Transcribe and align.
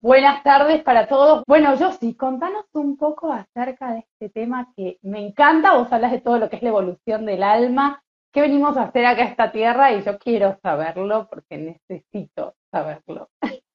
Buenas 0.00 0.44
tardes 0.44 0.84
para 0.84 1.08
todos. 1.08 1.42
Bueno, 1.48 1.76
Josi, 1.76 2.14
contanos 2.14 2.66
un 2.72 2.96
poco 2.96 3.32
acerca 3.32 3.94
de 3.94 3.98
este 3.98 4.28
tema 4.28 4.72
que 4.76 5.00
me 5.02 5.26
encanta. 5.26 5.76
Vos 5.76 5.92
hablas 5.92 6.12
de 6.12 6.20
todo 6.20 6.38
lo 6.38 6.48
que 6.48 6.54
es 6.54 6.62
la 6.62 6.68
evolución 6.68 7.26
del 7.26 7.42
alma. 7.42 8.04
¿Qué 8.30 8.40
venimos 8.40 8.76
a 8.76 8.84
hacer 8.84 9.04
acá 9.06 9.22
a 9.22 9.26
esta 9.26 9.50
tierra? 9.50 9.92
Y 9.92 10.04
yo 10.04 10.16
quiero 10.20 10.56
saberlo 10.62 11.28
porque 11.28 11.58
necesito 11.58 12.54
saberlo. 12.70 13.28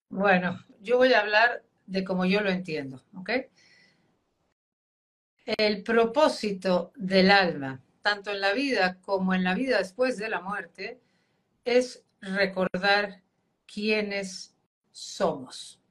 Bueno, 0.07 0.59
yo 0.79 0.97
voy 0.97 1.11
a 1.11 1.19
hablar 1.19 1.63
de 1.87 2.05
cómo 2.05 2.23
yo 2.23 2.39
lo 2.39 2.49
entiendo, 2.49 3.01
¿ok? 3.17 3.29
El 5.57 5.83
propósito 5.83 6.93
del 6.95 7.31
alma, 7.31 7.81
tanto 8.01 8.31
en 8.31 8.39
la 8.39 8.53
vida 8.53 8.97
como 9.01 9.33
en 9.33 9.43
la 9.43 9.55
vida 9.55 9.79
después 9.79 10.17
de 10.17 10.29
la 10.29 10.39
muerte, 10.39 11.01
es 11.65 12.05
recordar 12.21 13.23
quiénes 13.65 14.55
somos 14.91 15.82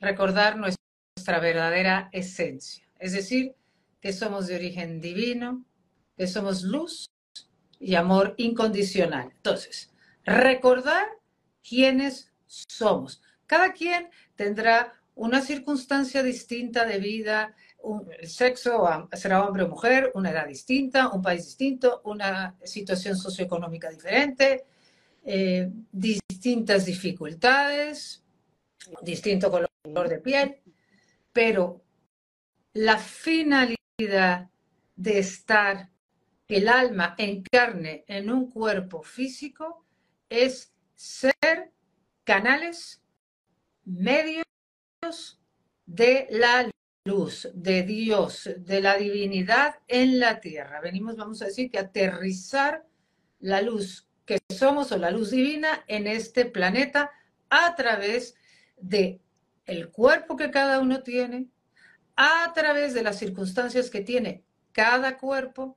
recordar 0.00 0.56
nuestra 0.56 1.40
verdadera 1.40 2.08
esencia, 2.12 2.84
es 2.98 3.12
decir, 3.12 3.54
que 4.00 4.12
somos 4.12 4.46
de 4.46 4.56
origen 4.56 5.00
divino, 5.00 5.64
que 6.16 6.26
somos 6.26 6.62
luz 6.62 7.10
y 7.78 7.94
amor 7.94 8.34
incondicional. 8.36 9.32
Entonces, 9.34 9.90
recordar 10.24 11.06
quiénes 11.66 12.32
somos. 12.46 13.22
Cada 13.46 13.72
quien 13.72 14.10
tendrá 14.34 14.94
una 15.14 15.40
circunstancia 15.40 16.22
distinta 16.22 16.84
de 16.84 16.98
vida, 16.98 17.54
un, 17.82 18.08
el 18.18 18.28
sexo 18.28 19.08
será 19.12 19.44
hombre 19.44 19.64
o 19.64 19.68
mujer, 19.68 20.12
una 20.14 20.30
edad 20.30 20.46
distinta, 20.46 21.08
un 21.10 21.22
país 21.22 21.44
distinto, 21.44 22.02
una 22.04 22.54
situación 22.64 23.16
socioeconómica 23.16 23.90
diferente, 23.90 24.64
eh, 25.24 25.70
distintas 25.90 26.84
dificultades, 26.84 28.22
distinto 29.02 29.50
color 29.50 29.70
de 30.08 30.18
piel, 30.18 30.60
pero 31.32 31.82
la 32.72 32.98
finalidad 32.98 34.50
de 34.96 35.18
estar 35.18 35.90
el 36.48 36.68
alma 36.68 37.14
encarne 37.18 38.04
en 38.06 38.30
un 38.30 38.50
cuerpo 38.50 39.02
físico 39.02 39.84
es 40.28 40.72
ser 40.94 41.72
canales, 42.24 43.02
medios 43.84 44.44
de 45.86 46.26
la 46.30 46.70
luz, 47.04 47.48
de 47.54 47.82
Dios, 47.82 48.50
de 48.58 48.80
la 48.80 48.96
divinidad 48.96 49.76
en 49.88 50.18
la 50.18 50.40
tierra. 50.40 50.80
Venimos, 50.80 51.16
vamos 51.16 51.42
a 51.42 51.46
decir, 51.46 51.70
que 51.70 51.78
aterrizar 51.78 52.84
la 53.40 53.62
luz 53.62 54.08
que 54.24 54.38
somos 54.52 54.90
o 54.92 54.98
la 54.98 55.10
luz 55.10 55.30
divina 55.30 55.84
en 55.86 56.06
este 56.06 56.44
planeta 56.46 57.12
a 57.48 57.74
través 57.76 58.34
de 58.76 59.20
el 59.66 59.90
cuerpo 59.90 60.36
que 60.36 60.50
cada 60.50 60.80
uno 60.80 61.02
tiene, 61.02 61.48
a 62.16 62.52
través 62.54 62.94
de 62.94 63.02
las 63.02 63.18
circunstancias 63.18 63.90
que 63.90 64.00
tiene 64.00 64.42
cada 64.72 65.18
cuerpo. 65.18 65.76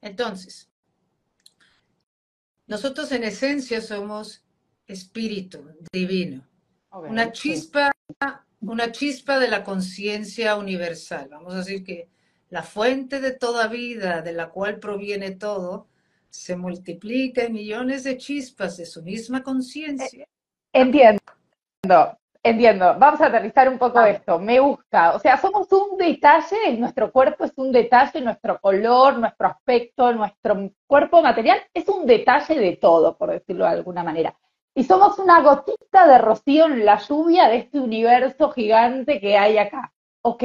Entonces, 0.00 0.70
nosotros 2.66 3.10
en 3.12 3.24
esencia 3.24 3.80
somos 3.80 4.44
espíritu 4.86 5.70
divino, 5.92 6.46
una 6.90 7.32
chispa, 7.32 7.92
una 8.60 8.92
chispa 8.92 9.38
de 9.38 9.48
la 9.48 9.64
conciencia 9.64 10.56
universal. 10.56 11.28
Vamos 11.30 11.54
a 11.54 11.58
decir 11.58 11.82
que 11.82 12.08
la 12.50 12.62
fuente 12.62 13.20
de 13.20 13.32
toda 13.32 13.66
vida, 13.66 14.22
de 14.22 14.32
la 14.32 14.50
cual 14.50 14.78
proviene 14.78 15.32
todo, 15.32 15.88
se 16.30 16.56
multiplica 16.56 17.42
en 17.42 17.54
millones 17.54 18.04
de 18.04 18.18
chispas 18.18 18.76
de 18.76 18.86
su 18.86 19.02
misma 19.02 19.42
conciencia. 19.42 20.26
Entiendo. 20.72 21.20
Entiendo, 22.42 22.94
vamos 22.98 23.20
a 23.20 23.26
aterrizar 23.26 23.68
un 23.68 23.78
poco 23.78 24.00
esto, 24.00 24.38
me 24.38 24.60
gusta, 24.60 25.14
o 25.14 25.18
sea, 25.18 25.36
somos 25.36 25.70
un 25.72 25.98
detalle, 25.98 26.78
nuestro 26.78 27.10
cuerpo 27.10 27.44
es 27.44 27.52
un 27.56 27.72
detalle, 27.72 28.20
nuestro 28.20 28.60
color, 28.60 29.18
nuestro 29.18 29.48
aspecto, 29.48 30.12
nuestro 30.12 30.70
cuerpo 30.86 31.20
material 31.20 31.60
es 31.74 31.88
un 31.88 32.06
detalle 32.06 32.54
de 32.58 32.76
todo, 32.76 33.16
por 33.18 33.30
decirlo 33.30 33.64
de 33.64 33.72
alguna 33.72 34.04
manera. 34.04 34.34
Y 34.74 34.84
somos 34.84 35.18
una 35.18 35.42
gotita 35.42 36.06
de 36.06 36.18
rocío 36.18 36.66
en 36.66 36.84
la 36.84 36.98
lluvia 36.98 37.48
de 37.48 37.56
este 37.58 37.80
universo 37.80 38.50
gigante 38.50 39.20
que 39.20 39.36
hay 39.36 39.58
acá. 39.58 39.92
Ok, 40.22 40.44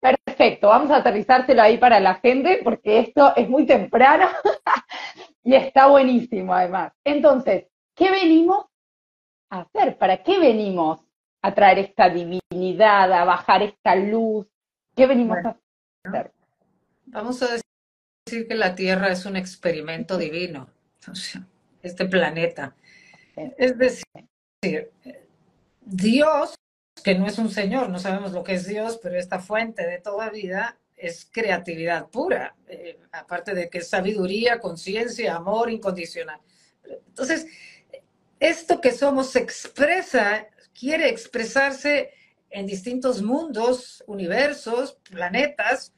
perfecto, 0.00 0.68
vamos 0.68 0.90
a 0.90 0.96
aterrizárselo 0.96 1.62
ahí 1.62 1.78
para 1.78 1.98
la 1.98 2.16
gente 2.16 2.60
porque 2.62 2.98
esto 2.98 3.34
es 3.36 3.48
muy 3.48 3.64
temprano 3.64 4.28
y 5.42 5.54
está 5.54 5.86
buenísimo 5.86 6.52
además. 6.54 6.92
Entonces, 7.04 7.66
¿qué 7.96 8.10
venimos 8.10 8.66
a 9.50 9.60
hacer? 9.62 9.96
¿Para 9.96 10.22
qué 10.22 10.38
venimos? 10.38 11.00
A 11.42 11.54
traer 11.54 11.78
esta 11.80 12.08
divinidad, 12.08 13.12
a 13.12 13.24
bajar 13.24 13.62
esta 13.62 13.94
luz? 13.96 14.46
¿Qué 14.96 15.06
venimos 15.06 15.38
a 15.44 15.56
hacer? 16.04 16.32
Vamos 17.06 17.42
a 17.42 17.48
decir 18.26 18.46
que 18.48 18.54
la 18.54 18.74
Tierra 18.74 19.10
es 19.10 19.26
un 19.26 19.36
experimento 19.36 20.16
divino, 20.16 20.70
este 21.82 22.06
planeta. 22.06 22.74
Es 23.58 23.76
decir, 23.76 24.90
Dios, 25.80 26.54
que 27.02 27.14
no 27.16 27.26
es 27.26 27.38
un 27.38 27.50
Señor, 27.50 27.90
no 27.90 27.98
sabemos 27.98 28.32
lo 28.32 28.44
que 28.44 28.54
es 28.54 28.66
Dios, 28.66 28.98
pero 29.02 29.18
esta 29.18 29.40
fuente 29.40 29.86
de 29.86 29.98
toda 29.98 30.30
vida 30.30 30.78
es 30.96 31.28
creatividad 31.30 32.08
pura, 32.08 32.54
eh, 32.68 33.00
aparte 33.10 33.54
de 33.54 33.68
que 33.68 33.78
es 33.78 33.88
sabiduría, 33.88 34.60
conciencia, 34.60 35.34
amor 35.34 35.70
incondicional. 35.70 36.40
Entonces, 36.84 37.46
esto 38.38 38.80
que 38.80 38.92
somos 38.92 39.30
se 39.30 39.40
expresa 39.40 40.46
quiere 40.82 41.08
expresarse 41.08 42.10
en 42.50 42.66
distintos 42.66 43.22
mundos, 43.22 44.02
universos, 44.08 44.98
planetas. 45.08 45.94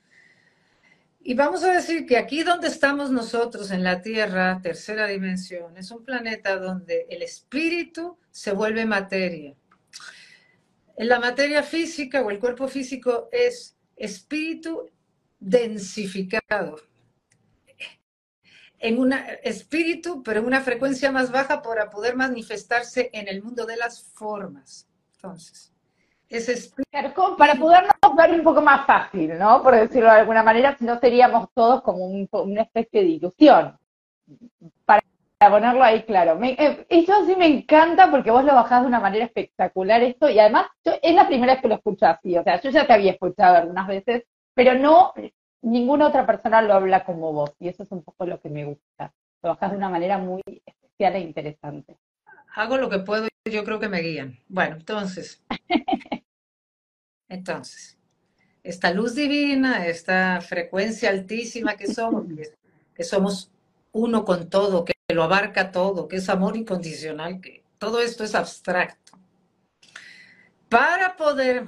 Y 1.22 1.32
vamos 1.32 1.64
a 1.64 1.72
decir 1.72 2.04
que 2.04 2.18
aquí 2.18 2.42
donde 2.42 2.68
estamos 2.68 3.10
nosotros 3.10 3.70
en 3.70 3.82
la 3.82 4.02
Tierra, 4.02 4.60
tercera 4.62 5.06
dimensión, 5.06 5.78
es 5.78 5.90
un 5.90 6.04
planeta 6.04 6.58
donde 6.58 7.06
el 7.08 7.22
espíritu 7.22 8.18
se 8.30 8.52
vuelve 8.52 8.84
materia. 8.84 9.54
La 10.98 11.18
materia 11.18 11.62
física 11.62 12.20
o 12.20 12.30
el 12.30 12.38
cuerpo 12.38 12.68
físico 12.68 13.30
es 13.32 13.78
espíritu 13.96 14.90
densificado. 15.40 16.76
En 18.84 18.98
un 18.98 19.14
espíritu, 19.42 20.22
pero 20.22 20.40
en 20.40 20.46
una 20.46 20.60
frecuencia 20.60 21.10
más 21.10 21.32
baja 21.32 21.62
para 21.62 21.88
poder 21.88 22.16
manifestarse 22.16 23.08
en 23.14 23.28
el 23.28 23.42
mundo 23.42 23.64
de 23.64 23.78
las 23.78 24.02
formas. 24.12 24.86
Entonces, 25.14 25.72
ese 26.28 26.52
espíritu... 26.52 27.36
Para 27.38 27.54
podernos 27.54 27.94
ver 28.14 28.32
un 28.32 28.42
poco 28.42 28.60
más 28.60 28.84
fácil, 28.86 29.38
¿no? 29.38 29.62
Por 29.62 29.74
decirlo 29.74 30.10
de 30.10 30.20
alguna 30.20 30.42
manera, 30.42 30.76
si 30.76 30.84
no 30.84 31.00
seríamos 31.00 31.48
todos 31.54 31.80
como 31.80 32.04
una 32.04 32.60
especie 32.60 33.00
de 33.00 33.08
ilusión. 33.08 33.78
Para 34.84 35.02
ponerlo 35.48 35.82
ahí 35.82 36.02
claro. 36.02 36.38
Eh, 36.42 36.84
eso 36.90 37.24
sí 37.24 37.36
me 37.36 37.46
encanta 37.46 38.10
porque 38.10 38.30
vos 38.30 38.44
lo 38.44 38.54
bajás 38.54 38.82
de 38.82 38.88
una 38.88 39.00
manera 39.00 39.24
espectacular 39.24 40.02
esto 40.02 40.28
y 40.28 40.38
además 40.38 40.66
es 40.84 41.14
la 41.14 41.26
primera 41.26 41.54
vez 41.54 41.62
que 41.62 41.68
lo 41.68 41.76
escucho 41.76 42.04
así, 42.04 42.36
o 42.36 42.42
sea, 42.42 42.60
yo 42.60 42.68
ya 42.68 42.86
te 42.86 42.92
había 42.92 43.12
escuchado 43.12 43.56
algunas 43.56 43.86
veces, 43.86 44.24
pero 44.52 44.74
no, 44.74 45.14
ninguna 45.64 46.08
otra 46.08 46.26
persona 46.26 46.62
lo 46.62 46.74
habla 46.74 47.04
como 47.04 47.32
vos 47.32 47.52
y 47.58 47.68
eso 47.68 47.82
es 47.82 47.90
un 47.90 48.02
poco 48.02 48.26
lo 48.26 48.40
que 48.40 48.50
me 48.50 48.64
gusta. 48.64 49.12
Lo 49.42 49.50
bajás 49.50 49.72
de 49.72 49.78
una 49.78 49.88
manera 49.88 50.18
muy 50.18 50.42
especial 50.64 51.16
e 51.16 51.20
interesante. 51.20 51.96
Hago 52.54 52.76
lo 52.76 52.88
que 52.88 53.00
puedo 53.00 53.26
y 53.44 53.50
yo 53.50 53.64
creo 53.64 53.80
que 53.80 53.88
me 53.88 54.00
guían. 54.00 54.38
Bueno, 54.48 54.76
entonces, 54.76 55.42
entonces, 57.28 57.98
esta 58.62 58.92
luz 58.92 59.14
divina, 59.14 59.86
esta 59.86 60.40
frecuencia 60.40 61.10
altísima 61.10 61.76
que 61.76 61.86
somos, 61.86 62.26
que 62.94 63.04
somos 63.04 63.50
uno 63.92 64.24
con 64.24 64.48
todo, 64.48 64.84
que 64.84 64.94
lo 65.12 65.22
abarca 65.22 65.70
todo, 65.70 66.08
que 66.08 66.16
es 66.16 66.28
amor 66.28 66.56
incondicional, 66.56 67.40
que 67.40 67.64
todo 67.78 68.00
esto 68.00 68.24
es 68.24 68.34
abstracto. 68.34 69.18
Para 70.68 71.16
poder 71.16 71.66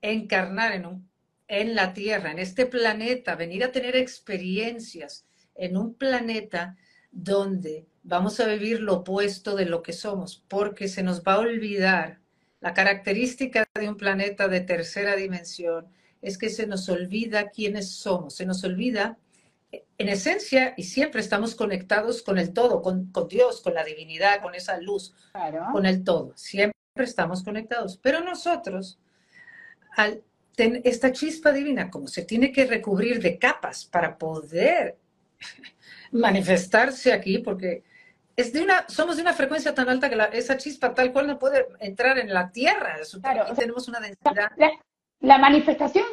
encarnar 0.00 0.72
en, 0.72 0.86
un, 0.86 1.10
en 1.48 1.74
la 1.74 1.92
Tierra, 1.92 2.30
en 2.30 2.38
este 2.38 2.66
planeta, 2.66 3.36
venir 3.36 3.64
a 3.64 3.72
tener 3.72 3.96
experiencias 3.96 5.26
en 5.54 5.76
un 5.76 5.94
planeta 5.94 6.76
donde 7.10 7.86
vamos 8.02 8.40
a 8.40 8.46
vivir 8.46 8.80
lo 8.80 8.96
opuesto 8.96 9.54
de 9.54 9.66
lo 9.66 9.82
que 9.82 9.92
somos, 9.92 10.44
porque 10.48 10.88
se 10.88 11.02
nos 11.02 11.22
va 11.22 11.34
a 11.34 11.40
olvidar 11.40 12.20
la 12.60 12.74
característica 12.74 13.66
de 13.74 13.88
un 13.88 13.96
planeta 13.96 14.48
de 14.48 14.60
tercera 14.60 15.16
dimensión, 15.16 15.86
es 16.22 16.38
que 16.38 16.48
se 16.48 16.66
nos 16.66 16.88
olvida 16.88 17.50
quiénes 17.50 17.90
somos, 17.90 18.36
se 18.36 18.46
nos 18.46 18.64
olvida 18.64 19.18
en 19.98 20.08
esencia, 20.08 20.74
y 20.76 20.84
siempre 20.84 21.20
estamos 21.20 21.54
conectados 21.54 22.22
con 22.22 22.38
el 22.38 22.52
todo, 22.52 22.80
con, 22.80 23.12
Dios, 23.28 23.60
con 23.60 23.74
la 23.74 23.84
divinidad, 23.84 24.40
con 24.40 24.54
esa 24.54 24.78
luz, 24.78 25.14
con 25.72 25.84
el 25.84 26.04
todo. 26.04 26.32
Siempre 26.36 26.74
estamos 26.96 27.42
conectados. 27.42 27.98
Pero 27.98 28.22
nosotros, 28.22 28.98
al 29.96 30.22
esta 30.56 31.12
chispa 31.12 31.52
divina, 31.52 31.90
como 31.90 32.06
se 32.06 32.24
tiene 32.24 32.52
que 32.52 32.64
recubrir 32.66 33.20
de 33.20 33.38
capas 33.38 33.84
para 33.84 34.16
poder 34.16 34.96
manifestarse 36.12 37.12
aquí, 37.12 37.38
porque 37.38 37.82
es 38.36 38.52
de 38.52 38.62
una, 38.62 38.88
somos 38.88 39.16
de 39.16 39.22
una 39.22 39.32
frecuencia 39.32 39.74
tan 39.74 39.88
alta 39.88 40.10
que 40.10 40.38
esa 40.38 40.56
chispa 40.56 40.94
tal 40.94 41.12
cual 41.12 41.26
no 41.26 41.38
puede 41.38 41.66
entrar 41.80 42.18
en 42.18 42.32
la 42.32 42.50
Tierra. 42.50 42.96
Claro, 43.20 43.54
tenemos 43.54 43.88
una 43.88 44.00
densidad. 44.00 44.50
La, 45.20 45.38
manifestación 45.38 46.04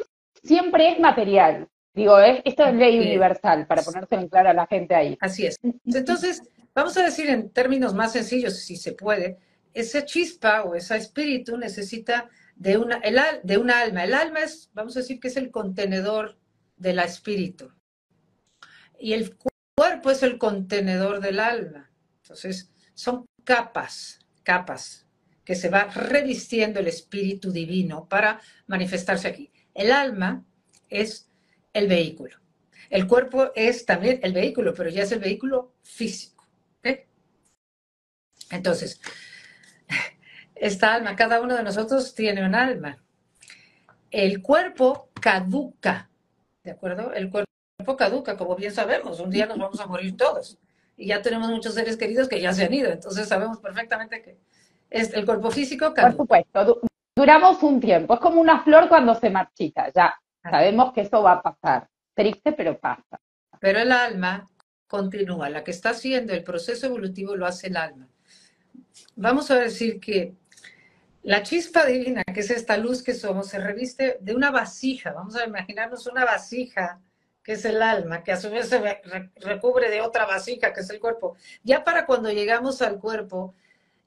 siempre 0.42 0.92
es 0.92 1.00
material. 1.00 1.68
Digo, 1.94 2.18
esto 2.18 2.64
es 2.64 2.74
ley 2.74 2.98
universal, 2.98 3.66
para 3.66 3.82
ponérselo 3.82 4.22
en 4.22 4.28
claro 4.28 4.50
a 4.50 4.54
la 4.54 4.66
gente 4.66 4.94
ahí. 4.94 5.18
Así 5.20 5.46
es. 5.46 5.58
Entonces, 5.84 6.42
vamos 6.74 6.96
a 6.96 7.04
decir 7.04 7.28
en 7.28 7.50
términos 7.50 7.92
más 7.92 8.12
sencillos, 8.12 8.60
si 8.60 8.76
se 8.76 8.92
puede, 8.92 9.36
esa 9.74 10.04
chispa 10.04 10.62
o 10.62 10.74
ese 10.74 10.96
espíritu 10.96 11.56
necesita 11.58 12.30
de 12.62 12.76
una, 12.78 12.98
el, 12.98 13.20
de 13.42 13.58
una 13.58 13.80
alma. 13.80 14.04
El 14.04 14.14
alma 14.14 14.40
es, 14.40 14.70
vamos 14.72 14.96
a 14.96 15.00
decir 15.00 15.18
que 15.18 15.26
es 15.28 15.36
el 15.36 15.50
contenedor 15.50 16.38
del 16.76 17.00
espíritu. 17.00 17.72
Y 19.00 19.14
el 19.14 19.36
cuerpo 19.74 20.12
es 20.12 20.22
el 20.22 20.38
contenedor 20.38 21.20
del 21.20 21.40
alma. 21.40 21.90
Entonces, 22.22 22.70
son 22.94 23.26
capas, 23.42 24.20
capas 24.44 25.08
que 25.44 25.56
se 25.56 25.70
va 25.70 25.86
revistiendo 25.86 26.78
el 26.78 26.86
espíritu 26.86 27.50
divino 27.50 28.08
para 28.08 28.40
manifestarse 28.68 29.26
aquí. 29.26 29.50
El 29.74 29.90
alma 29.90 30.44
es 30.88 31.28
el 31.72 31.88
vehículo. 31.88 32.36
El 32.90 33.08
cuerpo 33.08 33.50
es 33.56 33.84
también 33.84 34.20
el 34.22 34.32
vehículo, 34.32 34.72
pero 34.72 34.88
ya 34.88 35.02
es 35.02 35.10
el 35.10 35.18
vehículo 35.18 35.74
físico. 35.82 36.46
Entonces, 38.50 39.00
esta 40.62 40.94
alma, 40.94 41.16
cada 41.16 41.40
uno 41.40 41.56
de 41.56 41.64
nosotros 41.64 42.14
tiene 42.14 42.46
un 42.46 42.54
alma. 42.54 42.96
El 44.12 44.40
cuerpo 44.40 45.08
caduca, 45.20 46.08
¿de 46.62 46.70
acuerdo? 46.70 47.12
El 47.12 47.30
cuerpo 47.30 47.96
caduca, 47.96 48.36
como 48.36 48.54
bien 48.54 48.70
sabemos, 48.70 49.18
un 49.18 49.28
día 49.28 49.46
nos 49.46 49.58
vamos 49.58 49.80
a 49.80 49.86
morir 49.88 50.16
todos. 50.16 50.56
Y 50.96 51.08
ya 51.08 51.20
tenemos 51.20 51.50
muchos 51.50 51.74
seres 51.74 51.96
queridos 51.96 52.28
que 52.28 52.40
ya 52.40 52.52
se 52.52 52.64
han 52.64 52.72
ido, 52.72 52.92
entonces 52.92 53.26
sabemos 53.26 53.58
perfectamente 53.58 54.22
que 54.22 54.38
es 54.88 55.12
el 55.14 55.26
cuerpo 55.26 55.50
físico 55.50 55.92
caduca. 55.92 56.16
Por 56.16 56.26
supuesto, 56.26 56.80
duramos 57.16 57.60
un 57.64 57.80
tiempo, 57.80 58.14
es 58.14 58.20
como 58.20 58.40
una 58.40 58.62
flor 58.62 58.88
cuando 58.88 59.16
se 59.16 59.30
marchita, 59.30 59.90
ya 59.92 60.14
sabemos 60.44 60.92
que 60.92 61.00
eso 61.00 61.24
va 61.24 61.32
a 61.32 61.42
pasar. 61.42 61.88
Triste, 62.14 62.52
pero 62.52 62.78
pasa. 62.78 63.20
Pero 63.58 63.80
el 63.80 63.90
alma 63.90 64.48
continúa, 64.86 65.50
la 65.50 65.64
que 65.64 65.72
está 65.72 65.90
haciendo 65.90 66.32
el 66.32 66.44
proceso 66.44 66.86
evolutivo 66.86 67.34
lo 67.34 67.46
hace 67.46 67.66
el 67.66 67.76
alma. 67.76 68.06
Vamos 69.16 69.50
a 69.50 69.56
decir 69.56 69.98
que 69.98 70.36
la 71.22 71.42
chispa 71.42 71.86
divina, 71.86 72.24
que 72.24 72.40
es 72.40 72.50
esta 72.50 72.76
luz 72.76 73.02
que 73.02 73.14
somos, 73.14 73.48
se 73.48 73.58
reviste 73.58 74.18
de 74.20 74.34
una 74.34 74.50
vasija. 74.50 75.12
Vamos 75.12 75.36
a 75.36 75.44
imaginarnos 75.44 76.06
una 76.06 76.24
vasija, 76.24 77.00
que 77.42 77.52
es 77.52 77.64
el 77.64 77.80
alma, 77.80 78.22
que 78.22 78.32
a 78.32 78.36
su 78.36 78.50
vez 78.50 78.68
se 78.68 79.00
recubre 79.36 79.88
de 79.88 80.00
otra 80.00 80.26
vasija, 80.26 80.72
que 80.72 80.80
es 80.80 80.90
el 80.90 81.00
cuerpo. 81.00 81.36
Ya 81.62 81.84
para 81.84 82.06
cuando 82.06 82.30
llegamos 82.30 82.82
al 82.82 82.98
cuerpo, 82.98 83.54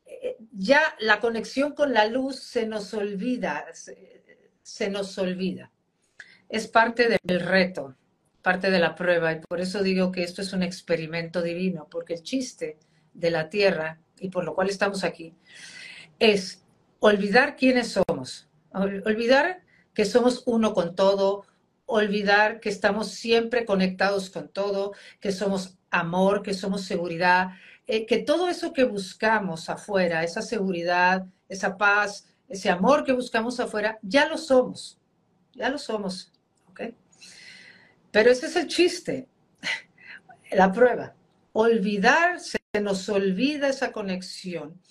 eh, 0.06 0.38
ya 0.51 0.81
la 1.00 1.19
conexión 1.19 1.73
con 1.73 1.94
la 1.94 2.06
luz 2.06 2.39
se 2.39 2.65
nos 2.65 2.94
olvida, 2.94 3.65
se, 4.61 4.89
nos 4.89 5.18
olvida. 5.18 5.71
Es 6.50 6.68
parte 6.68 7.18
del 7.23 7.39
reto, 7.39 7.95
parte 8.41 8.71
de 8.71 8.79
la 8.79 8.94
prueba, 8.94 9.31
y 9.31 9.39
por 9.39 9.61
eso 9.61 9.83
digo 9.83 10.11
que 10.11 10.23
esto 10.23 10.41
es 10.41 10.51
un 10.51 10.63
experimento 10.63 11.41
divino, 11.41 11.88
porque 11.89 12.13
el 12.13 12.23
chiste 12.23 12.77
de 13.13 13.31
la 13.31 13.50
tierra, 13.50 14.00
y 14.19 14.29
por 14.29 14.44
lo 14.44 14.53
cual 14.53 14.69
estamos 14.69 15.03
aquí, 15.03 15.33
es 16.19 16.64
olvidar 17.06 17.56
quiénes 17.56 17.96
somos, 18.07 18.50
olvidar 18.72 19.62
que 19.94 20.06
somos 20.06 20.42
uno 20.48 20.74
con 20.74 20.96
todo, 20.96 21.46
olvidar 21.86 22.60
que 22.60 22.69
estamos 22.69 23.12
siempre 23.12 23.63
conectados 23.63 24.31
con 24.31 24.50
todo, 24.50 24.94
que 25.19 25.31
somos 25.31 25.78
amor, 25.92 26.42
que 26.42 26.56
somos 26.56 26.84
seguridad, 26.84 27.50
eh, 27.86 28.07
que 28.07 28.18
todo 28.18 28.50
eso 28.50 28.74
que 28.74 28.86
buscamos 28.86 29.69
afuera, 29.69 30.24
esa 30.24 30.42
seguridad, 30.42 31.28
esa 31.48 31.78
paz, 31.78 32.25
ese 32.50 32.72
amor 32.72 33.04
que 33.04 33.13
buscamos 33.13 33.60
afuera, 33.60 34.00
ya 34.02 34.28
lo 34.28 34.40
somos, 34.40 34.98
ya 35.54 35.69
lo 35.69 35.78
somos, 35.78 36.34
¿ok? 36.72 36.81
Pero 38.10 38.31
ese 38.31 38.48
es 38.48 38.56
el 38.56 38.68
chiste, 38.68 39.28
la 40.52 40.72
prueba. 40.72 41.13
Olvidar, 41.54 42.40
se 42.40 42.57
nos 42.81 43.07
olvida 43.10 43.69
esa 43.69 43.92
conexión. 43.92 44.81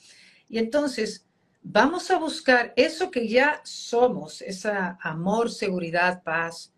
Y 0.49 0.59
entonces 0.59 1.24
vamos 1.65 2.11
a 2.11 2.19
buscar 2.19 2.73
eso 2.77 3.11
que 3.11 3.27
ya 3.27 3.61
somos, 3.65 4.43
esa 4.43 4.99
amor, 5.01 5.51
seguridad, 5.51 6.23
paz, 6.23 6.73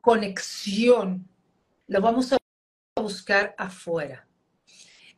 conexión, 0.00 1.28
lo 1.88 2.00
vamos 2.00 2.32
a 2.32 2.38
buscar 2.96 3.54
afuera. 3.58 4.27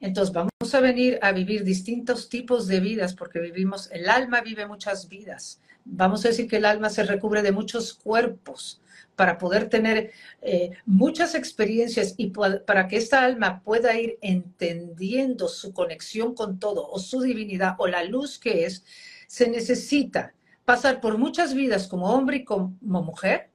Entonces 0.01 0.33
vamos 0.33 0.75
a 0.75 0.81
venir 0.81 1.19
a 1.23 1.33
vivir 1.33 1.63
distintos 1.63 2.29
tipos 2.29 2.67
de 2.67 2.81
vidas 2.81 3.15
porque 3.15 3.39
vivimos, 3.39 3.91
el 3.93 4.09
alma 4.09 4.41
vive 4.41 4.67
muchas 4.67 5.09
vidas. 5.09 5.61
Vamos 5.85 6.25
a 6.25 6.29
decir 6.29 6.49
que 6.49 6.57
el 6.57 6.65
alma 6.65 6.91
se 6.91 7.05
recubre 7.05 7.43
de 7.43 7.53
muchos 7.53 7.95
cuerpos 7.95 8.81
para 9.15 9.37
poder 9.37 9.69
tener 9.69 10.13
eh, 10.41 10.71
muchas 10.87 11.35
experiencias 11.35 12.15
y 12.17 12.31
para 12.31 12.89
que 12.89 12.97
esta 12.97 13.23
alma 13.23 13.63
pueda 13.63 13.99
ir 13.99 14.19
entendiendo 14.23 15.49
su 15.49 15.75
conexión 15.75 16.35
con 16.35 16.59
todo 16.59 16.89
o 16.89 16.99
su 16.99 17.21
divinidad 17.21 17.75
o 17.79 17.87
la 17.87 18.03
luz 18.05 18.39
que 18.39 18.65
es, 18.65 18.83
se 19.27 19.51
necesita 19.51 20.33
pasar 20.65 21.01
por 21.01 21.19
muchas 21.19 21.53
vidas 21.53 21.87
como 21.87 22.11
hombre 22.11 22.39
y 22.39 22.45
como 22.45 22.79
mujer, 22.81 23.50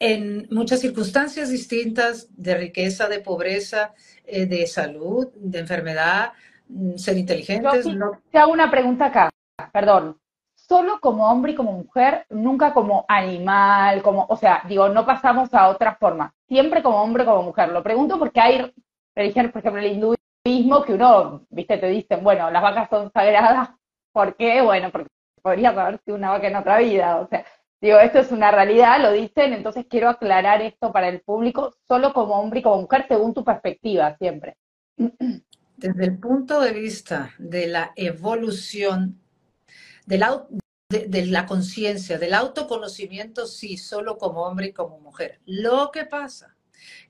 en 0.00 0.48
muchas 0.50 0.80
circunstancias 0.80 1.50
distintas 1.50 2.26
de 2.36 2.56
riqueza, 2.56 3.06
de 3.06 3.20
pobreza, 3.20 3.94
eh, 4.26 4.46
de 4.46 4.66
salud, 4.66 5.28
de 5.36 5.60
enfermedad, 5.60 6.32
mm, 6.68 6.96
ser 6.96 7.16
inteligentes. 7.16 7.86
Te 8.32 8.38
hago 8.38 8.52
una 8.52 8.68
pregunta 8.68 9.06
acá, 9.06 9.30
perdón 9.72 10.20
solo 10.70 11.00
como 11.00 11.28
hombre 11.28 11.50
y 11.50 11.54
como 11.56 11.72
mujer, 11.72 12.26
nunca 12.30 12.72
como 12.72 13.04
animal, 13.08 14.02
como, 14.02 14.24
o 14.28 14.36
sea, 14.36 14.62
digo, 14.68 14.88
no 14.88 15.04
pasamos 15.04 15.52
a 15.52 15.68
otra 15.68 15.96
forma, 15.96 16.32
siempre 16.46 16.80
como 16.80 17.02
hombre, 17.02 17.24
como 17.24 17.42
mujer. 17.42 17.70
Lo 17.70 17.82
pregunto 17.82 18.20
porque 18.20 18.40
hay 18.40 18.72
religiones, 19.16 19.50
por 19.50 19.58
ejemplo, 19.58 19.80
el 19.80 19.90
hinduismo, 19.90 20.84
que 20.84 20.94
uno, 20.94 21.42
viste, 21.50 21.76
te 21.76 21.88
dicen, 21.88 22.22
bueno, 22.22 22.52
las 22.52 22.62
vacas 22.62 22.88
son 22.88 23.10
sagradas, 23.10 23.70
¿por 24.12 24.36
qué? 24.36 24.62
Bueno, 24.62 24.90
porque 24.92 25.08
podría 25.42 25.70
haber 25.70 25.98
sido 26.04 26.16
una 26.16 26.30
vaca 26.30 26.46
en 26.46 26.54
otra 26.54 26.78
vida, 26.78 27.16
o 27.16 27.26
sea, 27.26 27.44
digo, 27.80 27.98
esto 27.98 28.18
es 28.18 28.30
una 28.30 28.50
realidad, 28.50 29.00
lo 29.00 29.12
dicen, 29.12 29.52
entonces 29.52 29.86
quiero 29.88 30.08
aclarar 30.08 30.62
esto 30.62 30.92
para 30.92 31.08
el 31.08 31.20
público, 31.20 31.74
solo 31.88 32.12
como 32.12 32.34
hombre 32.40 32.60
y 32.60 32.62
como 32.62 32.82
mujer, 32.82 33.06
según 33.08 33.34
tu 33.34 33.44
perspectiva, 33.44 34.16
siempre. 34.18 34.56
Desde 34.96 36.04
el 36.04 36.18
punto 36.18 36.60
de 36.60 36.72
vista 36.72 37.32
de 37.38 37.66
la 37.66 37.92
evolución 37.96 39.20
del, 40.04 40.24
de, 40.90 41.26
la 41.26 41.46
conciencia, 41.46 42.18
del 42.18 42.34
autoconocimiento, 42.34 43.46
sí, 43.46 43.78
solo 43.78 44.18
como 44.18 44.42
hombre 44.42 44.68
y 44.68 44.72
como 44.72 44.98
mujer. 44.98 45.40
Lo 45.46 45.90
que 45.90 46.04
pasa 46.04 46.56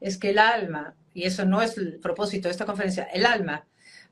es 0.01 0.19
que 0.19 0.31
el 0.31 0.39
alma, 0.39 0.95
y 1.15 1.25
eso 1.25 1.45
no 1.45 1.63
es 1.63 1.79
el 1.79 1.99
propósito 1.99 2.49
de 2.49 2.53
esta 2.53 2.67
conferencia, 2.67 3.05
el 3.05 3.27
alma, 3.27 3.67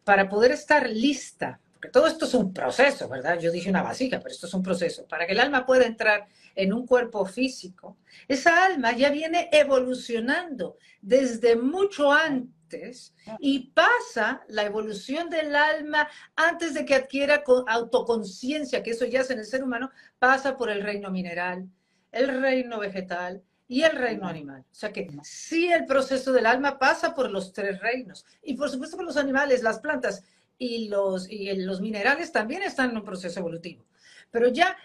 para 0.05 0.29
poder 0.29 0.53
estar 0.53 0.89
lista, 0.89 1.61
porque 1.73 1.91
todo 1.91 2.07
esto 2.07 2.25
es 2.25 2.35
un 2.35 2.53
proceso, 2.53 3.09
¿verdad? 3.09 3.39
Yo 3.39 3.53
dije 3.53 3.71
una 3.71 3.83
vasija, 3.83 4.19
pero 4.19 4.33
esto 4.33 4.47
es 4.49 4.55
un 4.55 4.63
proceso. 4.63 5.07
Para 5.07 5.27
que 5.27 5.33
el 5.33 5.41
alma 5.41 5.65
pueda 5.65 5.87
entrar 5.87 6.27
en 6.59 6.73
un 6.73 6.87
cuerpo 6.87 7.25
físico, 7.25 7.97
esa 8.27 8.65
alma 8.65 8.91
ya 8.91 9.11
viene 9.11 9.49
evolucionando 9.53 10.77
desde 11.01 11.55
mucho 11.55 12.13
antes 12.13 13.15
y 13.39 13.71
pasa 13.71 14.43
la 14.49 14.65
evolución 14.65 15.31
del 15.31 15.55
alma 15.55 16.09
antes 16.35 16.75
de 16.75 16.85
que 16.85 16.97
adquiera 16.97 17.45
autoconciencia, 17.69 18.83
que 18.83 18.91
eso 18.91 19.05
ya 19.05 19.21
es 19.21 19.31
en 19.31 19.39
el 19.39 19.47
ser 19.47 19.63
humano, 19.63 19.93
pasa 20.19 20.57
por 20.57 20.69
el 20.69 20.83
reino 20.83 21.13
mineral, 21.13 21.69
el 22.11 22.41
reino 22.43 22.81
vegetal 22.81 23.41
y 23.69 23.83
el 23.83 23.93
reino 23.93 24.27
animal. 24.27 24.65
O 24.69 24.75
sea 24.75 24.93
que 24.93 25.09
sí 25.23 25.71
el 25.71 25.87
proceso 25.87 26.33
del 26.33 26.47
alma 26.47 26.77
pasa 26.77 27.15
por 27.15 27.31
los 27.31 27.53
tres 27.53 27.79
reinos. 27.79 28.27
Y 28.43 28.55
por 28.55 28.69
supuesto 28.69 28.97
que 28.97 29.05
los 29.05 29.17
animales, 29.17 29.63
las 29.63 29.79
plantas 29.79 30.25
y 30.59 30.89
los, 30.89 31.31
y 31.31 31.55
los 31.55 31.81
minerales 31.81 32.33
también 32.33 32.63
están 32.63 32.91
en 32.91 32.97
un 32.97 33.05
proceso 33.05 33.39
evolutivo. 33.39 33.85
Pero 34.33 34.49
ya 34.49 34.77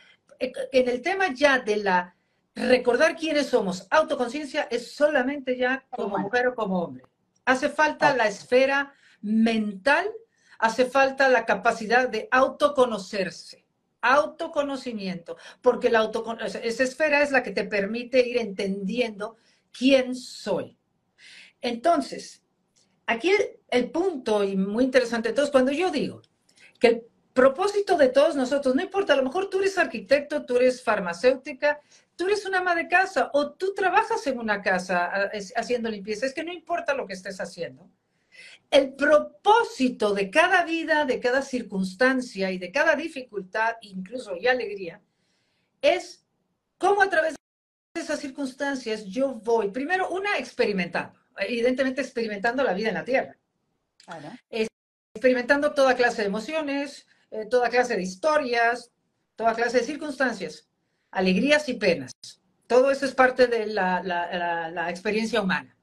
en 0.72 0.90
el 0.90 1.02
tema 1.02 1.34
ya 1.34 1.60
de 1.60 1.78
la 1.78 2.16
recordar 2.56 3.16
quiénes 3.16 3.48
somos, 3.48 3.88
autoconciencia 3.90 4.68
es 4.70 4.92
solamente 4.92 5.58
ya 5.58 5.86
como 5.90 6.18
mujer 6.18 6.48
o 6.48 6.56
como 6.56 6.82
hombre. 6.82 7.04
Hace 7.46 7.70
falta 7.70 8.16
la 8.16 8.28
esfera 8.28 8.94
mental, 9.22 10.08
hace 10.60 10.86
falta 10.86 11.30
la 11.30 11.46
capacidad 11.46 12.08
de 12.08 12.28
autoconocerse, 12.32 13.66
autoconocimiento, 14.02 15.38
porque 15.62 15.90
la 15.90 16.10
esa 16.64 16.84
esfera 16.84 17.22
es 17.22 17.32
la 17.32 17.44
que 17.44 17.52
te 17.52 17.64
permite 17.64 18.28
ir 18.28 18.38
entendiendo 18.38 19.38
quién 19.72 20.16
soy. 20.16 20.78
Entonces, 21.62 22.44
aquí 23.08 23.32
el, 23.70 23.92
punto 23.92 24.44
y 24.44 24.56
muy 24.56 24.84
interesante, 24.84 25.30
entonces 25.30 25.52
cuando 25.52 25.72
yo 25.72 25.90
digo 25.90 26.22
que 26.80 26.88
el 26.88 27.08
propósito 27.34 27.98
de 27.98 28.10
todos 28.10 28.36
nosotros, 28.36 28.76
no 28.76 28.82
importa, 28.82 29.14
a 29.14 29.18
lo 29.18 29.24
mejor 29.24 29.50
tú 29.50 29.60
eres 29.60 29.78
arquitecto, 29.78 30.46
tú 30.46 30.58
eres 30.58 30.84
farmacéutica, 30.84 31.80
tú 32.16 32.26
eres 32.26 32.46
una 32.46 32.60
ama 32.60 32.76
de 32.76 32.88
casa 32.88 33.32
o 33.34 33.52
tú 33.52 33.74
trabajas 33.74 34.26
en 34.28 34.40
una 34.40 34.62
casa 34.62 35.30
haciendo 35.56 35.90
limpieza, 35.90 36.26
es 36.26 36.34
que 36.34 36.44
no 36.44 36.54
importa 36.54 36.94
lo 36.94 37.08
que 37.08 37.14
estés 37.14 37.42
haciendo. 37.42 37.90
el 38.72 38.94
propósito 38.94 40.14
de 40.14 40.32
cada 40.32 40.64
vida, 40.64 41.06
de 41.06 41.20
cada 41.20 41.44
circunstancia 41.44 42.52
y 42.52 42.58
de 42.58 42.72
cada 42.72 42.96
dificultad, 42.96 43.76
incluso 43.82 44.36
y 44.36 44.48
alegría, 44.48 45.00
es 45.82 46.26
cómo 46.80 47.04
a 47.04 47.10
través 47.10 47.36
de 47.94 48.02
esas 48.02 48.20
circunstancias 48.20 49.06
yo 49.06 49.36
voy, 49.36 49.70
primero, 49.70 50.10
una, 50.10 50.40
experimentando, 50.40 51.20
evidentemente 51.38 52.02
experimentando 52.02 52.64
la 52.64 52.74
vida 52.74 52.90
en 52.90 52.96
la 52.96 53.06
Tierra. 53.06 53.38
Experimentando 55.14 55.74
toda 55.74 55.96
clase 55.96 56.24
de 56.24 56.28
emociones, 56.30 57.06
eh, 57.34 57.48
toda 57.48 57.68
clase 57.68 57.96
de 57.96 58.04
historias, 58.04 58.92
toda 59.36 59.56
clase 59.56 59.80
de 59.80 59.86
circunstancias, 59.86 60.70
alegrías 61.10 61.68
y 61.68 61.74
penas. 61.74 62.12
Todo 62.68 62.92
eso 62.92 63.08
es 63.08 63.16
parte 63.16 63.48
de 63.48 63.66
la 63.66 64.86
experiencia 64.88 65.42
humana. 65.42 65.76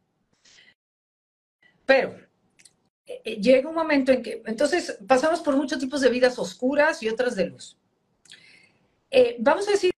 Pero 1.84 2.16
eh, 3.04 3.20
eh, 3.24 3.40
llega 3.40 3.68
un 3.68 3.74
momento 3.74 4.12
en 4.12 4.22
que, 4.22 4.42
entonces, 4.46 4.96
pasamos 5.08 5.40
por 5.40 5.56
muchos 5.56 5.80
tipos 5.80 6.00
de 6.00 6.10
vidas 6.10 6.38
oscuras 6.38 7.02
y 7.02 7.08
otras 7.08 7.34
de 7.34 7.46
luz. 7.46 7.76
Vamos 9.40 9.66
a 9.66 9.72
decir 9.72 9.90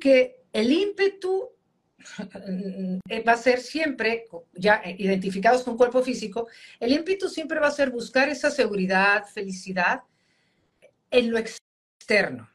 que 0.00 0.42
el 0.52 0.72
ímpetu 0.72 1.50
va 3.28 3.32
a 3.32 3.36
ser 3.36 3.60
siempre, 3.60 4.24
ya 4.54 4.82
identificados 4.98 5.62
con 5.62 5.76
cuerpo 5.76 6.02
físico, 6.02 6.48
el 6.80 6.90
ímpetu 6.90 7.28
siempre 7.28 7.60
va 7.60 7.68
a 7.68 7.70
ser 7.70 7.90
buscar 7.90 8.28
esa 8.28 8.50
seguridad, 8.50 9.24
felicidad 9.32 10.00
en 11.10 11.30
lo 11.30 11.38
externo, 11.38 12.48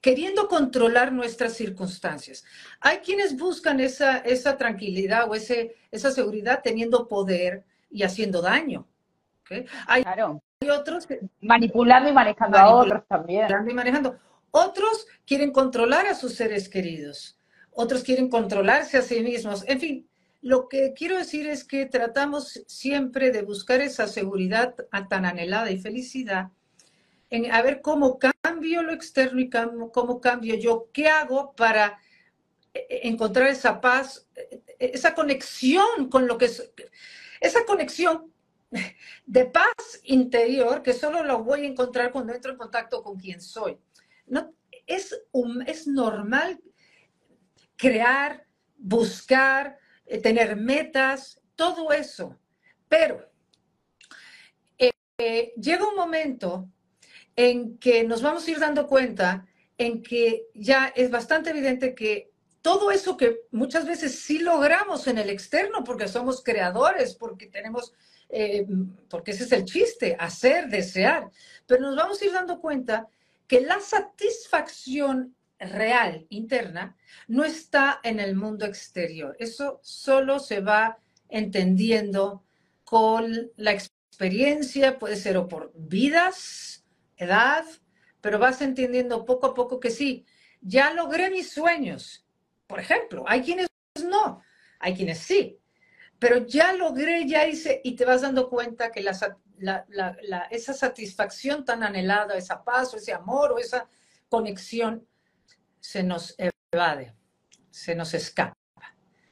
queriendo 0.00 0.48
controlar 0.48 1.12
nuestras 1.12 1.54
circunstancias. 1.54 2.44
Hay 2.80 2.98
quienes 2.98 3.36
buscan 3.36 3.80
esa, 3.80 4.18
esa 4.18 4.56
tranquilidad 4.56 5.30
o 5.30 5.34
ese, 5.34 5.76
esa 5.90 6.10
seguridad 6.10 6.60
teniendo 6.62 7.08
poder 7.08 7.64
y 7.90 8.02
haciendo 8.02 8.42
daño. 8.42 8.86
Hay, 9.86 10.04
otros 10.70 11.06
que, 11.06 11.20
manipulando 11.40 12.08
y 12.08 12.12
manejando 12.12 12.58
a 12.58 12.74
otros 12.74 13.02
también. 13.06 13.48
Y 13.68 13.74
manejando. 13.74 14.18
Otros 14.50 15.06
quieren 15.26 15.50
controlar 15.50 16.06
a 16.06 16.14
sus 16.14 16.34
seres 16.34 16.68
queridos. 16.68 17.38
Otros 17.72 18.02
quieren 18.02 18.28
controlarse 18.28 18.98
a 18.98 19.02
sí 19.02 19.20
mismos. 19.20 19.64
En 19.66 19.80
fin, 19.80 20.08
lo 20.40 20.68
que 20.68 20.92
quiero 20.94 21.16
decir 21.16 21.48
es 21.48 21.64
que 21.64 21.86
tratamos 21.86 22.62
siempre 22.66 23.30
de 23.30 23.42
buscar 23.42 23.80
esa 23.80 24.06
seguridad 24.06 24.74
tan 25.08 25.24
anhelada 25.24 25.70
y 25.70 25.78
felicidad 25.78 26.50
a 27.50 27.62
ver 27.62 27.80
cómo 27.80 28.18
cambio 28.18 28.82
lo 28.82 28.92
externo 28.92 29.40
y 29.40 29.50
cómo 29.50 30.20
cambio 30.20 30.54
yo, 30.54 30.88
qué 30.92 31.08
hago 31.08 31.54
para 31.54 31.98
eh, 32.72 32.86
eh, 32.88 33.00
encontrar 33.04 33.48
esa 33.48 33.80
paz, 33.80 34.28
eh, 34.36 34.62
esa 34.78 35.14
conexión 35.14 36.08
con 36.10 36.26
lo 36.26 36.38
que 36.38 36.46
es, 36.46 36.72
esa 37.40 37.64
conexión 37.64 38.32
de 39.26 39.44
paz 39.46 40.00
interior 40.04 40.82
que 40.82 40.92
solo 40.92 41.22
lo 41.22 41.44
voy 41.44 41.62
a 41.62 41.68
encontrar 41.68 42.10
cuando 42.10 42.34
entro 42.34 42.52
en 42.52 42.58
contacto 42.58 43.02
con 43.02 43.18
quien 43.18 43.40
soy. 43.40 43.78
No, 44.26 44.52
es, 44.86 45.16
es 45.66 45.86
normal 45.86 46.60
crear, 47.76 48.46
buscar, 48.76 49.78
eh, 50.06 50.18
tener 50.18 50.56
metas, 50.56 51.40
todo 51.54 51.92
eso, 51.92 52.38
pero 52.88 53.30
eh, 55.18 55.52
llega 55.56 55.88
un 55.88 55.94
momento 55.94 56.68
en 57.36 57.78
que 57.78 58.04
nos 58.04 58.22
vamos 58.22 58.46
a 58.46 58.50
ir 58.50 58.58
dando 58.58 58.86
cuenta 58.86 59.46
en 59.78 60.02
que 60.02 60.46
ya 60.54 60.92
es 60.94 61.10
bastante 61.10 61.50
evidente 61.50 61.94
que 61.94 62.30
todo 62.62 62.90
eso 62.90 63.16
que 63.16 63.40
muchas 63.50 63.86
veces 63.86 64.20
sí 64.20 64.38
logramos 64.38 65.06
en 65.06 65.18
el 65.18 65.28
externo 65.28 65.84
porque 65.84 66.08
somos 66.08 66.42
creadores, 66.42 67.14
porque 67.14 67.46
tenemos 67.46 67.92
eh, 68.30 68.66
porque 69.08 69.32
ese 69.32 69.44
es 69.44 69.52
el 69.52 69.64
chiste, 69.64 70.16
hacer, 70.18 70.68
desear. 70.68 71.30
Pero 71.66 71.82
nos 71.82 71.96
vamos 71.96 72.20
a 72.20 72.24
ir 72.24 72.32
dando 72.32 72.60
cuenta 72.60 73.08
que 73.46 73.60
la 73.60 73.80
satisfacción 73.80 75.34
real, 75.58 76.26
interna, 76.30 76.96
no 77.28 77.44
está 77.44 78.00
en 78.02 78.20
el 78.20 78.34
mundo 78.34 78.66
exterior. 78.66 79.36
Eso 79.38 79.80
solo 79.82 80.38
se 80.38 80.60
va 80.60 80.98
entendiendo 81.28 82.42
con 82.84 83.50
la 83.56 83.72
experiencia, 83.72 84.98
puede 84.98 85.16
ser 85.16 85.36
o 85.36 85.48
por 85.48 85.72
vidas, 85.74 86.83
edad, 87.16 87.64
pero 88.20 88.38
vas 88.38 88.60
entendiendo 88.62 89.24
poco 89.24 89.46
a 89.46 89.54
poco 89.54 89.80
que 89.80 89.90
sí, 89.90 90.24
ya 90.60 90.92
logré 90.92 91.30
mis 91.30 91.52
sueños. 91.52 92.26
Por 92.66 92.80
ejemplo, 92.80 93.24
hay 93.26 93.42
quienes 93.42 93.66
no, 94.02 94.42
hay 94.78 94.94
quienes 94.94 95.18
sí, 95.18 95.58
pero 96.18 96.46
ya 96.46 96.72
logré, 96.72 97.26
ya 97.28 97.46
hice, 97.46 97.80
y 97.84 97.96
te 97.96 98.04
vas 98.04 98.22
dando 98.22 98.48
cuenta 98.48 98.90
que 98.90 99.04
esa 100.50 100.74
satisfacción 100.74 101.64
tan 101.64 101.82
anhelada, 101.82 102.36
esa 102.36 102.64
paz 102.64 102.94
o 102.94 102.96
ese 102.96 103.12
amor 103.12 103.52
o 103.52 103.58
esa 103.58 103.88
conexión 104.28 105.06
se 105.80 106.02
nos 106.02 106.34
evade, 106.72 107.14
se 107.70 107.94
nos 107.94 108.14
escapa. 108.14 108.56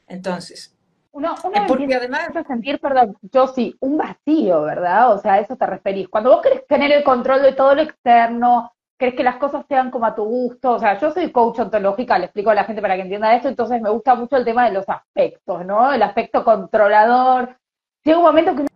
Entonces, 0.06 0.76
uno, 1.12 1.34
uno 1.44 1.64
porque 1.68 1.94
además 1.94 2.34
a 2.34 2.44
sentir, 2.44 2.80
perdón, 2.80 3.16
yo 3.32 3.46
sí, 3.46 3.76
un 3.80 3.98
vacío, 3.98 4.62
¿verdad? 4.62 5.12
O 5.12 5.18
sea, 5.18 5.34
a 5.34 5.38
eso 5.40 5.56
te 5.56 5.66
referís. 5.66 6.08
Cuando 6.08 6.30
vos 6.30 6.42
querés 6.42 6.66
tener 6.66 6.90
el 6.90 7.04
control 7.04 7.42
de 7.42 7.52
todo 7.52 7.74
lo 7.74 7.82
externo, 7.82 8.72
crees 8.96 9.14
que 9.14 9.22
las 9.22 9.36
cosas 9.36 9.64
sean 9.68 9.90
como 9.90 10.06
a 10.06 10.14
tu 10.14 10.24
gusto. 10.24 10.72
O 10.72 10.78
sea, 10.78 10.98
yo 10.98 11.10
soy 11.10 11.30
coach 11.30 11.58
ontológica, 11.58 12.18
le 12.18 12.26
explico 12.26 12.50
a 12.50 12.54
la 12.54 12.64
gente 12.64 12.80
para 12.80 12.96
que 12.96 13.02
entienda 13.02 13.34
esto, 13.34 13.48
entonces 13.48 13.82
me 13.82 13.90
gusta 13.90 14.14
mucho 14.14 14.36
el 14.36 14.44
tema 14.44 14.64
de 14.64 14.72
los 14.72 14.88
aspectos, 14.88 15.66
¿no? 15.66 15.92
El 15.92 16.02
aspecto 16.02 16.44
controlador. 16.44 17.56
Llega 18.04 18.18
un 18.18 18.24
momento 18.24 18.54
que 18.54 18.62
uno 18.62 18.68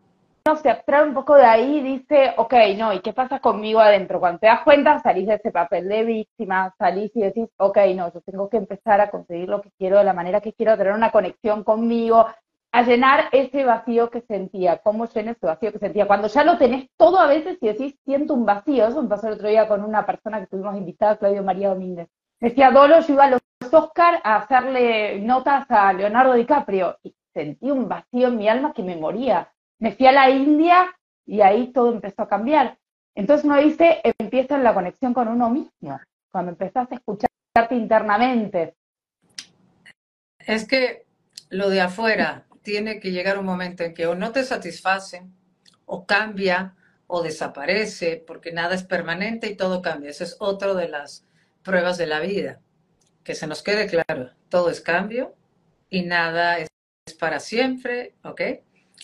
se 0.55 0.71
abstrae 0.71 1.03
un 1.03 1.15
poco 1.15 1.35
de 1.35 1.45
ahí 1.45 1.79
y 1.79 1.83
dice, 1.83 2.35
ok, 2.37 2.55
no, 2.77 2.93
¿y 2.93 3.01
qué 3.01 3.13
pasa 3.13 3.41
conmigo 3.41 3.81
adentro? 3.81 4.21
Cuando 4.21 4.39
te 4.39 4.47
das 4.47 4.63
cuenta, 4.63 5.01
salís 5.01 5.27
de 5.27 5.35
ese 5.35 5.51
papel 5.51 5.89
de 5.89 6.05
víctima, 6.05 6.73
salís 6.79 7.11
y 7.17 7.23
decís, 7.23 7.49
ok, 7.57 7.79
no, 7.97 8.13
yo 8.13 8.21
tengo 8.21 8.49
que 8.49 8.59
empezar 8.59 9.01
a 9.01 9.11
conseguir 9.11 9.49
lo 9.49 9.61
que 9.61 9.71
quiero 9.77 9.99
de 9.99 10.05
la 10.05 10.13
manera 10.13 10.41
que 10.41 10.53
quiero, 10.53 10.77
tener 10.77 10.93
una 10.93 11.11
conexión 11.11 11.65
conmigo, 11.65 12.27
a 12.71 12.83
llenar 12.83 13.25
ese 13.33 13.65
vacío 13.65 14.11
que 14.11 14.21
sentía. 14.21 14.79
¿Cómo 14.79 15.07
llena 15.07 15.33
ese 15.33 15.47
vacío 15.47 15.73
que 15.73 15.79
sentía? 15.79 16.07
Cuando 16.07 16.29
ya 16.29 16.45
lo 16.45 16.59
tenés 16.59 16.89
todo 16.97 17.19
a 17.19 17.27
veces 17.27 17.59
y 17.61 17.67
decís, 17.67 17.95
siento 18.05 18.35
un 18.35 18.45
vacío. 18.45 18.87
Eso 18.87 19.03
me 19.03 19.09
pasó 19.09 19.29
el 19.29 19.35
otro 19.35 19.49
día 19.49 19.67
con 19.67 19.83
una 19.83 20.05
persona 20.05 20.41
que 20.41 20.47
tuvimos 20.47 20.77
invitada, 20.77 21.17
Claudio 21.17 21.43
María 21.43 21.71
Domínguez. 21.71 22.09
Decía, 22.39 22.71
Dolo, 22.71 23.01
yo 23.01 23.15
iba 23.15 23.25
a 23.25 23.31
los 23.31 23.41
Oscar 23.73 24.21
a 24.23 24.37
hacerle 24.37 25.21
notas 25.21 25.67
a 25.71 25.93
Leonardo 25.93 26.35
DiCaprio 26.35 26.99
y 27.03 27.15
sentí 27.33 27.71
un 27.71 27.89
vacío 27.89 28.29
en 28.29 28.37
mi 28.37 28.49
alma 28.49 28.73
que 28.75 28.83
me 28.83 28.97
moría. 28.97 29.51
Me 29.79 29.93
fui 29.93 30.07
a 30.07 30.13
la 30.13 30.31
India 30.31 30.95
y 31.27 31.41
ahí 31.41 31.73
todo 31.73 31.93
empezó 31.93 32.23
a 32.23 32.29
cambiar. 32.29 32.79
Entonces 33.15 33.45
uno 33.45 33.57
dice, 33.57 34.01
empieza 34.19 34.59
la 34.59 34.75
conexión 34.75 35.15
con 35.15 35.29
uno 35.29 35.51
mismo, 35.51 36.01
cuando 36.31 36.53
empezás 36.53 36.91
a 36.93 36.95
escucharte 36.95 37.75
internamente. 37.75 38.75
Es 40.39 40.67
que 40.67 41.07
lo 41.49 41.71
de 41.71 41.81
afuera 41.81 42.47
tiene 42.63 43.01
que 43.01 43.13
llegar 43.13 43.39
un 43.39 43.47
momento 43.47 43.85
en 43.85 43.95
que 43.95 44.07
o 44.07 44.15
no 44.15 44.33
te 44.33 44.45
satisface, 44.45 45.23
o 45.87 46.07
cambia, 46.07 46.75
o 47.07 47.23
desaparece, 47.23 48.23
porque 48.27 48.53
nada 48.53 48.75
es 48.75 48.83
permanente 48.83 49.49
y 49.49 49.57
todo 49.57 49.81
cambia. 49.81 50.11
Esa 50.11 50.25
es 50.25 50.37
otra 50.41 50.75
de 50.75 50.89
las 50.89 51.25
pruebas 51.63 51.99
de 51.99 52.07
la 52.07 52.21
vida. 52.21 52.61
Que 53.23 53.35
se 53.35 53.47
nos 53.47 53.63
quede 53.63 53.87
claro, 53.87 54.31
todo 54.49 54.71
es 54.71 54.81
cambio 54.81 55.35
y 55.89 56.03
nada 56.03 56.59
es 56.59 56.69
para 57.19 57.41
siempre, 57.41 58.15
¿ok? 58.23 58.41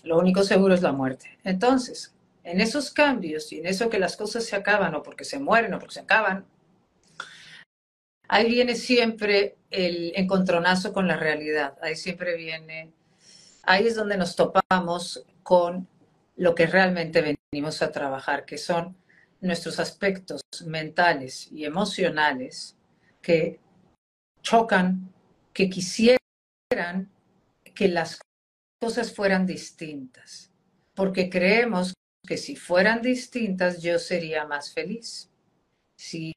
Lo 0.05 0.19
único 0.19 0.43
seguro 0.43 0.75
es 0.75 0.83
la 0.83 0.93
muerte. 0.93 1.39
Entonces, 1.45 2.15
en 2.45 2.61
esos 2.61 2.91
cambios 2.91 3.53
y 3.53 3.61
en 3.61 3.67
eso 3.67 3.91
que 3.91 3.99
las 3.99 4.17
cosas 4.17 4.45
se 4.45 4.57
acaban 4.57 4.95
o 4.95 5.03
porque 5.03 5.25
se 5.25 5.39
mueren 5.39 5.75
o 5.75 5.79
porque 5.79 5.95
se 5.95 6.01
acaban, 6.01 6.45
ahí 8.29 8.49
viene 8.49 8.75
siempre 8.75 9.57
el 9.71 10.13
encontronazo 10.17 10.93
con 10.93 11.07
la 11.07 11.17
realidad. 11.17 11.77
Ahí 11.83 11.97
siempre 11.97 12.37
viene 12.37 12.93
ahí 13.63 13.87
es 13.87 13.95
donde 13.95 14.17
nos 14.17 14.37
topamos 14.37 15.25
con 15.43 15.89
lo 16.37 16.55
que 16.55 16.67
realmente 16.67 17.37
venimos 17.53 17.83
a 17.83 17.93
trabajar, 17.93 18.45
que 18.45 18.59
son 18.59 18.97
nuestros 19.41 19.79
aspectos 19.79 20.41
mentales 20.67 21.51
y 21.51 21.65
emocionales 21.65 22.77
que 23.21 23.61
chocan, 24.43 25.13
que 25.53 25.69
quisieran 25.69 26.19
que 27.75 27.89
las 27.89 28.19
cosas 28.83 29.15
fueran 29.15 29.47
distintas, 29.47 30.51
porque 30.97 31.31
creemos 31.31 31.95
que 32.27 32.37
si 32.37 32.57
fueran 32.57 33.01
distintas 33.01 33.81
yo 33.81 33.97
sería 34.01 34.45
más 34.45 34.73
feliz. 34.73 35.31
Si 35.97 36.33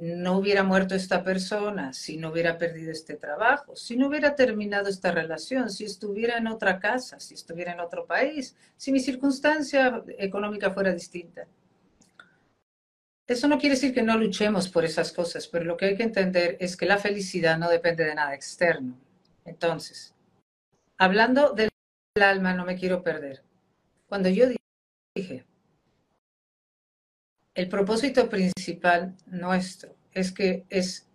no 0.00 0.38
hubiera 0.38 0.62
muerto 0.62 0.94
esta 0.94 1.22
persona, 1.22 1.92
si 1.92 2.16
no 2.16 2.30
hubiera 2.30 2.56
perdido 2.56 2.90
este 2.90 3.16
trabajo, 3.16 3.76
si 3.76 3.98
no 3.98 4.08
hubiera 4.08 4.34
terminado 4.34 4.88
esta 4.88 5.12
relación, 5.12 5.68
si 5.68 5.84
estuviera 5.84 6.38
en 6.38 6.46
otra 6.46 6.80
casa, 6.80 7.20
si 7.20 7.34
estuviera 7.34 7.72
en 7.72 7.80
otro 7.80 8.06
país, 8.06 8.56
si 8.78 8.90
mi 8.90 9.00
circunstancia 9.00 10.02
económica 10.16 10.70
fuera 10.70 10.94
distinta. 10.94 11.46
Eso 13.26 13.46
no 13.46 13.58
quiere 13.58 13.74
decir 13.74 13.92
que 13.92 14.02
no 14.02 14.16
luchemos 14.16 14.70
por 14.70 14.86
esas 14.86 15.12
cosas, 15.12 15.46
pero 15.46 15.66
lo 15.66 15.76
que 15.76 15.84
hay 15.84 15.96
que 15.98 16.02
entender 16.02 16.56
es 16.60 16.78
que 16.78 16.86
la 16.86 16.96
felicidad 16.96 17.58
no 17.58 17.68
depende 17.68 18.06
de 18.06 18.14
nada 18.14 18.34
externo. 18.34 18.98
Entonces, 19.44 20.14
hablando 20.98 21.52
del 21.52 21.70
alma, 22.20 22.52
no 22.54 22.64
me 22.64 22.76
quiero 22.76 23.02
perder. 23.02 23.42
Cuando 24.08 24.28
yo 24.28 24.46
dije, 25.14 25.46
el 27.54 27.68
propósito 27.68 28.28
principal 28.28 29.16
nuestro 29.26 29.96
es 30.12 30.32
que 30.32 30.66
es 30.68 31.08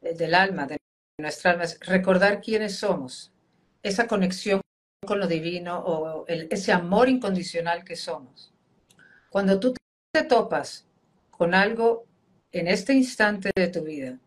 del 0.00 0.34
alma, 0.34 0.66
de 0.66 0.78
nuestra 1.20 1.52
alma, 1.52 1.64
es 1.64 1.78
recordar 1.80 2.40
quiénes 2.40 2.76
somos, 2.76 3.32
esa 3.82 4.06
conexión 4.06 4.60
con 5.06 5.20
lo 5.20 5.26
divino 5.26 5.78
o 5.78 6.26
ese 6.26 6.72
amor 6.72 7.08
incondicional 7.08 7.84
que 7.84 7.96
somos. 7.96 8.52
Cuando 9.30 9.58
tú 9.60 9.74
te 10.12 10.22
topas 10.24 10.86
con 11.30 11.54
algo 11.54 12.06
en 12.52 12.68
este 12.68 12.94
instante 12.94 13.50
de 13.54 13.68
tu 13.68 13.82
vida, 13.82 14.18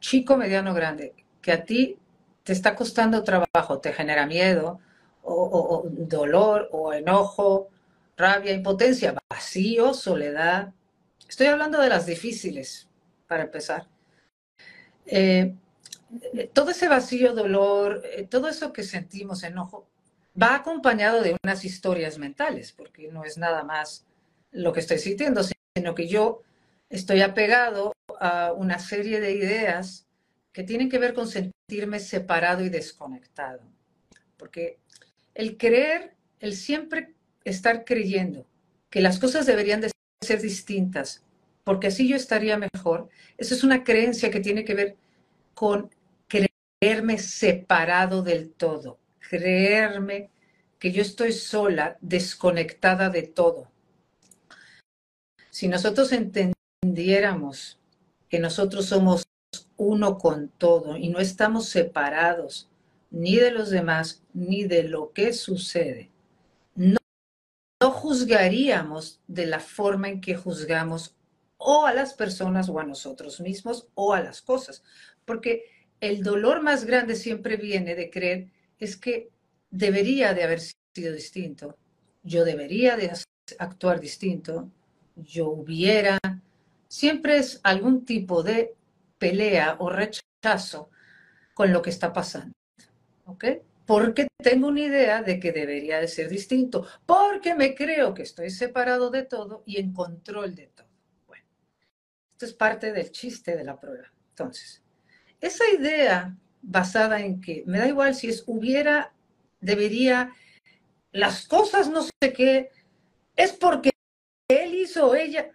chico, 0.00 0.36
mediano, 0.36 0.74
grande, 0.74 1.14
que 1.40 1.52
a 1.52 1.64
ti 1.64 1.98
te 2.46 2.52
está 2.52 2.76
costando 2.76 3.24
trabajo, 3.24 3.80
te 3.80 3.92
genera 3.92 4.24
miedo, 4.24 4.78
o, 5.24 5.84
dolor, 5.90 6.68
o 6.70 6.92
enojo, 6.92 7.70
rabia, 8.16 8.52
impotencia, 8.52 9.16
vacío, 9.28 9.92
soledad. 9.92 10.72
Estoy 11.28 11.48
hablando 11.48 11.80
de 11.80 11.88
las 11.88 12.06
difíciles, 12.06 12.86
para 13.26 13.42
empezar. 13.42 13.88
Eh, 15.06 15.56
todo 16.52 16.70
ese 16.70 16.86
vacío, 16.86 17.34
dolor, 17.34 18.02
eh, 18.04 18.28
todo 18.30 18.46
eso 18.46 18.72
que 18.72 18.84
sentimos, 18.84 19.42
enojo, 19.42 19.88
va 20.40 20.54
acompañado 20.54 21.22
de 21.22 21.36
unas 21.42 21.64
historias 21.64 22.16
mentales, 22.16 22.70
porque 22.70 23.08
no 23.08 23.24
es 23.24 23.38
nada 23.38 23.64
más 23.64 24.06
lo 24.52 24.72
que 24.72 24.78
estoy 24.78 25.00
sintiendo, 25.00 25.42
sino 25.74 25.96
que 25.96 26.06
yo 26.06 26.42
estoy 26.90 27.22
apegado 27.22 27.92
a 28.20 28.52
una 28.52 28.78
serie 28.78 29.18
de 29.18 29.32
ideas 29.32 30.06
que 30.52 30.62
tienen 30.62 30.88
que 30.88 31.00
ver 31.00 31.12
con 31.12 31.26
sentirme 31.68 31.98
separado 31.98 32.64
y 32.64 32.68
desconectado. 32.68 33.60
Porque 34.36 34.78
el 35.34 35.56
creer, 35.56 36.14
el 36.38 36.54
siempre 36.54 37.14
estar 37.44 37.84
creyendo 37.84 38.46
que 38.88 39.00
las 39.00 39.18
cosas 39.18 39.46
deberían 39.46 39.80
de 39.80 39.90
ser 40.22 40.40
distintas, 40.40 41.24
porque 41.64 41.88
así 41.88 42.08
yo 42.08 42.16
estaría 42.16 42.56
mejor, 42.56 43.08
esa 43.36 43.54
es 43.54 43.64
una 43.64 43.82
creencia 43.82 44.30
que 44.30 44.40
tiene 44.40 44.64
que 44.64 44.74
ver 44.74 44.96
con 45.54 45.90
creerme 46.28 47.18
separado 47.18 48.22
del 48.22 48.52
todo, 48.52 48.98
creerme 49.18 50.30
que 50.78 50.92
yo 50.92 51.02
estoy 51.02 51.32
sola, 51.32 51.96
desconectada 52.00 53.10
de 53.10 53.22
todo. 53.22 53.72
Si 55.50 55.66
nosotros 55.66 56.12
entendiéramos 56.12 57.80
que 58.28 58.38
nosotros 58.38 58.86
somos 58.86 59.25
uno 59.76 60.18
con 60.18 60.48
todo 60.48 60.96
y 60.96 61.08
no 61.08 61.18
estamos 61.18 61.68
separados 61.68 62.68
ni 63.10 63.36
de 63.36 63.50
los 63.50 63.70
demás 63.70 64.22
ni 64.34 64.64
de 64.64 64.84
lo 64.84 65.12
que 65.12 65.32
sucede, 65.32 66.10
no, 66.74 66.98
juzgaríamos 67.80 69.20
de 69.26 69.46
la 69.46 69.60
forma 69.60 70.08
en 70.08 70.20
que 70.20 70.34
juzgamos 70.34 71.14
o 71.58 71.86
a 71.86 71.94
las 71.94 72.14
personas 72.14 72.68
o 72.68 72.78
a 72.78 72.84
nosotros 72.84 73.40
mismos 73.40 73.88
o 73.94 74.12
a 74.12 74.20
las 74.20 74.42
cosas. 74.42 74.82
Porque 75.24 75.64
el 76.00 76.22
dolor 76.22 76.62
más 76.62 76.84
grande 76.84 77.16
siempre 77.16 77.56
viene 77.56 77.94
de 77.94 78.10
creer 78.10 78.48
es 78.78 78.96
que 78.96 79.30
debería 79.70 80.34
de 80.34 80.44
haber 80.44 80.60
sido 80.60 81.12
distinto, 81.12 81.76
yo 82.22 82.44
debería 82.44 82.96
de 82.96 83.12
actuar 83.58 84.00
distinto, 84.00 84.70
yo 85.16 85.48
hubiera, 85.48 86.18
siempre 86.88 87.38
es 87.38 87.60
algún 87.62 88.04
tipo 88.04 88.42
de 88.42 88.75
pelea 89.18 89.76
o 89.78 89.90
rechazo 89.90 90.90
con 91.54 91.72
lo 91.72 91.82
que 91.82 91.90
está 91.90 92.12
pasando. 92.12 92.52
¿Ok? 93.24 93.44
Porque 93.86 94.26
tengo 94.42 94.68
una 94.68 94.80
idea 94.80 95.22
de 95.22 95.38
que 95.38 95.52
debería 95.52 96.00
de 96.00 96.08
ser 96.08 96.28
distinto, 96.28 96.86
porque 97.06 97.54
me 97.54 97.74
creo 97.74 98.14
que 98.14 98.22
estoy 98.22 98.50
separado 98.50 99.10
de 99.10 99.22
todo 99.22 99.62
y 99.64 99.78
en 99.78 99.92
control 99.92 100.54
de 100.54 100.66
todo. 100.68 100.88
Bueno, 101.26 101.44
esto 102.32 102.46
es 102.46 102.52
parte 102.52 102.92
del 102.92 103.10
chiste 103.10 103.56
de 103.56 103.64
la 103.64 103.78
prueba. 103.78 104.12
Entonces, 104.30 104.82
esa 105.40 105.64
idea 105.70 106.36
basada 106.62 107.20
en 107.20 107.40
que 107.40 107.62
me 107.66 107.78
da 107.78 107.86
igual 107.86 108.14
si 108.14 108.28
es 108.28 108.42
hubiera, 108.46 109.14
debería, 109.60 110.32
las 111.12 111.46
cosas 111.46 111.88
no 111.88 112.02
sé 112.02 112.32
qué, 112.34 112.70
es 113.36 113.52
porque 113.52 113.90
él 114.48 114.74
hizo 114.74 115.14
ella, 115.14 115.50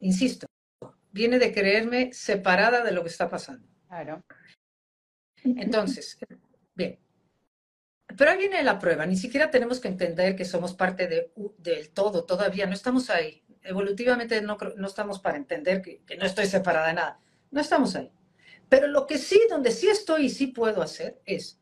insisto, 0.00 0.46
viene 1.12 1.38
de 1.38 1.52
creerme 1.52 2.12
separada 2.12 2.82
de 2.82 2.92
lo 2.92 3.02
que 3.02 3.08
está 3.08 3.28
pasando. 3.28 3.68
Claro. 3.86 4.24
Entonces, 5.44 6.18
bien. 6.74 6.98
Pero 8.16 8.30
ahí 8.30 8.38
viene 8.38 8.62
la 8.62 8.78
prueba. 8.78 9.06
Ni 9.06 9.16
siquiera 9.16 9.50
tenemos 9.50 9.80
que 9.80 9.88
entender 9.88 10.36
que 10.36 10.44
somos 10.44 10.74
parte 10.74 11.06
de, 11.06 11.32
del 11.58 11.90
todo. 11.90 12.24
Todavía 12.24 12.66
no 12.66 12.72
estamos 12.72 13.10
ahí. 13.10 13.44
Evolutivamente 13.62 14.40
no, 14.42 14.56
no 14.76 14.86
estamos 14.86 15.20
para 15.20 15.36
entender 15.36 15.82
que, 15.82 16.02
que 16.04 16.16
no 16.16 16.26
estoy 16.26 16.46
separada 16.46 16.88
de 16.88 16.94
nada. 16.94 17.20
No 17.50 17.60
estamos 17.60 17.94
ahí. 17.94 18.10
Pero 18.68 18.86
lo 18.86 19.06
que 19.06 19.18
sí, 19.18 19.40
donde 19.50 19.70
sí 19.70 19.88
estoy 19.88 20.26
y 20.26 20.30
sí 20.30 20.46
puedo 20.48 20.82
hacer 20.82 21.20
es, 21.26 21.60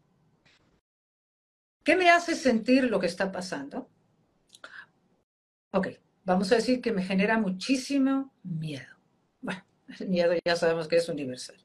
¿qué 1.83 1.97
me 1.97 2.09
hace 2.11 2.37
sentir 2.37 2.85
lo 2.85 3.01
que 3.01 3.07
está 3.07 3.33
pasando? 3.33 3.91
Ok, 5.73 5.89
vamos 6.25 6.51
a 6.53 6.57
decir 6.57 6.81
que 6.81 6.93
me 6.93 7.03
genera 7.03 7.39
muchísimo 7.39 8.33
miedo. 8.43 9.00
Bueno, 9.41 9.63
el 9.99 10.09
miedo 10.09 10.33
ya 10.45 10.57
sabemos 10.57 10.89
que 10.89 10.97
es 10.97 11.09
universal. 11.09 11.57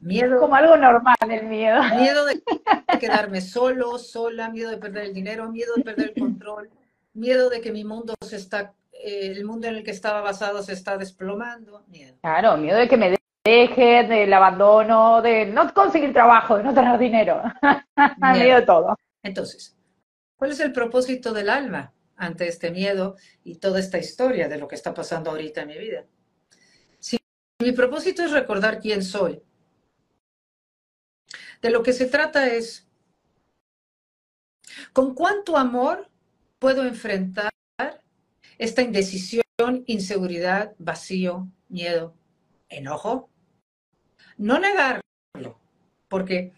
Miedo. 0.00 0.40
Como 0.40 0.54
algo 0.56 0.76
normal 0.76 1.14
el 1.28 1.46
miedo. 1.46 1.80
Miedo 1.96 2.26
de 2.26 2.42
quedarme 3.00 3.40
solo, 3.40 3.98
sola, 3.98 4.48
miedo 4.50 4.70
de 4.70 4.78
perder 4.78 5.04
el 5.04 5.14
dinero, 5.14 5.50
miedo 5.50 5.74
de 5.76 5.84
perder 5.84 6.12
el 6.14 6.20
control, 6.20 6.70
miedo 7.14 7.50
de 7.50 7.60
que 7.60 7.70
mi 7.70 7.84
mundo 7.84 8.14
se 8.20 8.36
está, 8.36 8.74
eh, 8.92 9.32
el 9.36 9.44
mundo 9.44 9.68
en 9.68 9.76
el 9.76 9.84
que 9.84 9.92
estaba 9.92 10.20
basado 10.20 10.62
se 10.62 10.72
está 10.72 10.96
desplomando, 10.96 11.84
miedo. 11.88 12.16
Claro, 12.20 12.56
miedo 12.56 12.78
de 12.78 12.88
que 12.88 12.96
me 12.96 13.16
deje, 13.44 14.04
del 14.04 14.32
abandono, 14.32 15.22
de 15.22 15.46
no 15.46 15.72
conseguir 15.72 16.12
trabajo, 16.12 16.56
de 16.56 16.64
no 16.64 16.74
tener 16.74 16.98
dinero. 16.98 17.42
miedo 18.34 18.56
de 18.56 18.66
todo. 18.66 18.96
Entonces, 19.22 19.76
¿cuál 20.36 20.50
es 20.50 20.60
el 20.60 20.72
propósito 20.72 21.32
del 21.32 21.48
alma? 21.48 21.92
ante 22.22 22.46
este 22.46 22.70
miedo 22.70 23.16
y 23.42 23.56
toda 23.56 23.80
esta 23.80 23.98
historia 23.98 24.48
de 24.48 24.56
lo 24.56 24.68
que 24.68 24.76
está 24.76 24.94
pasando 24.94 25.30
ahorita 25.30 25.62
en 25.62 25.68
mi 25.68 25.78
vida. 25.78 26.04
Mi 27.62 27.70
propósito 27.70 28.24
es 28.24 28.32
recordar 28.32 28.80
quién 28.80 29.04
soy, 29.04 29.40
de 31.60 31.70
lo 31.70 31.84
que 31.84 31.92
se 31.92 32.06
trata 32.06 32.48
es 32.48 32.88
con 34.92 35.14
cuánto 35.14 35.56
amor 35.56 36.10
puedo 36.58 36.84
enfrentar 36.84 37.52
esta 38.58 38.82
indecisión, 38.82 39.44
inseguridad, 39.86 40.74
vacío, 40.78 41.48
miedo, 41.68 42.16
enojo. 42.68 43.30
No 44.36 44.58
negarlo, 44.58 45.60
porque 46.08 46.52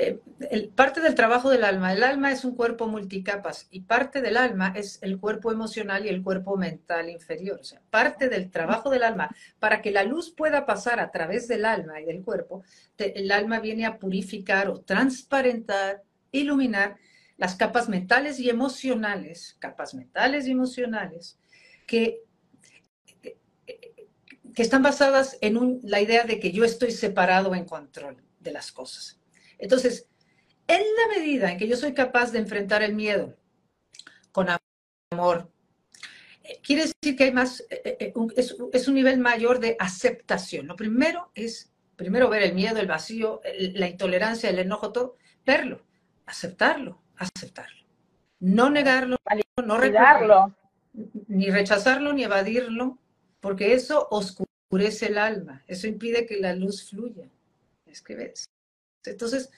eh, 0.00 0.20
el, 0.50 0.68
parte 0.68 1.00
del 1.00 1.16
trabajo 1.16 1.50
del 1.50 1.64
alma, 1.64 1.92
el 1.92 2.04
alma 2.04 2.30
es 2.30 2.44
un 2.44 2.54
cuerpo 2.54 2.86
multicapas 2.86 3.66
y 3.68 3.80
parte 3.80 4.22
del 4.22 4.36
alma 4.36 4.72
es 4.76 5.00
el 5.02 5.18
cuerpo 5.18 5.50
emocional 5.50 6.06
y 6.06 6.08
el 6.08 6.22
cuerpo 6.22 6.56
mental 6.56 7.10
inferior. 7.10 7.58
O 7.60 7.64
sea, 7.64 7.82
parte 7.90 8.28
del 8.28 8.48
trabajo 8.48 8.90
del 8.90 9.02
alma, 9.02 9.28
para 9.58 9.82
que 9.82 9.90
la 9.90 10.04
luz 10.04 10.30
pueda 10.30 10.66
pasar 10.66 11.00
a 11.00 11.10
través 11.10 11.48
del 11.48 11.64
alma 11.64 12.00
y 12.00 12.04
del 12.04 12.22
cuerpo, 12.22 12.62
el 12.96 13.32
alma 13.32 13.58
viene 13.58 13.86
a 13.86 13.98
purificar 13.98 14.68
o 14.68 14.80
transparentar, 14.82 16.04
iluminar 16.30 16.96
las 17.36 17.56
capas 17.56 17.88
mentales 17.88 18.38
y 18.38 18.50
emocionales, 18.50 19.56
capas 19.58 19.94
mentales 19.94 20.46
y 20.46 20.52
emocionales, 20.52 21.40
que, 21.88 22.20
que 23.20 24.62
están 24.62 24.84
basadas 24.84 25.38
en 25.40 25.80
la 25.82 26.00
idea 26.00 26.22
de 26.22 26.38
que 26.38 26.52
yo 26.52 26.64
estoy 26.64 26.92
separado 26.92 27.56
en 27.56 27.64
control 27.64 28.22
de 28.38 28.52
las 28.52 28.70
cosas. 28.70 29.17
Entonces, 29.58 30.08
en 30.66 30.80
la 30.80 31.18
medida 31.18 31.50
en 31.50 31.58
que 31.58 31.68
yo 31.68 31.76
soy 31.76 31.94
capaz 31.94 32.30
de 32.30 32.38
enfrentar 32.38 32.82
el 32.82 32.94
miedo 32.94 33.36
con 34.32 34.48
amor, 35.10 35.50
eh, 36.44 36.60
quiere 36.62 36.82
decir 36.82 37.16
que 37.16 37.24
hay 37.24 37.32
más, 37.32 37.60
eh, 37.70 37.96
eh, 38.00 38.12
es, 38.36 38.88
un 38.88 38.94
nivel 38.94 39.18
mayor 39.18 39.60
de 39.60 39.76
aceptación. 39.78 40.66
Lo 40.66 40.76
primero 40.76 41.30
es, 41.34 41.72
primero 41.96 42.28
ver 42.28 42.42
el 42.42 42.54
miedo, 42.54 42.78
el 42.78 42.86
vacío, 42.86 43.40
la 43.58 43.88
intolerancia, 43.88 44.50
el 44.50 44.58
enojo, 44.58 44.92
todo, 44.92 45.16
verlo, 45.44 45.82
aceptarlo, 46.26 47.02
aceptarlo. 47.16 47.84
No 48.40 48.70
negarlo, 48.70 49.16
no 49.64 49.78
recordarlo, 49.78 50.54
ni 51.26 51.50
rechazarlo, 51.50 52.12
ni 52.12 52.24
evadirlo, 52.24 52.98
porque 53.40 53.72
eso 53.74 54.06
oscurece 54.10 55.06
el 55.06 55.18
alma, 55.18 55.64
eso 55.66 55.88
impide 55.88 56.26
que 56.26 56.36
la 56.36 56.54
luz 56.54 56.88
fluya. 56.88 57.28
Es 57.86 58.02
que 58.02 58.14
ves. 58.14 58.48
Entonces, 59.04 59.50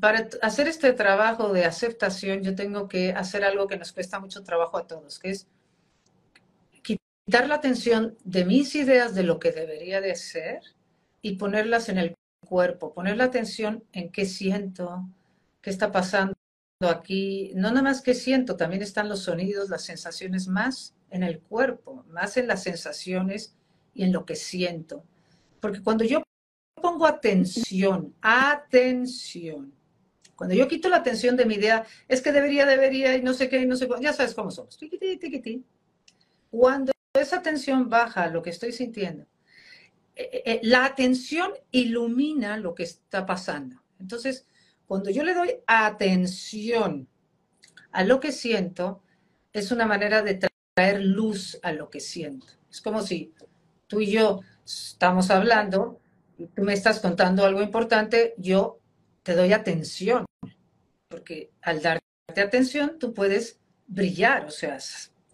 para 0.00 0.28
hacer 0.42 0.68
este 0.68 0.92
trabajo 0.92 1.52
de 1.52 1.64
aceptación, 1.64 2.42
yo 2.42 2.54
tengo 2.54 2.88
que 2.88 3.12
hacer 3.12 3.44
algo 3.44 3.66
que 3.66 3.76
nos 3.76 3.92
cuesta 3.92 4.20
mucho 4.20 4.42
trabajo 4.44 4.78
a 4.78 4.86
todos, 4.86 5.18
que 5.18 5.30
es 5.30 5.48
quitar 6.82 7.48
la 7.48 7.56
atención 7.56 8.16
de 8.24 8.44
mis 8.44 8.74
ideas 8.74 9.14
de 9.14 9.24
lo 9.24 9.38
que 9.38 9.52
debería 9.52 10.00
de 10.00 10.14
ser 10.14 10.60
y 11.22 11.36
ponerlas 11.36 11.88
en 11.88 11.98
el 11.98 12.14
cuerpo, 12.46 12.94
poner 12.94 13.16
la 13.16 13.24
atención 13.24 13.84
en 13.92 14.10
qué 14.10 14.26
siento, 14.26 15.08
qué 15.60 15.70
está 15.70 15.92
pasando 15.92 16.34
aquí, 16.80 17.52
no 17.54 17.68
nada 17.68 17.82
más 17.82 18.00
que 18.00 18.14
siento, 18.14 18.56
también 18.56 18.82
están 18.82 19.08
los 19.08 19.20
sonidos, 19.24 19.68
las 19.68 19.84
sensaciones 19.84 20.48
más 20.48 20.94
en 21.10 21.22
el 21.22 21.40
cuerpo, 21.40 22.04
más 22.08 22.36
en 22.36 22.46
las 22.46 22.62
sensaciones 22.62 23.54
y 23.94 24.04
en 24.04 24.12
lo 24.12 24.24
que 24.24 24.36
siento. 24.36 25.04
Porque 25.60 25.82
cuando 25.82 26.04
yo 26.04 26.22
pongo 26.80 27.06
atención, 27.06 28.14
atención, 28.20 29.72
cuando 30.40 30.54
yo 30.54 30.68
quito 30.68 30.88
la 30.88 30.96
atención 30.96 31.36
de 31.36 31.44
mi 31.44 31.56
idea, 31.56 31.84
es 32.08 32.22
que 32.22 32.32
debería, 32.32 32.64
debería, 32.64 33.14
y 33.14 33.22
no 33.22 33.34
sé 33.34 33.50
qué, 33.50 33.66
no 33.66 33.76
sé 33.76 33.86
ya 34.00 34.14
sabes 34.14 34.32
cómo 34.32 34.50
somos. 34.50 34.78
Cuando 36.48 36.92
esa 37.12 37.36
atención 37.36 37.90
baja 37.90 38.22
a 38.22 38.28
lo 38.28 38.40
que 38.40 38.48
estoy 38.48 38.72
sintiendo, 38.72 39.26
eh, 40.16 40.30
eh, 40.32 40.42
eh, 40.46 40.60
la 40.62 40.86
atención 40.86 41.52
ilumina 41.70 42.56
lo 42.56 42.74
que 42.74 42.84
está 42.84 43.26
pasando. 43.26 43.82
Entonces, 43.98 44.46
cuando 44.86 45.10
yo 45.10 45.24
le 45.24 45.34
doy 45.34 45.56
atención 45.66 47.06
a 47.92 48.02
lo 48.04 48.18
que 48.18 48.32
siento, 48.32 49.02
es 49.52 49.70
una 49.72 49.84
manera 49.84 50.22
de 50.22 50.40
traer 50.74 51.02
luz 51.02 51.60
a 51.62 51.72
lo 51.72 51.90
que 51.90 52.00
siento. 52.00 52.46
Es 52.70 52.80
como 52.80 53.02
si 53.02 53.34
tú 53.86 54.00
y 54.00 54.10
yo 54.10 54.40
estamos 54.64 55.30
hablando, 55.30 55.99
tú 56.48 56.62
me 56.62 56.72
estás 56.72 57.00
contando 57.00 57.44
algo 57.44 57.62
importante, 57.62 58.34
yo 58.36 58.78
te 59.22 59.34
doy 59.34 59.52
atención, 59.52 60.26
porque 61.08 61.50
al 61.62 61.82
darte 61.82 62.02
atención 62.40 62.98
tú 62.98 63.12
puedes 63.12 63.60
brillar, 63.86 64.46
o 64.46 64.50
sea, 64.50 64.78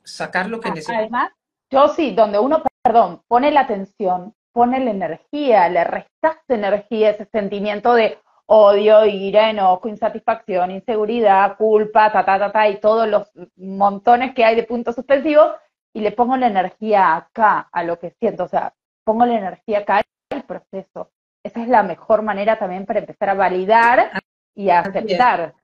sacar 0.03 0.49
lo 0.49 0.61
que 0.61 0.71
necesitas. 0.71 0.99
Además, 0.99 1.33
yo 1.71 1.88
sí, 1.88 2.14
donde 2.14 2.38
uno, 2.38 2.62
perdón, 2.83 3.23
pone 3.29 3.51
la 3.51 3.61
atención, 3.61 4.35
pone 4.53 4.81
la 4.81 4.90
energía, 4.90 5.69
le 5.69 5.85
restaste 5.85 6.55
energía, 6.55 7.11
ese 7.11 7.27
sentimiento 7.27 7.95
de 7.95 8.19
odio, 8.47 9.05
ira, 9.05 9.51
enojo, 9.51 9.88
insatisfacción, 9.88 10.71
inseguridad, 10.71 11.57
culpa, 11.57 12.12
ta, 12.12 12.25
ta, 12.25 12.38
ta, 12.38 12.53
ta, 12.53 12.69
y 12.69 12.81
todos 12.81 13.09
los 13.09 13.31
montones 13.57 14.35
que 14.35 14.45
hay 14.45 14.57
de 14.57 14.62
puntos 14.62 14.95
suspensivos, 14.95 15.51
y 15.92 16.01
le 16.01 16.12
pongo 16.12 16.37
la 16.37 16.47
energía 16.47 17.16
acá 17.16 17.69
a 17.73 17.83
lo 17.83 17.99
que 17.99 18.14
siento, 18.21 18.45
o 18.45 18.49
sea, 18.49 18.75
pongo 19.05 19.27
la 19.27 19.38
energía 19.38 19.81
acá 19.81 20.03
al 20.31 20.45
proceso. 20.45 21.12
Esa 21.43 21.62
es 21.62 21.69
la 21.69 21.83
mejor 21.83 22.23
manera 22.23 22.59
también 22.59 22.87
para 22.87 23.01
empezar 23.01 23.29
a 23.31 23.35
validar 23.35 24.21
y 24.55 24.71
a 24.71 24.81
aceptar. 24.81 25.55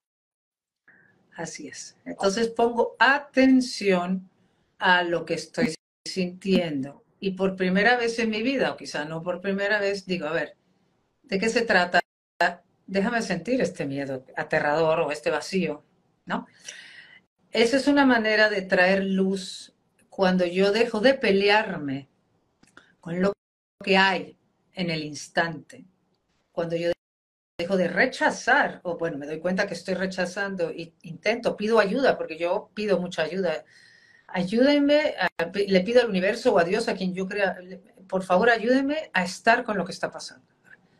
Así 1.36 1.68
es. 1.68 1.96
Entonces 2.04 2.48
pongo 2.48 2.94
atención 2.98 4.30
a 4.78 5.02
lo 5.02 5.24
que 5.24 5.34
estoy 5.34 5.74
sintiendo. 6.06 7.04
Y 7.18 7.32
por 7.32 7.56
primera 7.56 7.96
vez 7.96 8.18
en 8.18 8.30
mi 8.30 8.42
vida, 8.42 8.72
o 8.72 8.76
quizá 8.76 9.04
no 9.04 9.22
por 9.22 9.40
primera 9.40 9.78
vez, 9.78 10.06
digo, 10.06 10.26
a 10.26 10.32
ver, 10.32 10.56
¿de 11.22 11.38
qué 11.38 11.48
se 11.48 11.62
trata? 11.62 12.00
Déjame 12.86 13.22
sentir 13.22 13.60
este 13.60 13.86
miedo 13.86 14.24
aterrador 14.36 15.00
o 15.00 15.12
este 15.12 15.30
vacío, 15.30 15.84
¿no? 16.26 16.46
Esa 17.50 17.76
es 17.76 17.86
una 17.86 18.04
manera 18.04 18.50
de 18.50 18.62
traer 18.62 19.04
luz 19.04 19.74
cuando 20.10 20.44
yo 20.44 20.72
dejo 20.72 21.00
de 21.00 21.14
pelearme 21.14 22.08
con 23.00 23.22
lo 23.22 23.32
que 23.82 23.96
hay 23.96 24.36
en 24.74 24.90
el 24.90 25.04
instante. 25.04 25.84
Cuando 26.50 26.76
yo 26.76 26.92
dejo 27.58 27.76
de 27.76 27.88
rechazar, 27.88 28.80
o 28.82 28.96
bueno, 28.96 29.18
me 29.18 29.26
doy 29.26 29.40
cuenta 29.40 29.66
que 29.66 29.74
estoy 29.74 29.94
rechazando 29.94 30.72
intento, 31.02 31.56
pido 31.56 31.78
ayuda, 31.78 32.16
porque 32.18 32.38
yo 32.38 32.70
pido 32.74 32.98
mucha 32.98 33.22
ayuda. 33.22 33.64
Ayúdenme, 34.26 35.14
le 35.66 35.80
pido 35.80 36.02
al 36.02 36.08
universo 36.08 36.54
o 36.54 36.58
a 36.58 36.64
Dios, 36.64 36.88
a 36.88 36.94
quien 36.94 37.14
yo 37.14 37.26
crea, 37.28 37.56
por 38.08 38.22
favor 38.22 38.50
ayúdenme 38.50 39.10
a 39.12 39.24
estar 39.24 39.64
con 39.64 39.76
lo 39.76 39.84
que 39.84 39.92
está 39.92 40.10
pasando. 40.10 40.46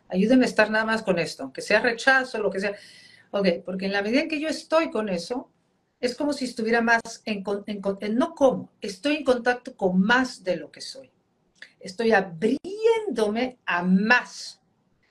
Ayúdenme 0.09 0.45
a 0.45 0.47
estar 0.47 0.69
nada 0.69 0.85
más 0.85 1.01
con 1.01 1.17
esto, 1.17 1.51
que 1.51 1.61
sea 1.61 1.79
rechazo, 1.79 2.37
lo 2.37 2.51
que 2.51 2.59
sea. 2.59 2.75
Ok, 3.31 3.47
porque 3.65 3.87
en 3.87 3.93
la 3.93 4.03
medida 4.03 4.21
en 4.21 4.29
que 4.29 4.39
yo 4.39 4.47
estoy 4.47 4.91
con 4.91 5.09
eso, 5.09 5.49
es 5.99 6.15
como 6.15 6.33
si 6.33 6.45
estuviera 6.45 6.81
más 6.81 7.01
en, 7.25 7.43
en, 7.65 8.15
no 8.15 8.35
como, 8.35 8.71
estoy 8.81 9.15
en 9.15 9.23
contacto 9.23 9.75
con 9.75 9.99
más 10.01 10.43
de 10.43 10.57
lo 10.57 10.69
que 10.69 10.81
soy. 10.81 11.12
Estoy 11.83 12.13
abriéndome 12.13 13.59
a 13.65 13.83
más. 13.83 14.61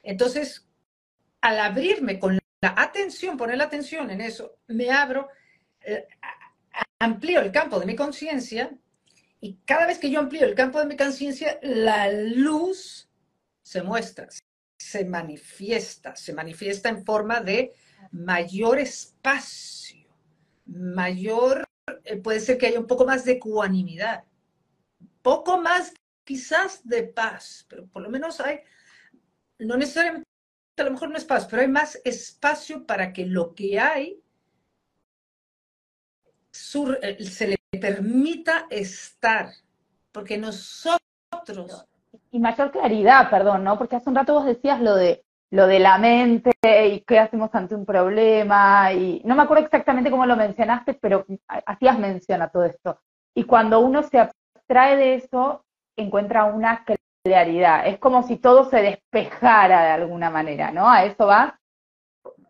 Entonces, 0.02 0.66
al 1.42 1.60
abrirme 1.60 2.18
con 2.18 2.38
la 2.62 2.74
atención, 2.78 3.36
poner 3.36 3.58
la 3.58 3.64
atención 3.64 4.10
en 4.10 4.22
eso, 4.22 4.56
me 4.68 4.90
abro, 4.90 5.28
eh, 5.82 6.06
amplío 6.98 7.40
el 7.40 7.52
campo 7.52 7.78
de 7.78 7.84
mi 7.84 7.94
conciencia 7.94 8.72
y 9.38 9.58
cada 9.66 9.86
vez 9.86 9.98
que 9.98 10.10
yo 10.10 10.20
amplío 10.20 10.46
el 10.46 10.54
campo 10.54 10.78
de 10.78 10.86
mi 10.86 10.96
conciencia, 10.96 11.58
la 11.62 12.10
luz 12.10 13.10
se 13.60 13.82
muestra, 13.82 14.28
se 14.78 15.04
manifiesta, 15.04 16.16
se 16.16 16.32
manifiesta 16.32 16.88
en 16.88 17.04
forma 17.04 17.40
de 17.40 17.74
mayor 18.12 18.78
espacio, 18.78 20.08
mayor, 20.64 21.64
eh, 22.04 22.16
puede 22.16 22.40
ser 22.40 22.56
que 22.56 22.68
haya 22.68 22.80
un 22.80 22.86
poco 22.86 23.04
más 23.04 23.26
de 23.26 23.32
ecuanimidad, 23.32 24.24
poco 25.20 25.60
más 25.60 25.92
quizás 26.32 26.80
de 26.88 27.02
paz, 27.02 27.66
pero 27.68 27.86
por 27.88 28.00
lo 28.00 28.08
menos 28.08 28.40
hay, 28.40 28.60
no 29.58 29.76
necesariamente 29.76 30.26
a 30.78 30.84
lo 30.84 30.92
mejor 30.92 31.10
no 31.10 31.18
es 31.18 31.26
paz, 31.26 31.46
pero 31.46 31.60
hay 31.60 31.68
más 31.68 32.00
espacio 32.06 32.86
para 32.86 33.12
que 33.12 33.26
lo 33.26 33.54
que 33.54 33.78
hay 33.78 34.18
eh, 37.02 37.22
se 37.22 37.48
le 37.48 37.56
permita 37.78 38.66
estar, 38.70 39.50
porque 40.10 40.38
nosotros... 40.38 41.84
Y 42.30 42.40
mayor 42.40 42.70
claridad, 42.70 43.28
perdón, 43.28 43.62
¿no? 43.64 43.76
Porque 43.76 43.96
hace 43.96 44.08
un 44.08 44.16
rato 44.16 44.32
vos 44.32 44.46
decías 44.46 44.80
lo 44.80 44.94
de 44.94 45.22
lo 45.50 45.66
de 45.66 45.80
la 45.80 45.98
mente 45.98 46.52
y 46.62 47.00
qué 47.00 47.18
hacemos 47.18 47.50
ante 47.52 47.74
un 47.74 47.84
problema 47.84 48.90
y 48.94 49.20
no 49.26 49.36
me 49.36 49.42
acuerdo 49.42 49.66
exactamente 49.66 50.10
cómo 50.10 50.24
lo 50.24 50.34
mencionaste, 50.34 50.94
pero 50.94 51.26
hacías 51.66 51.98
mención 51.98 52.40
a 52.40 52.48
todo 52.48 52.64
esto. 52.64 52.98
Y 53.34 53.44
cuando 53.44 53.80
uno 53.80 54.02
se 54.02 54.18
abstrae 54.18 54.96
de 54.96 55.14
eso, 55.16 55.62
encuentra 55.96 56.44
una 56.44 56.84
claridad. 57.24 57.86
Es 57.86 57.98
como 57.98 58.26
si 58.26 58.36
todo 58.36 58.68
se 58.68 58.78
despejara 58.78 59.84
de 59.84 59.90
alguna 59.90 60.30
manera, 60.30 60.70
¿no? 60.70 60.90
¿A 60.90 61.04
eso 61.04 61.26
va? 61.26 61.60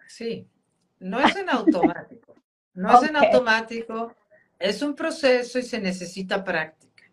Sí, 0.06 0.48
no 0.98 1.20
es 1.20 1.34
en 1.36 1.50
automático. 1.50 2.34
No 2.74 2.94
es 2.94 3.08
en 3.08 3.16
automático, 3.16 4.14
es 4.58 4.80
un 4.82 4.94
proceso 4.94 5.58
y 5.58 5.62
se 5.62 5.80
necesita 5.80 6.42
práctica. 6.42 7.04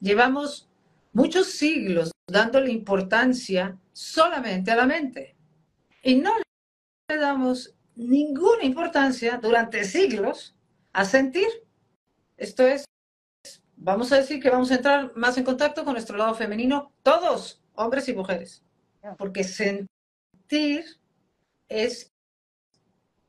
Llevamos 0.00 0.68
muchos 1.12 1.48
siglos 1.48 2.12
dándole 2.26 2.70
importancia 2.70 3.76
solamente 3.92 4.70
a 4.70 4.76
la 4.76 4.86
mente 4.86 5.34
y 6.02 6.14
no 6.16 6.32
le 7.08 7.16
damos 7.16 7.74
ninguna 7.96 8.64
importancia 8.64 9.38
durante 9.38 9.84
siglos 9.84 10.56
a 10.92 11.04
sentir. 11.04 11.48
Esto 12.36 12.66
es 12.66 12.84
vamos 13.80 14.12
a 14.12 14.16
decir 14.16 14.40
que 14.40 14.50
vamos 14.50 14.70
a 14.70 14.76
entrar 14.76 15.12
más 15.16 15.36
en 15.38 15.44
contacto 15.44 15.84
con 15.84 15.94
nuestro 15.94 16.16
lado 16.16 16.34
femenino, 16.34 16.92
todos, 17.02 17.62
hombres 17.74 18.08
y 18.08 18.14
mujeres. 18.14 18.62
Porque 19.16 19.42
sentir 19.42 20.84
es, 21.68 22.12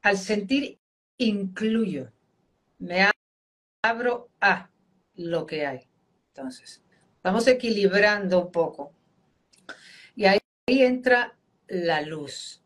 al 0.01 0.17
sentir 0.17 0.79
incluyo, 1.17 2.11
me 2.79 3.09
abro 3.81 4.29
a 4.41 4.69
lo 5.15 5.45
que 5.45 5.65
hay. 5.65 5.87
Entonces, 6.27 6.83
vamos 7.23 7.47
equilibrando 7.47 8.45
un 8.45 8.51
poco. 8.51 8.93
Y 10.15 10.25
ahí 10.25 10.39
entra 10.67 11.37
la 11.67 12.01
luz. 12.01 12.61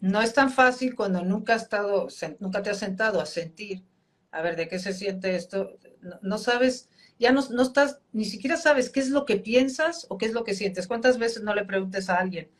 No 0.00 0.22
es 0.22 0.32
tan 0.32 0.50
fácil 0.50 0.96
cuando 0.96 1.22
nunca, 1.22 1.54
has 1.54 1.62
estado, 1.62 2.08
nunca 2.40 2.62
te 2.62 2.70
has 2.70 2.78
sentado 2.78 3.20
a 3.20 3.26
sentir 3.26 3.84
a 4.32 4.42
ver, 4.42 4.56
¿de 4.56 4.68
qué 4.68 4.78
se 4.78 4.92
siente 4.92 5.34
esto? 5.34 5.78
No, 6.22 6.38
sabes, 6.38 6.88
ya 7.18 7.32
no, 7.32 7.46
no, 7.50 7.62
estás, 7.62 8.00
ni 8.12 8.24
siquiera 8.24 8.56
sabes 8.56 8.90
qué 8.90 9.00
es 9.00 9.10
lo 9.10 9.24
que 9.24 9.36
piensas 9.36 10.06
o 10.08 10.18
qué 10.18 10.26
es 10.26 10.32
lo 10.32 10.44
que 10.44 10.54
sientes. 10.54 10.86
¿Cuántas 10.86 11.18
veces 11.18 11.42
no 11.42 11.54
le 11.54 11.64
preguntes 11.64 12.08
a 12.08 12.18
alguien, 12.18 12.50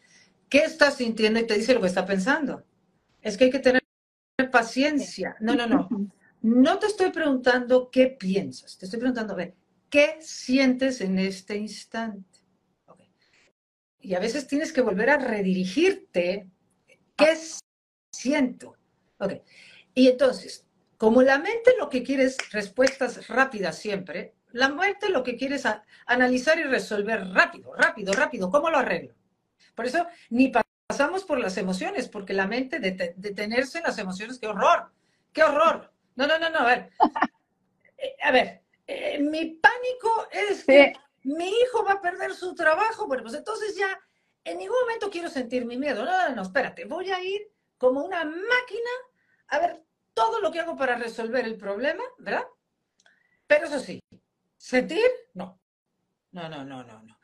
¿qué 0.48 0.59
estás 0.59 0.96
sintiendo? 0.96 1.38
Y 1.40 1.46
te 1.46 1.54
dice 1.54 1.74
lo 1.74 1.80
que 1.80 1.87
está 1.87 2.04
pensando. 2.06 2.64
Es 3.22 3.37
que 3.37 3.44
hay 3.44 3.50
que 3.50 3.59
tener 3.59 3.83
paciencia. 4.50 5.37
No, 5.40 5.54
no, 5.54 5.66
no. 5.66 5.88
No 6.42 6.78
te 6.78 6.87
estoy 6.87 7.11
preguntando 7.11 7.90
qué 7.90 8.06
piensas, 8.06 8.78
te 8.78 8.87
estoy 8.87 8.98
preguntando, 8.98 9.35
a 9.35 9.37
ver, 9.37 9.54
¿qué 9.90 10.16
sientes 10.20 11.02
en 11.02 11.18
este 11.18 11.59
instante? 11.59 12.40
Y 14.00 14.14
a 14.14 14.20
veces 14.20 14.46
tienes 14.46 14.72
que 14.72 14.80
volver 14.80 15.11
a 15.11 15.18
redirigirte. 15.18 16.48
¿Qué 17.14 17.37
siento? 18.11 18.74
Ok. 19.18 19.35
Y 19.94 20.09
entonces, 20.09 20.66
como 21.00 21.22
la 21.22 21.38
mente 21.38 21.72
lo 21.78 21.88
que 21.88 22.02
quiere 22.02 22.24
es 22.24 22.36
respuestas 22.52 23.26
rápidas 23.26 23.78
siempre, 23.78 24.34
la 24.52 24.68
mente 24.68 25.08
lo 25.08 25.22
que 25.22 25.34
quiere 25.34 25.54
es 25.54 25.64
analizar 26.04 26.58
y 26.58 26.64
resolver 26.64 27.26
rápido, 27.28 27.72
rápido, 27.72 28.12
rápido. 28.12 28.50
¿Cómo 28.50 28.68
lo 28.68 28.76
arreglo? 28.76 29.14
Por 29.74 29.86
eso 29.86 30.06
ni 30.28 30.52
pasamos 30.52 31.24
por 31.24 31.38
las 31.38 31.56
emociones, 31.56 32.06
porque 32.06 32.34
la 32.34 32.46
mente 32.46 32.78
detenerse 32.80 33.78
en 33.78 33.84
las 33.84 33.96
emociones, 33.96 34.38
qué 34.38 34.46
horror, 34.46 34.92
qué 35.32 35.42
horror. 35.42 35.90
No, 36.16 36.26
no, 36.26 36.38
no, 36.38 36.50
no, 36.50 36.58
a 36.58 36.66
ver. 36.66 36.90
Eh, 38.02 38.16
a 38.22 38.30
ver, 38.30 38.62
eh, 38.86 39.18
mi 39.18 39.44
pánico 39.56 40.28
es 40.32 40.64
que 40.64 40.94
mi 41.24 41.50
hijo 41.50 41.84
va 41.84 41.92
a 41.92 42.00
perder 42.00 42.32
su 42.32 42.54
trabajo. 42.54 43.06
Bueno, 43.06 43.22
pues 43.22 43.34
entonces 43.34 43.76
ya 43.76 44.00
en 44.42 44.56
ningún 44.56 44.80
momento 44.80 45.10
quiero 45.10 45.28
sentir 45.28 45.66
mi 45.66 45.76
miedo. 45.76 46.02
No, 46.02 46.28
no, 46.28 46.34
no, 46.34 46.40
espérate, 46.40 46.86
voy 46.86 47.10
a 47.10 47.22
ir 47.22 47.52
como 47.76 48.02
una 48.02 48.24
máquina 48.24 48.90
a 49.48 49.58
ver 49.58 49.82
todo 50.20 50.40
lo 50.42 50.52
que 50.52 50.61
hago 50.61 50.76
para 50.76 50.96
resolver 50.96 51.46
el 51.46 51.56
problema, 51.56 52.04
¿verdad? 52.18 52.44
Pero 53.46 53.66
eso 53.66 53.80
sí, 53.80 53.98
sentir, 54.59 55.11
no. 55.33 55.59
No, 56.33 56.48
no, 56.48 56.62
no, 56.62 56.85
no, 56.85 57.02
no. 57.02 57.18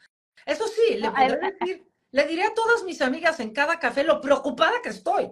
Eso 0.47 0.67
sí, 0.67 0.97
le, 0.97 1.11
decir, 1.11 1.87
le 2.11 2.27
diré 2.27 2.45
a 2.45 2.55
todas 2.55 2.85
mis 2.85 3.03
amigas 3.03 3.39
en 3.41 3.53
cada 3.53 3.79
café 3.79 4.03
lo 4.03 4.21
preocupada 4.21 4.81
que 4.83 4.89
estoy. 4.89 5.31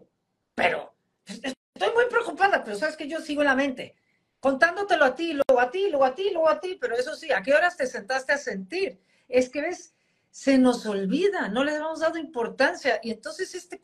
Pero 0.55 0.95
estoy 1.25 1.95
muy 1.95 2.05
preocupada, 2.11 2.63
pero 2.63 2.77
sabes 2.77 2.99
que 2.99 3.09
yo 3.09 3.21
sigo 3.21 3.41
en 3.41 3.49
la 3.49 3.57
mente, 3.57 3.97
contándotelo 4.41 5.07
a 5.07 5.15
ti, 5.15 5.33
luego 5.33 5.61
a 5.61 5.71
ti, 5.71 5.89
luego 5.89 6.05
a 6.05 6.15
ti, 6.15 6.31
luego 6.31 6.49
a 6.51 6.61
ti, 6.61 6.77
pero 6.79 6.95
eso 6.95 7.17
sí, 7.17 7.33
¿a 7.33 7.43
qué 7.43 7.55
horas 7.55 7.79
te 7.79 7.87
sentaste 7.87 8.35
a 8.35 8.39
sentir? 8.39 9.01
Es 9.27 9.49
que 9.49 9.63
ves, 9.63 9.95
se 10.31 10.59
nos 10.59 10.85
olvida, 10.85 11.49
no 11.49 11.65
le 11.65 11.77
hemos 11.77 12.01
dado 12.01 12.19
importancia 12.19 13.01
y 13.03 13.11
entonces 13.11 13.55
este, 13.55 13.81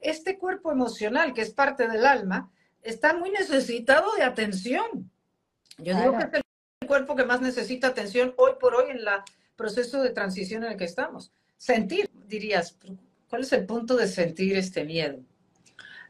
este 0.00 0.38
cuerpo 0.38 0.72
emocional, 0.72 1.34
que 1.34 1.42
es 1.42 1.50
parte 1.50 1.86
del 1.86 2.06
alma, 2.06 2.50
está 2.82 3.14
muy 3.14 3.30
necesitado 3.30 4.14
de 4.16 4.22
atención. 4.22 5.10
Yo 5.78 5.96
digo 5.96 6.18
que 6.18 6.38
es 6.38 6.42
el 6.80 6.88
cuerpo 6.88 7.16
que 7.16 7.24
más 7.24 7.40
necesita 7.40 7.88
atención 7.88 8.34
hoy 8.36 8.52
por 8.60 8.74
hoy 8.74 8.90
en 8.90 8.98
el 8.98 9.08
proceso 9.56 10.02
de 10.02 10.10
transición 10.10 10.64
en 10.64 10.72
el 10.72 10.76
que 10.76 10.84
estamos. 10.84 11.32
Sentir, 11.56 12.08
dirías, 12.26 12.76
¿cuál 13.28 13.42
es 13.42 13.52
el 13.52 13.66
punto 13.66 13.96
de 13.96 14.06
sentir 14.06 14.56
este 14.56 14.84
miedo? 14.84 15.20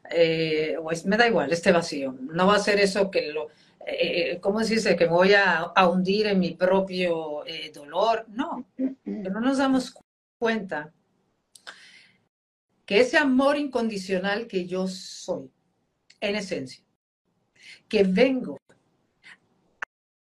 Eh, 0.09 0.75
pues 0.81 1.05
me 1.05 1.17
da 1.17 1.27
igual, 1.27 1.51
este 1.51 1.71
vacío. 1.71 2.15
No 2.19 2.47
va 2.47 2.55
a 2.55 2.59
ser 2.59 2.79
eso 2.79 3.11
que 3.11 3.31
lo, 3.31 3.49
eh, 3.85 4.39
¿cómo 4.41 4.59
decirse? 4.59 4.95
Que 4.95 5.05
me 5.05 5.11
voy 5.11 5.33
a, 5.33 5.71
hundir 5.87 6.27
en 6.27 6.39
mi 6.39 6.51
propio 6.51 7.45
eh, 7.45 7.71
dolor. 7.73 8.25
No, 8.29 8.65
no 9.05 9.39
nos 9.39 9.57
damos 9.57 9.93
cuenta 10.37 10.91
que 12.85 12.99
ese 12.99 13.17
amor 13.17 13.57
incondicional 13.57 14.47
que 14.47 14.65
yo 14.65 14.87
soy, 14.87 15.49
en 16.21 16.35
esencia, 16.35 16.83
que 17.89 18.03
vengo 18.03 18.57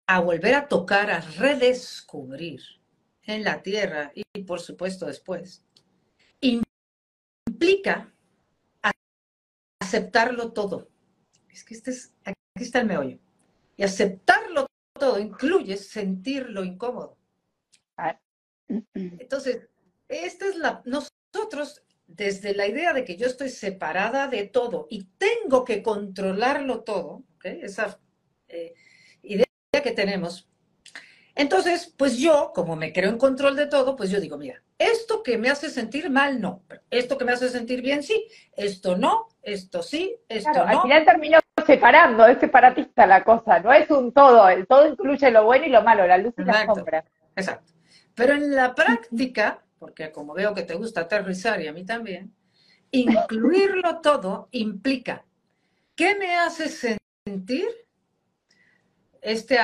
a 0.07 0.21
volver 0.21 0.55
a 0.55 0.69
tocar, 0.69 1.11
a 1.11 1.21
redescubrir 1.21 2.61
en 3.23 3.43
la 3.43 3.63
tierra 3.63 4.13
y 4.15 4.43
por 4.43 4.61
supuesto 4.61 5.07
después, 5.07 5.65
implica 6.41 8.13
aceptarlo 9.81 10.53
todo. 10.53 10.89
Es 11.49 11.65
que 11.65 11.75
este 11.75 11.91
es, 11.91 12.13
aquí 12.25 12.37
está 12.57 12.81
el 12.81 12.87
meollo. 12.87 13.19
Y 13.77 13.83
aceptarlo 13.83 14.67
todo 14.99 15.19
incluye 15.19 15.77
sentirlo 15.77 16.65
incómodo. 16.65 17.17
Ah. 17.97 18.19
Entonces, 18.95 19.69
esta 20.09 20.47
es 20.49 20.57
la, 20.57 20.83
nosotros, 20.85 21.83
desde 22.07 22.55
la 22.55 22.67
idea 22.67 22.93
de 22.93 23.05
que 23.05 23.17
yo 23.17 23.27
estoy 23.27 23.49
separada 23.49 24.29
de 24.29 24.45
todo 24.45 24.87
y 24.91 25.09
tengo 25.19 25.65
que 25.65 25.83
controlarlo 25.83 26.83
todo, 26.83 27.25
esa 27.43 27.99
eh, 28.49 28.75
idea 29.23 29.47
que 29.83 29.93
tenemos, 29.93 30.49
entonces, 31.37 31.95
pues 31.99 32.17
yo, 32.17 32.51
como 32.55 32.77
me 32.77 32.95
creo 32.95 33.11
en 33.11 33.19
control 33.19 33.57
de 33.57 33.67
todo, 33.67 33.95
pues 33.95 34.09
yo 34.09 34.21
digo, 34.21 34.39
mira, 34.39 34.63
esto 34.79 35.23
que 35.23 35.37
me 35.37 35.51
hace 35.51 35.69
sentir 35.69 36.09
mal, 36.09 36.41
no. 36.41 36.63
Esto 36.91 37.19
que 37.19 37.27
me 37.27 37.33
hace 37.33 37.51
sentir 37.51 37.83
bien, 37.83 38.03
sí. 38.03 38.27
Esto 38.57 38.97
no, 38.97 39.29
esto 39.43 39.83
sí, 39.83 40.17
esto 40.31 40.51
no. 40.55 40.65
Al 40.65 40.83
final 40.83 41.05
termino 41.05 41.39
separando, 41.67 42.27
es 42.27 42.39
separatista 42.39 43.07
la 43.07 43.23
cosa, 43.23 43.61
no 43.61 43.73
es 43.73 43.91
un 43.91 44.13
todo, 44.13 44.49
el 44.49 44.67
todo 44.67 44.89
incluye 44.89 45.31
lo 45.31 45.45
bueno 45.45 45.67
y 45.67 45.71
lo 45.71 45.83
malo, 45.83 46.07
la 46.07 46.17
luz 46.17 46.33
y 46.39 46.45
la 46.45 46.65
sombra. 46.65 47.05
Exacto. 47.35 47.75
Pero 48.15 48.33
en 48.33 48.55
la 48.55 48.75
práctica, 48.75 49.63
porque 49.79 50.13
como 50.13 50.35
veo 50.35 50.55
que 50.55 50.63
te 50.63 50.75
gusta 50.75 51.03
aterrizar 51.03 51.61
y 51.61 51.69
a 51.69 51.73
mí 51.73 51.85
también, 51.85 52.35
incluirlo 52.91 54.01
todo 54.01 54.49
implica, 54.53 55.25
¿qué 55.95 56.15
me 56.15 56.37
hace 56.37 56.69
sentir 56.69 57.67
este, 59.27 59.59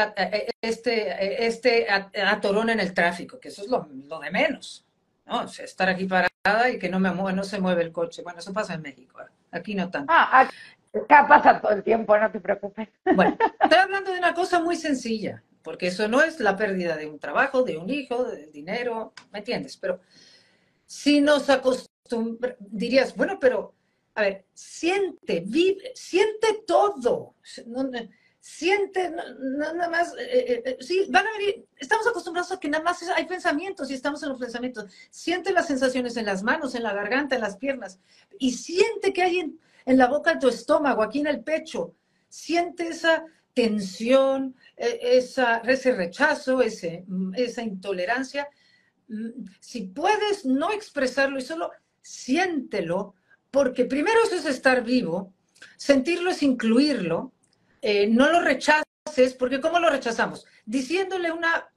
este, 0.61 1.47
este 1.47 1.87
atorón 1.91 2.71
en 2.71 2.81
el 2.81 2.93
tráfico, 2.93 3.39
que 3.39 3.49
eso 3.49 3.63
es 3.63 3.69
lo, 3.69 4.19
de 4.19 4.31
menos, 4.31 4.85
¿no? 5.25 5.45
estar 5.45 5.89
aquí 5.89 6.07
parada 6.07 6.71
y 6.71 6.79
que 6.79 6.89
no, 6.89 6.99
me 6.99 7.13
mueve, 7.13 7.37
no 7.37 7.45
se 7.45 7.61
mueve 7.61 7.83
el 7.83 7.93
coche. 7.93 8.23
Bueno, 8.23 8.41
eso 8.41 8.53
pasa 8.53 8.75
en 8.75 8.83
México, 8.83 9.21
¿eh? 9.21 9.31
aquí 9.53 9.77
no 9.77 9.89
tanto. 9.89 10.13
Ah, 10.13 10.49
acá 10.93 11.27
pasa 11.29 11.61
todo 11.61 11.73
el 11.73 11.85
tiempo, 11.85 12.19
no 12.19 12.31
te 12.31 12.41
preocupes. 12.41 12.89
Bueno, 13.15 13.37
estoy 13.61 13.79
hablando 13.79 14.13
de 14.13 14.19
una 14.19 14.35
cosa 14.35 14.61
muy 14.61 14.75
sencilla, 14.75 15.43
porque 15.63 15.89
eso 15.89 16.09
no 16.09 16.23
es 16.23 16.41
la 16.41 16.57
pérdida 16.57 16.97
de 16.97 17.07
un 17.07 17.19
trabajo, 17.19 17.63
de 17.63 17.77
un 17.77 17.91
hijo, 17.91 18.25
de 18.25 18.47
dinero, 18.47 19.13
¿me 19.33 19.41
entiendes? 19.41 19.77
Pero 19.77 20.01
si 20.87 21.21
nos 21.21 21.49
acostumbramos, 21.49 22.57
dirías, 22.59 23.17
bueno, 23.17 23.39
pero, 23.41 23.75
a 24.15 24.23
ver, 24.23 24.45
siente, 24.53 25.43
vive, 25.47 25.93
siente 25.95 26.63
todo. 26.67 27.35
Siente, 28.41 29.09
nada 29.11 29.89
más, 29.89 30.15
eh, 30.19 30.25
eh, 30.33 30.63
eh, 30.65 30.77
sí, 30.81 31.07
van 31.09 31.25
a 31.25 31.33
venir, 31.39 31.65
estamos 31.77 32.05
acostumbrados 32.09 32.51
a 32.51 32.59
que 32.59 32.69
nada 32.69 32.83
más 32.83 33.01
hay 33.15 33.25
pensamientos 33.25 33.89
y 33.89 33.95
estamos 33.95 34.21
en 34.25 34.31
los 34.31 34.39
pensamientos. 34.41 34.91
Siente 35.11 35.53
las 35.53 35.69
sensaciones 35.69 36.17
en 36.17 36.27
las 36.27 36.43
manos, 36.43 36.75
en 36.75 36.83
la 36.83 36.93
garganta, 36.93 37.37
en 37.37 37.41
las 37.41 37.57
piernas 37.57 38.01
y 38.39 38.51
siente 38.51 39.13
que 39.13 39.23
hay 39.23 39.39
en, 39.39 39.59
la 39.87 40.09
boca 40.09 40.35
de 40.35 40.41
tu 40.41 40.49
estómago, 40.49 41.03
aquí 41.03 41.21
en 41.21 41.29
el 41.29 41.45
pecho. 41.45 41.95
Siente 42.29 42.89
esa 42.89 43.25
tensión, 43.55 44.57
esa, 44.77 45.59
ese 45.59 45.93
rechazo, 45.93 46.61
ese, 46.63 47.05
mm, 47.07 47.35
esa 47.37 47.63
intolerancia. 47.63 48.49
Mm, 49.09 49.45
si 49.61 49.83
puedes 49.83 50.45
no 50.45 50.73
expresarlo 50.73 51.39
y 51.39 51.43
solo 51.43 51.71
siéntelo, 52.01 53.15
porque 53.51 53.85
primero 53.85 54.19
eso 54.25 54.37
es 54.37 54.47
estar 54.47 54.83
vivo, 54.83 55.35
sentirlo 55.77 56.31
es 56.31 56.43
incluirlo, 56.43 57.33
eh, 57.81 58.07
no 58.07 58.31
lo 58.31 58.41
rechaces, 58.41 59.35
porque 59.39 59.61
¿cómo 59.61 59.79
lo 59.79 59.91
rechazamos? 59.91 60.47
Diciéndole 60.65 61.31
una, 61.31 61.71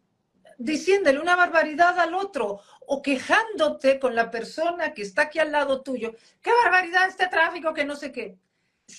diciéndole 0.58 1.20
una 1.20 1.36
barbaridad 1.36 2.00
al 2.00 2.14
otro 2.14 2.62
o 2.88 3.02
quejándote 3.02 4.00
con 4.00 4.16
la 4.16 4.32
persona 4.32 4.94
que 4.94 5.02
está 5.02 5.24
aquí 5.24 5.40
al 5.40 5.52
lado 5.52 5.82
tuyo. 5.82 6.16
¡Qué 6.42 6.52
barbaridad 6.64 7.08
este 7.08 7.28
tráfico 7.28 7.74
que 7.74 7.86
no 7.86 7.96
sé 7.96 8.12
qué! 8.12 8.38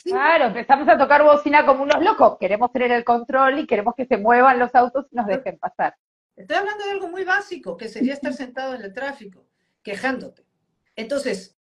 Claro, 0.05 0.46
empezamos 0.46 0.88
a 0.88 0.99
tocar 0.99 1.22
bocina 1.22 1.64
como 1.64 1.83
unos 1.83 2.03
locos. 2.03 2.37
Queremos 2.38 2.72
tener 2.72 2.92
el 2.92 3.05
control 3.05 3.61
y 3.61 3.66
queremos 3.66 3.94
que 3.94 4.07
se 4.07 4.16
muevan 4.16 4.59
los 4.59 4.75
autos 4.75 5.07
y 5.11 5.16
nos 5.16 5.27
dejen 5.27 5.59
pasar. 5.59 5.96
Estoy 6.35 6.57
hablando 6.57 6.85
de 6.85 6.90
algo 6.90 7.09
muy 7.09 7.25
básico, 7.25 7.77
que 7.77 7.88
sería 7.88 8.14
estar 8.14 8.33
sentado 8.33 8.75
en 8.75 8.83
el 8.83 8.92
tráfico, 8.92 9.46
quejándote. 9.83 10.44
Entonces, 10.94 11.57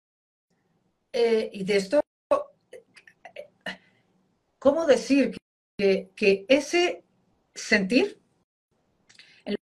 eh, 1.11 1.49
y 1.53 1.63
de 1.63 1.75
esto 1.77 2.03
¿cómo 4.63 4.85
decir 4.85 5.35
que, 5.77 6.45
ese 6.47 7.03
sentir, 7.53 8.21
en 9.43 9.57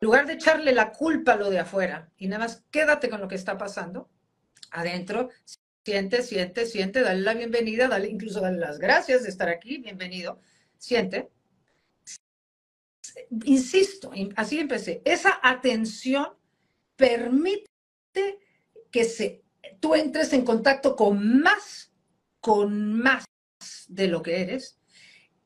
lugar 0.00 0.26
de 0.26 0.32
echarle 0.32 0.72
la 0.72 0.90
culpa 0.90 1.34
a 1.34 1.36
lo 1.36 1.50
de 1.50 1.60
afuera 1.60 2.10
y 2.16 2.26
nada 2.26 2.46
más 2.46 2.64
quédate 2.72 3.08
con 3.08 3.20
lo 3.20 3.28
que 3.28 3.36
está 3.36 3.56
pasando, 3.56 4.10
adentro, 4.72 5.28
siente, 5.84 6.22
siente, 6.22 6.66
siente, 6.66 7.00
dale 7.00 7.20
la 7.20 7.34
bienvenida, 7.34 7.88
dale, 7.88 8.08
incluso 8.08 8.40
dale 8.40 8.58
las 8.58 8.78
gracias 8.78 9.22
de 9.22 9.28
estar 9.30 9.48
aquí, 9.48 9.78
bienvenido, 9.78 10.40
siente. 10.78 11.30
Insisto, 13.44 14.12
así 14.36 14.58
empecé, 14.58 15.02
esa 15.04 15.40
atención 15.42 16.28
permite 16.96 17.68
que 18.90 19.04
se, 19.04 19.42
tú 19.80 19.94
entres 19.94 20.32
en 20.32 20.44
contacto 20.44 20.96
con 20.96 21.40
más, 21.40 21.92
con 22.40 22.94
más 22.94 23.24
de 23.88 24.08
lo 24.08 24.22
que 24.22 24.42
eres 24.42 24.78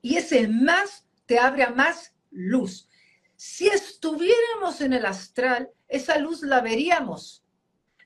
y 0.03 0.17
ese 0.17 0.49
más 0.49 1.07
te 1.27 1.39
abre 1.39 1.63
a 1.63 1.71
más 1.71 2.15
luz. 2.31 2.89
Si 3.37 3.67
estuviéramos 3.67 4.81
en 4.81 4.93
el 4.93 5.07
astral, 5.07 5.71
esa 5.89 6.19
luz 6.19 6.43
la 6.43 6.61
veríamos. 6.61 7.45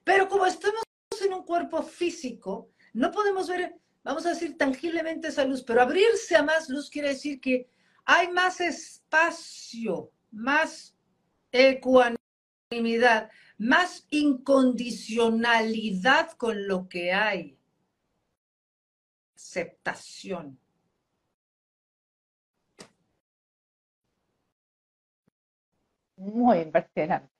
Pero 0.04 0.28
como 0.28 0.46
estamos 0.46 0.82
en 1.22 1.34
un 1.34 1.44
cuerpo 1.44 1.82
físico, 1.82 2.70
no 2.92 3.10
podemos 3.10 3.48
ver, 3.48 3.74
vamos 4.02 4.26
a 4.26 4.30
decir, 4.30 4.56
tangiblemente 4.56 5.28
esa 5.28 5.44
luz, 5.44 5.62
pero 5.62 5.82
abrirse 5.82 6.36
a 6.36 6.42
más 6.42 6.68
luz 6.68 6.90
quiere 6.90 7.08
decir 7.08 7.40
que 7.40 7.68
hay 8.04 8.30
más 8.32 8.60
espacio, 8.60 10.10
más 10.30 10.96
ecuanimidad, 11.52 13.30
más 13.58 14.06
incondicionalidad 14.10 16.32
con 16.32 16.66
lo 16.66 16.88
que 16.88 17.12
hay 17.12 17.58
aceptación. 19.38 20.58
Muy 26.16 26.58
impresionante, 26.58 27.30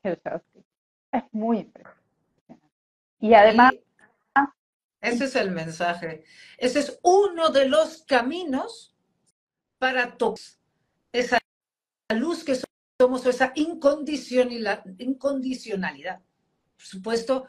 Es 1.12 1.22
muy 1.32 1.58
impresionante. 1.58 1.97
Y 3.20 3.34
además... 3.34 3.72
ese 5.00 5.24
es 5.24 5.36
el 5.36 5.50
mensaje. 5.50 6.24
Ese 6.56 6.80
es 6.80 6.98
uno 7.02 7.50
de 7.50 7.68
los 7.68 8.04
caminos 8.04 8.94
para 9.78 10.16
tocar 10.16 10.42
esa 11.12 11.38
luz 12.14 12.44
que 12.44 12.60
somos, 13.00 13.26
esa 13.26 13.52
incondicionalidad. 13.54 14.84
incondicionalidad. 14.98 16.20
Por 16.76 16.84
supuesto, 16.84 17.46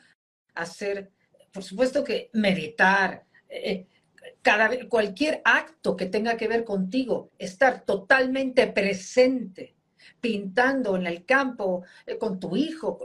hacer, 0.56 1.12
por 1.52 1.64
supuesto 1.64 2.04
que 2.04 2.30
meditar, 2.34 3.26
eh, 3.48 3.88
cada, 4.42 4.88
cualquier 4.88 5.42
acto 5.44 5.96
que 5.96 6.08
tenga 6.08 6.38
que 6.38 6.48
ver 6.48 6.64
contigo, 6.64 7.32
estar 7.38 7.86
totalmente 7.86 8.68
presente, 8.68 9.76
pintando 10.20 10.96
en 10.96 11.08
el 11.08 11.26
campo, 11.26 11.84
eh, 12.06 12.18
con 12.18 12.40
tu 12.40 12.56
hijo, 12.56 13.00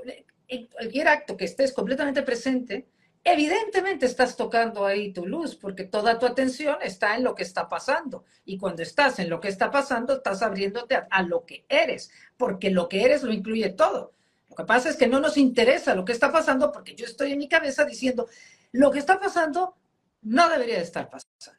en 0.48 0.66
cualquier 0.66 1.08
acto 1.08 1.36
que 1.36 1.44
estés 1.44 1.72
completamente 1.72 2.22
presente, 2.22 2.86
evidentemente 3.24 4.06
estás 4.06 4.36
tocando 4.36 4.84
ahí 4.84 5.12
tu 5.12 5.26
luz, 5.26 5.56
porque 5.56 5.84
toda 5.84 6.18
tu 6.18 6.26
atención 6.26 6.76
está 6.82 7.16
en 7.16 7.24
lo 7.24 7.34
que 7.34 7.42
está 7.42 7.68
pasando. 7.68 8.24
Y 8.44 8.58
cuando 8.58 8.82
estás 8.82 9.18
en 9.18 9.30
lo 9.30 9.40
que 9.40 9.48
está 9.48 9.70
pasando, 9.70 10.14
estás 10.14 10.42
abriéndote 10.42 11.02
a, 11.10 11.22
lo 11.22 11.44
que 11.44 11.64
eres, 11.68 12.10
porque 12.36 12.70
lo 12.70 12.88
que 12.88 13.04
eres 13.04 13.22
lo 13.22 13.32
incluye 13.32 13.70
todo. 13.70 14.12
Lo 14.50 14.56
que 14.56 14.64
pasa 14.64 14.90
es 14.90 14.96
que 14.96 15.08
no 15.08 15.20
nos 15.20 15.36
interesa 15.36 15.94
lo 15.94 16.04
que 16.04 16.12
está 16.12 16.30
pasando, 16.30 16.70
porque 16.70 16.94
yo 16.94 17.06
estoy 17.06 17.32
en 17.32 17.38
mi 17.38 17.48
cabeza 17.48 17.84
diciendo, 17.84 18.28
lo 18.72 18.90
que 18.90 18.98
está 18.98 19.18
pasando 19.18 19.74
no 20.22 20.48
debería 20.48 20.76
de 20.76 20.82
estar 20.82 21.08
pasando. 21.08 21.58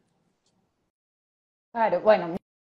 Claro, 1.72 2.00
bueno, 2.02 2.36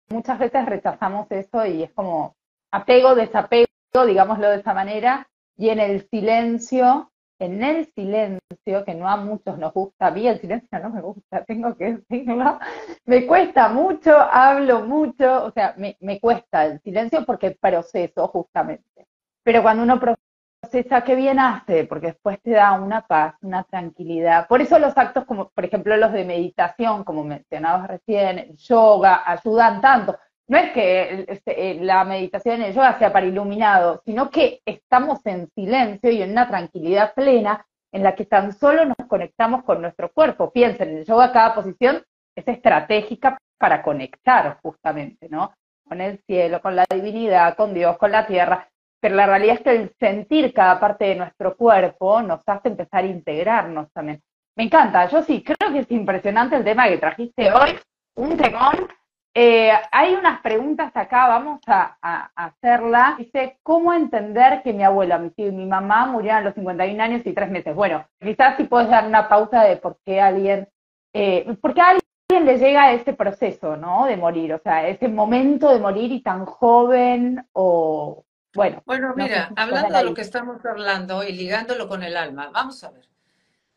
muchas 0.10 0.40
veces 0.40 0.66
rechazamos 0.66 1.30
eso 1.32 1.66
y 1.66 1.84
es 1.84 1.92
como 1.92 2.36
apego, 2.72 3.16
desapego, 3.16 3.68
digámoslo 4.06 4.50
de 4.50 4.58
esa 4.58 4.74
manera, 4.74 5.28
y 5.58 5.70
en 5.70 5.80
el 5.80 6.08
silencio 6.10 7.12
en 7.40 7.64
el 7.64 7.92
silencio, 7.94 8.86
que 8.86 8.96
no 8.96 9.10
a 9.10 9.18
muchos 9.18 9.58
nos 9.58 9.74
gusta, 9.74 10.08
a 10.08 10.12
mí 10.12 10.28
el 10.28 10.40
silencio 10.40 10.80
no 10.80 10.90
me 10.90 11.02
gusta, 11.02 11.44
tengo 11.48 11.76
que 11.76 11.98
decirlo, 11.98 12.60
me 13.06 13.28
cuesta 13.28 13.70
mucho, 13.70 14.18
hablo 14.18 14.86
mucho, 14.86 15.46
o 15.46 15.52
sea, 15.52 15.74
me, 15.78 15.98
me 16.00 16.20
cuesta 16.20 16.66
el 16.66 16.82
silencio 16.82 17.26
porque 17.26 17.52
proceso 17.52 18.28
justamente. 18.28 19.08
Pero 19.44 19.62
cuando 19.62 19.84
uno 19.84 20.00
procesa, 20.00 21.04
qué 21.04 21.16
bien 21.16 21.38
hace, 21.40 21.84
porque 21.86 22.08
después 22.08 22.42
te 22.42 22.52
da 22.52 22.72
una 22.74 23.06
paz, 23.06 23.36
una 23.42 23.64
tranquilidad. 23.64 24.48
Por 24.48 24.62
eso 24.62 24.80
los 24.80 24.98
actos 24.98 25.26
como, 25.26 25.50
por 25.50 25.66
ejemplo, 25.66 25.96
los 25.98 26.12
de 26.14 26.26
meditación, 26.26 27.04
como 27.04 27.24
mencionabas 27.24 27.88
recién, 27.88 28.56
yoga, 28.56 29.22
ayudan 29.30 29.82
tanto 29.82 30.18
no 30.48 30.58
es 30.58 30.72
que 30.72 31.26
este, 31.28 31.72
eh, 31.72 31.80
la 31.82 32.04
meditación 32.04 32.56
en 32.56 32.68
el 32.68 32.74
yoga 32.74 32.98
sea 33.00 33.12
para 33.12 33.26
iluminado, 33.26 34.02
sino 34.06 34.30
que 34.30 34.62
estamos 34.66 35.26
en 35.26 35.50
silencio 35.56 36.12
y 36.12 36.22
en 36.22 36.32
una 36.32 36.48
tranquilidad 36.48 37.14
plena 37.14 37.66
en 37.92 38.04
la 38.04 38.14
que 38.14 38.26
tan 38.26 38.54
solo 38.54 38.86
nos 38.86 39.08
conectamos 39.08 39.64
con 39.64 39.82
nuestro 39.82 40.12
cuerpo. 40.12 40.52
Piensen, 40.52 40.90
en 40.90 40.98
el 40.98 41.06
yoga 41.06 41.32
cada 41.32 41.56
posición 41.56 42.04
es 42.36 42.48
estratégica 42.48 43.38
para 43.58 43.82
conectar 43.82 44.60
justamente, 44.62 45.30
¿no? 45.30 45.54
Con 45.88 46.02
el 46.02 46.20
cielo, 46.28 46.62
con 46.62 46.76
la 46.76 46.86
divinidad, 46.94 47.56
con 47.56 47.74
Dios, 47.74 47.98
con 47.98 48.12
la 48.12 48.28
tierra. 48.28 48.70
Pero 49.00 49.16
la 49.16 49.26
realidad 49.26 49.56
es 49.56 49.62
que 49.62 49.76
el 49.76 49.94
sentir 50.00 50.54
cada 50.54 50.80
parte 50.80 51.06
de 51.06 51.16
nuestro 51.16 51.56
cuerpo 51.56 52.22
nos 52.22 52.42
hace 52.46 52.70
empezar 52.70 53.04
a 53.04 53.08
integrarnos 53.08 53.92
también. 53.94 54.22
Me 54.58 54.66
encanta, 54.66 55.08
yo 55.10 55.22
sí, 55.24 55.44
creo 55.44 55.72
que 55.72 55.80
es 55.80 55.92
impresionante 55.92 56.56
el 56.56 56.64
tema 56.64 56.88
que 56.88 56.98
trajiste 56.98 57.52
hoy, 57.52 57.78
un 58.16 58.38
temón 58.38 58.88
eh, 59.38 59.70
hay 59.92 60.16
unas 60.16 60.40
preguntas 60.40 60.96
acá, 60.96 61.28
vamos 61.28 61.60
a, 61.68 61.98
hacerla. 62.36 63.16
Dice, 63.18 63.60
¿cómo 63.64 63.92
entender 63.94 64.64
que 64.64 64.72
mi 64.72 64.84
abuela, 64.84 65.20
mi 65.20 65.30
tío 65.32 65.48
y 65.48 65.52
mi 65.52 65.66
mamá 65.66 66.06
murieron 66.06 66.38
a 66.38 66.42
los 66.46 66.54
51 66.54 67.04
años 67.04 67.22
y 67.26 67.34
3 67.34 67.52
meses? 67.52 67.76
Bueno, 67.76 68.08
quizás 68.18 68.56
si 68.56 68.64
puedes 68.64 68.90
dar 68.90 69.06
una 69.06 69.28
pausa 69.28 69.64
de 69.64 69.76
por 69.76 70.00
qué 70.06 70.22
alguien, 70.22 70.70
eh, 71.12 71.54
por 71.62 71.74
qué 71.74 71.82
a 71.82 71.90
alguien 71.90 72.46
le 72.46 72.58
llega 72.58 72.94
ese 72.94 73.12
proceso, 73.12 73.76
¿no? 73.76 74.06
De 74.06 74.16
morir, 74.16 74.54
o 74.54 74.60
sea, 74.60 74.88
ese 74.88 75.10
momento 75.10 75.70
de 75.70 75.80
morir 75.80 76.14
y 76.14 76.22
tan 76.22 76.46
joven 76.46 77.46
o, 77.52 78.24
bueno. 78.56 78.84
Bueno, 78.86 79.14
mira, 79.18 79.52
hablando 79.58 79.98
de 79.98 80.04
lo 80.06 80.14
que 80.14 80.22
estamos 80.22 80.66
hablando 80.66 81.26
y 81.26 81.34
ligándolo 81.34 81.90
con 81.90 82.04
el 82.04 82.16
alma, 82.16 82.52
vamos 82.54 82.82
a 82.86 82.92
ver. 82.92 83.10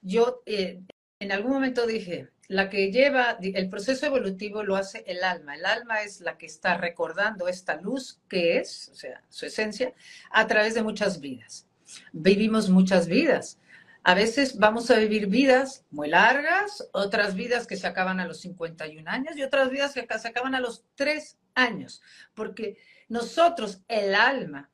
Yo 0.03 0.41
eh, 0.47 0.81
en 1.19 1.33
algún 1.33 1.51
momento 1.51 1.85
dije, 1.85 2.29
la 2.49 2.71
que 2.71 2.91
lleva, 2.91 3.39
el 3.41 3.69
proceso 3.69 4.07
evolutivo 4.07 4.63
lo 4.63 4.75
hace 4.75 5.05
el 5.07 5.23
alma. 5.23 5.55
El 5.55 5.67
alma 5.67 6.03
es 6.03 6.21
la 6.21 6.39
que 6.39 6.47
está 6.47 6.79
recordando 6.79 7.47
esta 7.47 7.77
luz 7.77 8.21
que 8.29 8.59
es, 8.59 8.89
o 8.89 8.95
sea, 8.95 9.23
su 9.29 9.47
esencia, 9.47 9.93
a 10.31 10.47
través 10.47 10.75
de 10.75 10.83
muchas 10.83 11.21
vidas. 11.21 11.67
Vivimos 12.13 12.71
muchas 12.71 13.07
vidas. 13.07 13.59
A 14.03 14.15
veces 14.15 14.57
vamos 14.57 14.91
a 14.91 14.97
vivir 14.97 15.27
vidas 15.27 15.85
muy 15.91 16.09
largas, 16.09 16.89
otras 16.93 17.35
vidas 17.35 17.67
que 17.67 17.77
se 17.77 17.87
acaban 17.87 18.19
a 18.19 18.27
los 18.27 18.41
51 18.41 19.11
años 19.11 19.37
y 19.37 19.43
otras 19.43 19.71
vidas 19.71 19.93
que 19.93 20.07
se 20.19 20.29
acaban 20.29 20.55
a 20.55 20.61
los 20.61 20.85
3 20.95 21.37
años, 21.55 22.01
porque 22.35 22.79
nosotros, 23.09 23.83
el 23.89 24.15
alma, 24.15 24.71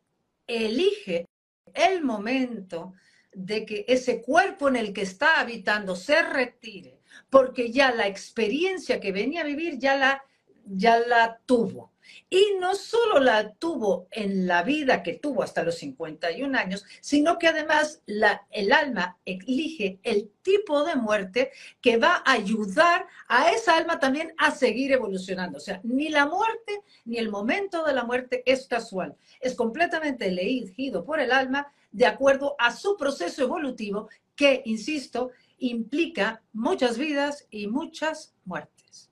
elige 0.47 1.27
el 1.73 2.05
momento 2.05 2.93
de 3.33 3.67
que 3.67 3.85
ese 3.89 4.23
cuerpo 4.23 4.69
en 4.69 4.77
el 4.77 4.93
que 4.93 5.03
está 5.03 5.41
habitando 5.41 5.97
se 5.97 6.23
retire 6.23 7.01
porque 7.31 7.73
ya 7.73 7.93
la 7.93 8.07
experiencia 8.07 9.01
que 9.01 9.13
venía 9.13 9.43
a 9.43 9.45
vivir 9.45 9.79
ya 9.79 9.97
la, 9.97 10.25
ya 10.65 10.99
la 10.99 11.41
tuvo. 11.47 11.93
Y 12.29 12.57
no 12.61 12.75
solo 12.75 13.21
la 13.21 13.53
tuvo 13.55 14.09
en 14.11 14.47
la 14.47 14.63
vida 14.63 15.03
que 15.03 15.15
tuvo 15.15 15.43
hasta 15.43 15.63
los 15.63 15.77
51 15.79 16.59
años, 16.59 16.85
sino 17.01 17.39
que 17.39 17.49
además 17.49 18.03
el 18.51 18.73
alma 18.73 19.19
elige 19.25 20.01
el 20.03 20.31
tipo 20.43 20.85
de 20.85 20.97
muerte 20.97 21.53
que 21.81 21.97
va 21.97 22.23
a 22.25 22.33
ayudar 22.33 23.07
a 23.29 23.51
esa 23.51 23.77
alma 23.77 23.99
también 23.99 24.35
a 24.37 24.51
seguir 24.51 24.93
evolucionando. 24.93 25.59
O 25.59 25.61
sea, 25.61 25.81
ni 25.85 26.09
la 26.09 26.27
muerte 26.27 26.83
ni 27.05 27.19
el 27.19 27.31
momento 27.31 27.85
de 27.85 27.95
la 27.95 28.05
muerte 28.05 28.43
es 28.47 28.67
casual. 28.67 29.17
Es 29.41 29.55
completamente 29.55 30.27
elegido 30.27 31.05
por 31.05 31.21
el 31.21 31.33
alma 31.33 31.73
de 31.93 32.07
acuerdo 32.07 32.57
a 32.59 32.75
su 32.75 32.97
proceso 32.97 33.43
evolutivo 33.43 34.09
que, 34.35 34.63
insisto, 34.65 35.31
implica 35.59 36.43
muchas 36.53 36.99
vidas 36.99 37.47
y 37.51 37.67
muchas 37.67 38.35
muertes. 38.45 39.11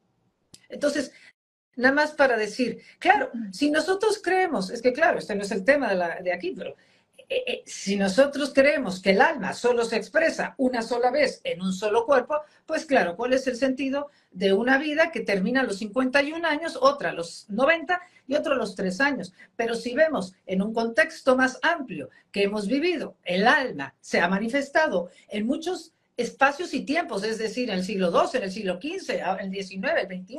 Entonces, 0.68 1.12
nada 1.76 1.94
más 1.94 2.12
para 2.12 2.36
decir, 2.36 2.80
claro, 2.98 3.30
si 3.52 3.70
nosotros 3.70 4.20
creemos, 4.22 4.70
es 4.70 4.82
que 4.82 4.92
claro, 4.92 5.18
este 5.18 5.34
no 5.34 5.42
es 5.42 5.50
el 5.50 5.64
tema 5.64 5.94
de, 5.94 6.32
aquí, 6.32 6.52
pero 6.56 6.76
eh, 7.28 7.44
eh, 7.46 7.62
si 7.66 7.96
nosotros 7.96 8.52
creemos 8.54 9.00
que 9.00 9.10
el 9.10 9.20
alma 9.20 9.52
solo 9.52 9.84
se 9.84 9.96
expresa 9.96 10.54
una 10.58 10.82
sola 10.82 11.10
vez 11.10 11.40
en 11.44 11.62
un 11.62 11.72
solo 11.72 12.04
cuerpo, 12.04 12.40
pues 12.66 12.84
claro, 12.84 13.16
¿cuál 13.16 13.32
es 13.32 13.46
el 13.46 13.56
sentido 13.56 14.10
de 14.30 14.52
una 14.52 14.78
vida 14.78 15.10
que 15.10 15.20
termina 15.20 15.60
a 15.60 15.64
los 15.64 15.78
51 15.78 16.46
años, 16.46 16.78
otra 16.80 17.10
a 17.10 17.14
los 17.14 17.46
90 17.48 18.00
y 18.26 18.34
otro 18.34 18.54
a 18.54 18.56
los 18.56 18.74
3 18.74 19.00
años? 19.00 19.32
Pero 19.56 19.74
si 19.74 19.94
vemos 19.94 20.34
en 20.46 20.62
un 20.62 20.74
contexto 20.74 21.36
más 21.36 21.58
amplio 21.62 22.10
que 22.30 22.44
hemos 22.44 22.66
vivido, 22.66 23.16
el 23.24 23.46
alma 23.46 23.94
se 24.00 24.20
ha 24.20 24.28
manifestado 24.28 25.10
en 25.28 25.46
muchos 25.46 25.92
espacios 26.16 26.74
y 26.74 26.84
tiempos, 26.84 27.24
es 27.24 27.38
decir, 27.38 27.70
en 27.70 27.78
el 27.78 27.84
siglo 27.84 28.10
II, 28.10 28.38
en 28.38 28.42
el 28.44 28.52
siglo 28.52 28.78
XV, 28.80 29.10
en 29.40 29.52
el 29.52 29.64
XIX, 29.64 29.92
el 29.96 30.06
XXI, 30.06 30.36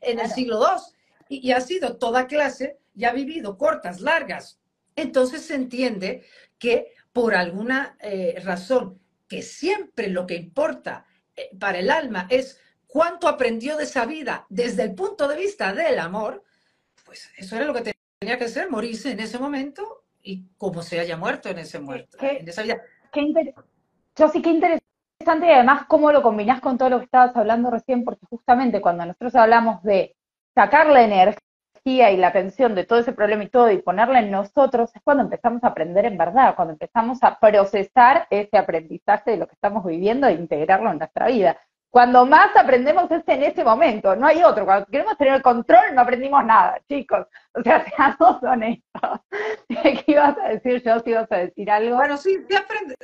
en 0.00 0.20
el 0.20 0.30
siglo 0.30 0.60
II, 0.60 1.38
y, 1.38 1.52
ha 1.52 1.60
sido 1.60 1.96
toda 1.96 2.26
clase 2.26 2.78
y 2.94 3.04
ha 3.04 3.12
vivido 3.12 3.56
cortas, 3.56 4.00
largas. 4.00 4.58
Entonces 4.96 5.42
se 5.42 5.54
entiende 5.54 6.24
que 6.58 6.94
por 7.12 7.34
alguna 7.34 7.96
eh, 8.00 8.40
razón, 8.44 9.00
que 9.28 9.42
siempre 9.42 10.08
lo 10.08 10.26
que 10.26 10.34
importa 10.34 11.06
eh, 11.36 11.50
para 11.58 11.78
el 11.78 11.90
alma 11.90 12.26
es 12.30 12.60
cuánto 12.86 13.28
aprendió 13.28 13.76
de 13.76 13.84
esa 13.84 14.04
vida 14.06 14.46
desde 14.48 14.82
el 14.82 14.94
punto 14.94 15.28
de 15.28 15.36
vista 15.36 15.72
del 15.72 15.98
amor, 15.98 16.42
pues 17.04 17.30
eso 17.36 17.56
era 17.56 17.64
lo 17.64 17.74
que 17.74 17.94
tenía 18.18 18.38
que 18.38 18.44
hacer, 18.44 18.68
morirse 18.70 19.12
en 19.12 19.20
ese 19.20 19.38
momento 19.38 20.04
y 20.22 20.46
como 20.58 20.82
se 20.82 20.98
haya 20.98 21.16
muerto 21.16 21.48
en 21.48 21.58
ese 21.58 21.78
muerto, 21.78 22.18
en 22.20 22.48
esa 22.48 22.62
vida. 22.62 22.82
yo 24.16 24.28
sí 24.28 24.42
que 24.42 24.50
interesante 24.50 24.79
interesante 25.20 25.46
y 25.48 25.52
además 25.52 25.84
cómo 25.86 26.12
lo 26.12 26.22
combinás 26.22 26.60
con 26.60 26.78
todo 26.78 26.88
lo 26.88 26.98
que 26.98 27.04
estabas 27.04 27.36
hablando 27.36 27.70
recién, 27.70 28.04
porque 28.04 28.24
justamente 28.28 28.80
cuando 28.80 29.04
nosotros 29.04 29.34
hablamos 29.34 29.82
de 29.82 30.16
sacar 30.54 30.86
la 30.86 31.02
energía 31.02 32.10
y 32.10 32.16
la 32.16 32.28
atención 32.28 32.74
de 32.74 32.84
todo 32.84 32.98
ese 32.98 33.12
problema 33.12 33.44
y 33.44 33.48
todo 33.48 33.70
y 33.70 33.82
ponerla 33.82 34.20
en 34.20 34.30
nosotros, 34.30 34.90
es 34.94 35.02
cuando 35.02 35.22
empezamos 35.24 35.62
a 35.62 35.68
aprender 35.68 36.06
en 36.06 36.16
verdad, 36.16 36.54
cuando 36.54 36.72
empezamos 36.72 37.22
a 37.22 37.38
procesar 37.38 38.26
ese 38.30 38.56
aprendizaje 38.56 39.32
de 39.32 39.36
lo 39.36 39.46
que 39.46 39.54
estamos 39.54 39.84
viviendo 39.84 40.26
e 40.26 40.32
integrarlo 40.32 40.90
en 40.90 40.98
nuestra 40.98 41.26
vida. 41.26 41.58
Cuando 41.90 42.24
más 42.24 42.56
aprendemos 42.56 43.10
es 43.10 43.24
en 43.26 43.42
ese 43.42 43.64
momento, 43.64 44.14
no 44.14 44.26
hay 44.26 44.42
otro. 44.44 44.64
Cuando 44.64 44.86
queremos 44.86 45.18
tener 45.18 45.34
el 45.34 45.42
control 45.42 45.94
no 45.94 46.02
aprendimos 46.02 46.44
nada, 46.44 46.80
chicos. 46.88 47.26
O 47.52 47.62
sea, 47.62 47.84
seamos 47.96 48.42
honestos. 48.42 49.20
¿Qué 49.68 50.04
ibas 50.06 50.38
a 50.38 50.48
decir 50.50 50.82
yo? 50.84 51.00
Si 51.00 51.10
ibas 51.10 51.30
a 51.32 51.38
decir 51.38 51.70
algo. 51.70 51.96
Bueno, 51.96 52.16
sí, 52.16 52.38
sí 52.48 52.56
aprendemos. 52.56 52.96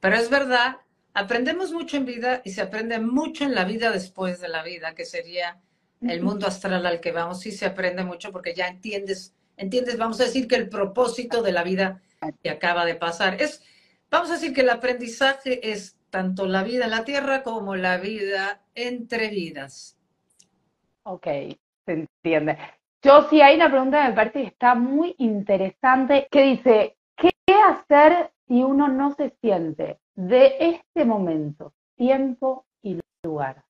Pero 0.00 0.16
es 0.16 0.30
verdad, 0.30 0.76
aprendemos 1.14 1.72
mucho 1.72 1.96
en 1.96 2.04
vida 2.04 2.40
y 2.44 2.50
se 2.50 2.62
aprende 2.62 2.98
mucho 2.98 3.44
en 3.44 3.54
la 3.54 3.64
vida 3.64 3.90
después 3.90 4.40
de 4.40 4.48
la 4.48 4.62
vida, 4.62 4.94
que 4.94 5.04
sería 5.04 5.60
el 6.00 6.22
mundo 6.22 6.46
astral 6.46 6.86
al 6.86 7.00
que 7.00 7.12
vamos. 7.12 7.40
Sí 7.40 7.52
se 7.52 7.66
aprende 7.66 8.04
mucho 8.04 8.30
porque 8.30 8.54
ya 8.54 8.68
entiendes, 8.68 9.34
entiendes, 9.56 9.98
vamos 9.98 10.20
a 10.20 10.24
decir 10.24 10.46
que 10.46 10.56
el 10.56 10.68
propósito 10.68 11.42
de 11.42 11.52
la 11.52 11.64
vida 11.64 12.00
que 12.42 12.50
acaba 12.50 12.84
de 12.84 12.94
pasar 12.94 13.40
es, 13.40 13.62
vamos 14.10 14.30
a 14.30 14.34
decir 14.34 14.54
que 14.54 14.60
el 14.60 14.70
aprendizaje 14.70 15.72
es 15.72 15.96
tanto 16.10 16.46
la 16.46 16.62
vida 16.62 16.84
en 16.84 16.90
la 16.92 17.04
tierra 17.04 17.42
como 17.42 17.76
la 17.76 17.98
vida 17.98 18.62
entre 18.74 19.28
vidas. 19.28 19.98
Ok, 21.02 21.26
se 21.84 21.92
entiende. 21.92 22.58
Yo 23.02 23.28
sí 23.28 23.40
hay 23.40 23.56
una 23.56 23.70
pregunta 23.70 24.02
que 24.02 24.08
me 24.08 24.14
parece 24.14 24.40
que 24.42 24.48
está 24.48 24.74
muy 24.74 25.14
interesante, 25.18 26.26
que 26.30 26.42
dice, 26.42 26.96
¿qué 27.16 27.30
hacer 27.68 28.30
si 28.48 28.64
uno 28.64 28.88
no 28.88 29.14
se 29.14 29.36
siente 29.40 30.00
de 30.14 30.56
este 30.58 31.04
momento, 31.04 31.74
tiempo 31.96 32.66
y 32.82 32.98
lugar? 33.22 33.64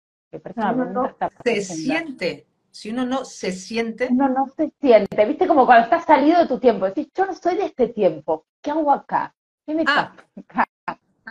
se 1.45 1.63
siente, 1.63 2.47
si 2.71 2.91
uno 2.91 3.05
no 3.05 3.25
se 3.25 3.53
siente. 3.53 4.09
Uno 4.11 4.29
no 4.29 4.47
se 4.57 4.73
siente, 4.81 5.25
viste 5.25 5.47
como 5.47 5.67
cuando 5.67 5.85
estás 5.85 6.05
salido 6.05 6.39
de 6.41 6.47
tu 6.47 6.59
tiempo, 6.61 6.87
decís, 6.87 7.09
yo 7.15 7.27
no 7.27 7.35
soy 7.35 7.57
de 7.57 7.65
este 7.65 7.89
tiempo, 7.89 8.47
¿qué 8.63 8.71
hago 8.71 8.93
acá? 8.93 9.35
¿Qué 9.67 9.75
me 9.75 9.85
ah, 9.87 10.15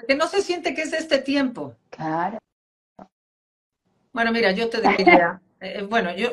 Que 0.08 0.16
no 0.16 0.28
se 0.28 0.42
siente 0.42 0.74
que 0.74 0.82
es 0.82 0.92
de 0.92 0.98
este 0.98 1.20
tiempo. 1.20 1.76
Claro. 1.90 2.40
Bueno, 4.12 4.32
mira, 4.32 4.52
yo 4.52 4.70
te 4.70 4.82
diría, 4.82 5.42
eh, 5.62 5.84
bueno, 5.88 6.16
yo, 6.16 6.30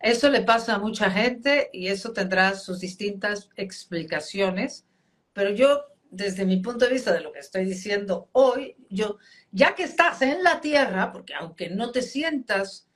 eso 0.00 0.30
le 0.30 0.42
pasa 0.42 0.76
a 0.76 0.78
mucha 0.78 1.10
gente 1.10 1.68
y 1.72 1.88
eso 1.88 2.12
tendrá 2.12 2.54
sus 2.54 2.78
distintas 2.78 3.50
explicaciones, 3.56 4.86
pero 5.32 5.50
yo, 5.50 5.80
desde 6.10 6.44
mi 6.44 6.58
punto 6.58 6.84
de 6.84 6.92
vista 6.92 7.12
de 7.12 7.20
lo 7.20 7.32
que 7.32 7.40
estoy 7.40 7.64
diciendo 7.64 8.28
hoy, 8.32 8.76
yo, 8.88 9.18
ya 9.50 9.74
que 9.74 9.84
estás 9.84 10.22
en 10.22 10.42
la 10.42 10.60
tierra, 10.60 11.12
porque 11.12 11.34
aunque 11.34 11.70
no 11.70 11.90
te 11.90 12.02
sientas 12.02 12.88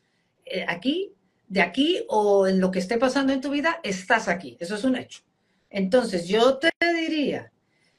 eh, 0.44 0.64
aquí, 0.68 1.12
de 1.48 1.60
aquí 1.60 2.04
o 2.08 2.46
en 2.46 2.60
lo 2.60 2.70
que 2.70 2.78
esté 2.78 2.96
pasando 2.98 3.32
en 3.32 3.40
tu 3.40 3.50
vida, 3.50 3.80
estás 3.82 4.28
aquí. 4.28 4.56
Eso 4.58 4.74
es 4.74 4.84
un 4.84 4.96
hecho. 4.96 5.22
Entonces, 5.68 6.26
yo 6.26 6.58
te 6.58 6.70
diría 6.80 7.52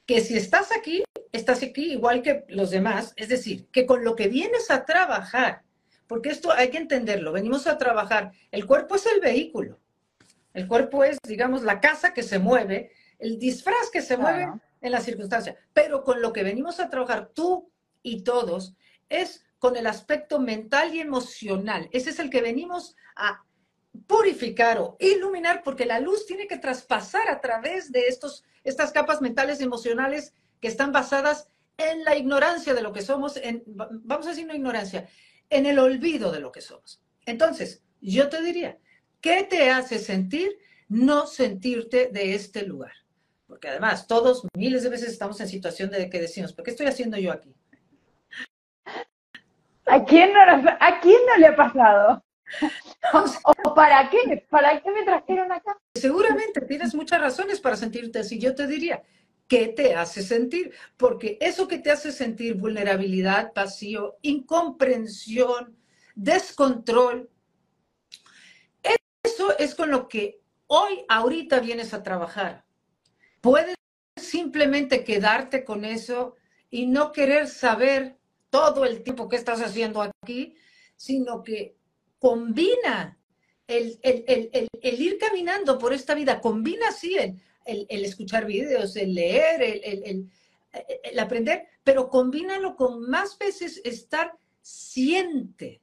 que 0.05 0.21
si 0.21 0.35
estás 0.35 0.71
aquí, 0.71 1.03
estás 1.31 1.63
aquí 1.63 1.93
igual 1.93 2.21
que 2.21 2.45
los 2.49 2.71
demás, 2.71 3.13
es 3.15 3.29
decir, 3.29 3.67
que 3.71 3.85
con 3.85 4.03
lo 4.03 4.15
que 4.15 4.27
vienes 4.27 4.69
a 4.71 4.85
trabajar, 4.85 5.63
porque 6.07 6.29
esto 6.29 6.51
hay 6.51 6.69
que 6.69 6.77
entenderlo, 6.77 7.31
venimos 7.31 7.67
a 7.67 7.77
trabajar. 7.77 8.31
El 8.51 8.65
cuerpo 8.65 8.95
es 8.95 9.05
el 9.05 9.21
vehículo. 9.21 9.79
El 10.53 10.67
cuerpo 10.67 11.03
es, 11.03 11.17
digamos, 11.27 11.63
la 11.63 11.79
casa 11.79 12.13
que 12.13 12.23
se 12.23 12.39
mueve, 12.39 12.91
el 13.17 13.39
disfraz 13.39 13.89
que 13.91 14.01
se 14.01 14.17
mueve 14.17 14.47
en 14.83 14.91
la 14.91 15.01
circunstancia. 15.01 15.57
Pero 15.73 16.03
con 16.03 16.21
lo 16.21 16.31
que 16.31 16.43
venimos 16.43 16.79
a 16.79 16.89
trabajar 16.89 17.31
tú 17.33 17.71
y 18.03 18.21
todos 18.21 18.75
es 19.09 19.43
con 19.57 19.75
el 19.77 19.87
aspecto 19.87 20.39
mental 20.39 20.93
y 20.93 20.99
emocional. 20.99 21.89
Ese 21.91 22.11
es 22.11 22.19
el 22.19 22.29
que 22.29 22.41
venimos 22.41 22.95
a 23.15 23.43
purificar 24.07 24.77
o 24.79 24.97
iluminar 24.99 25.63
porque 25.63 25.85
la 25.85 25.99
luz 25.99 26.25
tiene 26.25 26.47
que 26.47 26.57
traspasar 26.57 27.29
a 27.29 27.39
través 27.39 27.91
de 27.91 28.07
estos, 28.07 28.43
estas 28.63 28.91
capas 28.91 29.21
mentales 29.21 29.61
y 29.61 29.63
emocionales 29.63 30.33
que 30.59 30.67
están 30.67 30.91
basadas 30.91 31.47
en 31.77 32.03
la 32.03 32.17
ignorancia 32.17 32.73
de 32.73 32.81
lo 32.81 32.91
que 32.91 33.01
somos, 33.01 33.37
en, 33.37 33.63
vamos 33.65 34.25
a 34.27 34.31
decir 34.31 34.45
no 34.45 34.53
ignorancia, 34.53 35.07
en 35.49 35.65
el 35.65 35.79
olvido 35.79 36.31
de 36.31 36.39
lo 36.39 36.51
que 36.51 36.61
somos. 36.61 37.01
Entonces, 37.25 37.81
yo 38.01 38.27
te 38.29 38.41
diría, 38.41 38.77
¿qué 39.21 39.43
te 39.43 39.69
hace 39.69 39.97
sentir 39.97 40.57
no 40.89 41.25
sentirte 41.25 42.09
de 42.11 42.35
este 42.35 42.63
lugar? 42.63 43.02
Porque 43.53 43.69
además, 43.69 44.07
todos 44.07 44.47
miles 44.57 44.81
de 44.81 44.89
veces 44.89 45.09
estamos 45.09 45.39
en 45.39 45.47
situación 45.47 45.91
de 45.91 46.09
que 46.09 46.19
decimos, 46.19 46.53
¿por 46.53 46.65
qué 46.65 46.71
estoy 46.71 46.87
haciendo 46.87 47.19
yo 47.19 47.31
aquí? 47.31 47.53
¿A 49.85 50.03
quién 50.05 50.33
no, 50.33 50.39
¿a 50.41 50.99
quién 50.99 51.21
no 51.27 51.37
le 51.37 51.45
ha 51.45 51.55
pasado? 51.55 52.25
¿O 53.43 53.75
para 53.75 54.09
qué? 54.09 54.43
¿Para 54.49 54.81
qué 54.81 54.89
me 54.89 55.03
trajeron 55.03 55.51
acá? 55.51 55.77
Seguramente 55.93 56.61
tienes 56.61 56.95
muchas 56.95 57.21
razones 57.21 57.61
para 57.61 57.75
sentirte 57.75 58.17
así. 58.17 58.39
Yo 58.39 58.55
te 58.55 58.65
diría, 58.65 59.03
¿qué 59.47 59.67
te 59.67 59.93
hace 59.93 60.23
sentir? 60.23 60.73
Porque 60.97 61.37
eso 61.39 61.67
que 61.67 61.77
te 61.77 61.91
hace 61.91 62.11
sentir 62.11 62.55
vulnerabilidad, 62.55 63.51
vacío, 63.53 64.17
incomprensión, 64.23 65.77
descontrol, 66.15 67.29
eso 69.21 69.55
es 69.59 69.75
con 69.75 69.91
lo 69.91 70.07
que 70.07 70.41
hoy, 70.65 71.05
ahorita 71.07 71.59
vienes 71.59 71.93
a 71.93 72.01
trabajar. 72.01 72.63
Puedes 73.43 73.75
simplemente 74.15 75.03
quedarte 75.03 75.65
con 75.65 75.83
eso 75.83 76.37
y 76.69 76.85
no 76.85 77.11
querer 77.11 77.49
saber 77.49 78.15
todo 78.49 78.85
el 78.85 79.03
tiempo 79.03 79.27
que 79.27 79.35
estás 79.35 79.59
haciendo 79.59 80.01
aquí, 80.01 80.55
sino 80.95 81.43
que 81.43 81.75
combina 82.19 83.19
el, 83.67 83.99
ir 84.81 85.17
caminando 85.17 85.77
por 85.77 85.91
esta 85.91 86.15
vida, 86.15 86.39
combina 86.39 86.87
así 86.87 87.17
el, 87.17 88.05
escuchar 88.05 88.45
videos, 88.45 88.95
el 88.95 89.13
leer, 89.13 89.61
el, 89.83 91.19
aprender, 91.19 91.67
pero 91.83 92.07
combínalo 92.07 92.77
con 92.77 93.09
más 93.09 93.37
veces 93.37 93.81
estar 93.83 94.37
siente, 94.61 95.81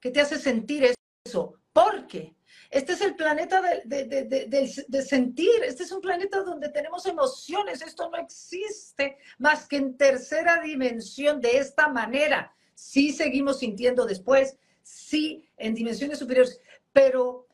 que 0.00 0.10
te 0.10 0.20
hace 0.20 0.36
sentir 0.40 0.96
eso, 1.24 1.54
porque 1.72 2.34
este 2.70 2.92
es 2.92 3.00
el 3.00 3.16
planeta 3.16 3.62
de, 3.62 5.02
sentir, 5.06 5.50
este 5.64 5.84
es 5.84 5.92
un 5.92 6.02
planeta 6.02 6.42
donde 6.42 6.68
tenemos 6.68 7.06
emociones, 7.06 7.80
esto 7.80 8.10
no 8.10 8.18
existe 8.18 9.16
más 9.38 9.66
que 9.66 9.76
en 9.76 9.96
tercera 9.96 10.60
dimensión 10.60 11.40
de 11.40 11.58
esta 11.58 11.88
manera. 11.88 12.54
Sí 12.74 13.12
seguimos 13.12 13.60
sintiendo 13.60 14.04
después, 14.04 14.58
sí, 14.82 15.48
en 15.56 15.74
dimensiones 15.74 16.18
superiores, 16.18 16.60
pero 16.92 17.48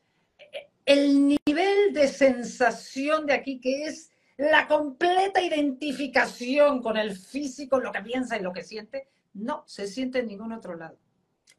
el 0.85 1.27
nivel 1.27 1.93
de 1.93 2.09
sensación 2.09 3.25
de 3.25 3.33
aquí, 3.33 3.59
que 3.59 3.85
es 3.85 4.11
la 4.37 4.67
completa 4.67 5.41
identificación 5.41 6.81
con 6.81 6.97
el 6.97 7.15
físico, 7.15 7.79
lo 7.79 7.93
que 7.93 8.01
piensa 8.01 8.37
y 8.37 8.41
lo 8.41 8.51
que 8.51 8.63
siente, 8.63 9.07
no 9.33 9.63
se 9.65 9.87
siente 9.87 10.19
en 10.19 10.27
ningún 10.27 10.51
otro 10.51 10.75
lado. 10.75 10.97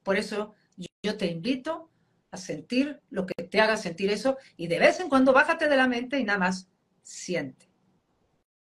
Por 0.03 0.17
eso 0.19 0.55
yo 1.03 1.17
te 1.17 1.27
invito 1.27 1.91
a 2.37 2.39
sentir 2.39 3.01
lo 3.11 3.27
que 3.27 3.43
te 3.45 3.61
haga 3.61 3.77
sentir 3.77 4.11
eso 4.11 4.37
y 4.57 4.69
de 4.69 4.79
vez 4.79 5.01
en 5.01 5.09
cuando 5.09 5.33
bájate 5.33 5.69
de 5.69 5.77
la 5.77 5.89
mente 5.89 6.19
y 6.19 6.25
nada 6.25 6.39
más 6.39 6.71
siente. 7.03 7.69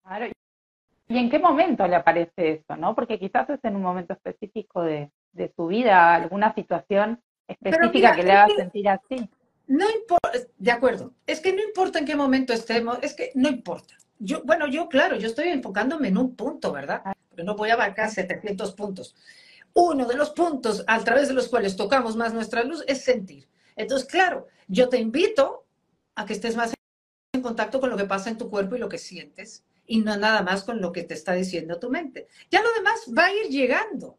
Claro. 0.02 0.26
¿Y 1.08 1.18
en 1.18 1.30
qué 1.30 1.38
momento 1.38 1.86
le 1.86 1.96
aparece 1.96 2.52
eso, 2.52 2.76
no? 2.76 2.94
Porque 2.94 3.18
quizás 3.18 3.48
es 3.50 3.60
en 3.64 3.76
un 3.76 3.82
momento 3.82 4.14
específico 4.14 4.82
de, 4.82 5.10
de 5.32 5.48
tu 5.48 5.68
vida, 5.68 6.14
alguna 6.14 6.54
situación 6.54 7.20
específica 7.46 8.14
que 8.14 8.22
le 8.22 8.32
haga 8.32 8.54
sentir 8.54 8.88
así. 8.88 9.28
No 9.66 9.86
importa, 9.90 10.38
de 10.58 10.70
acuerdo, 10.70 11.12
es 11.26 11.40
que 11.40 11.52
no 11.52 11.62
importa 11.62 11.98
en 11.98 12.04
qué 12.04 12.16
momento 12.16 12.52
estemos, 12.52 12.98
es 13.02 13.14
que 13.14 13.30
no 13.34 13.48
importa. 13.48 13.94
Yo, 14.18 14.42
bueno, 14.44 14.66
yo, 14.66 14.88
claro, 14.88 15.16
yo 15.16 15.26
estoy 15.26 15.48
enfocándome 15.48 16.08
en 16.08 16.18
un 16.18 16.36
punto, 16.36 16.72
¿verdad? 16.72 17.02
Ah. 17.04 17.14
Porque 17.28 17.44
no 17.44 17.56
voy 17.56 17.70
a 17.70 17.74
abarcar 17.74 18.10
700 18.10 18.74
puntos. 18.74 19.14
Uno 19.74 20.06
de 20.06 20.16
los 20.16 20.30
puntos 20.30 20.84
a 20.86 20.98
través 21.00 21.28
de 21.28 21.34
los 21.34 21.48
cuales 21.48 21.76
tocamos 21.76 22.16
más 22.16 22.34
nuestra 22.34 22.62
luz 22.62 22.84
es 22.86 23.02
sentir. 23.02 23.48
Entonces, 23.76 24.08
claro, 24.08 24.46
yo 24.68 24.88
te 24.88 24.98
invito 24.98 25.66
a 26.14 26.24
que 26.24 26.32
estés 26.32 26.56
más 26.56 26.72
en 27.32 27.42
contacto 27.42 27.80
con 27.80 27.90
lo 27.90 27.96
que 27.96 28.04
pasa 28.04 28.30
en 28.30 28.38
tu 28.38 28.50
cuerpo 28.50 28.76
y 28.76 28.78
lo 28.78 28.88
que 28.88 28.98
sientes, 28.98 29.64
y 29.86 29.98
no 30.00 30.16
nada 30.16 30.42
más 30.42 30.64
con 30.64 30.80
lo 30.80 30.92
que 30.92 31.02
te 31.02 31.14
está 31.14 31.32
diciendo 31.32 31.78
tu 31.78 31.90
mente. 31.90 32.28
Ya 32.50 32.62
lo 32.62 32.72
demás 32.74 33.06
va 33.16 33.26
a 33.26 33.32
ir 33.32 33.48
llegando. 33.48 34.18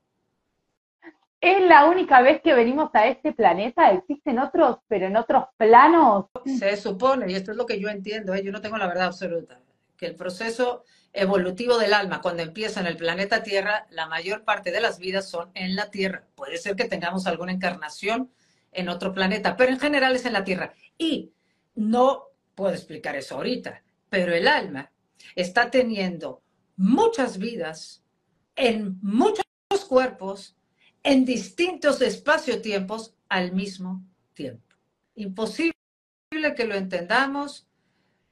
Es 1.40 1.62
la 1.62 1.86
única 1.86 2.22
vez 2.22 2.42
que 2.42 2.54
venimos 2.54 2.90
a 2.94 3.08
este 3.08 3.34
planeta, 3.34 3.92
existen 3.92 4.40
otros, 4.40 4.78
pero 4.88 5.08
en 5.08 5.18
otros 5.18 5.44
planos. 5.58 6.28
Se 6.46 6.78
supone, 6.78 7.30
y 7.30 7.36
esto 7.36 7.52
es 7.52 7.58
lo 7.58 7.66
que 7.66 7.80
yo 7.80 7.90
entiendo, 7.90 8.34
¿eh? 8.34 8.42
yo 8.44 8.52
no 8.52 8.62
tengo 8.62 8.78
la 8.78 8.88
verdad 8.88 9.08
absoluta, 9.08 9.60
que 9.98 10.06
el 10.06 10.16
proceso 10.16 10.86
evolutivo 11.12 11.78
del 11.78 11.94
alma, 11.94 12.22
cuando 12.22 12.44
empieza 12.44 12.80
en 12.80 12.88
el 12.88 12.98
planeta 12.98 13.44
Tierra, 13.44 13.88
la 13.92 14.08
mayor 14.08 14.44
parte 14.44 14.72
de 14.72 14.82
las 14.82 15.00
vidas 15.00 15.30
son 15.30 15.52
en 15.54 15.76
la 15.76 15.92
Tierra. 15.92 16.24
Puede 16.36 16.58
ser 16.58 16.76
que 16.76 16.86
tengamos 16.86 17.28
alguna 17.28 17.52
encarnación 17.52 18.32
en 18.74 18.90
otro 18.90 19.14
planeta, 19.14 19.56
pero 19.56 19.72
en 19.72 19.80
general 19.80 20.16
es 20.16 20.26
en 20.26 20.34
la 20.34 20.44
Tierra. 20.44 20.74
Y 20.98 21.32
no 21.76 22.26
puedo 22.56 22.74
explicar 22.74 23.16
eso 23.16 23.36
ahorita, 23.36 23.84
pero 24.10 24.34
el 24.34 24.48
alma 24.48 24.92
está 25.36 25.72
teniendo 25.72 26.42
muchas 26.76 27.38
vidas 27.38 28.04
en 28.56 29.00
muchos 29.02 29.46
cuerpos 29.88 30.56
en 31.04 31.26
distintos 31.26 32.02
espacio-tiempos 32.02 33.16
al 33.30 33.52
mismo 33.52 34.04
tiempo. 34.34 34.76
Imposible 35.16 35.74
que 36.56 36.66
lo 36.66 36.76
entendamos, 36.76 37.68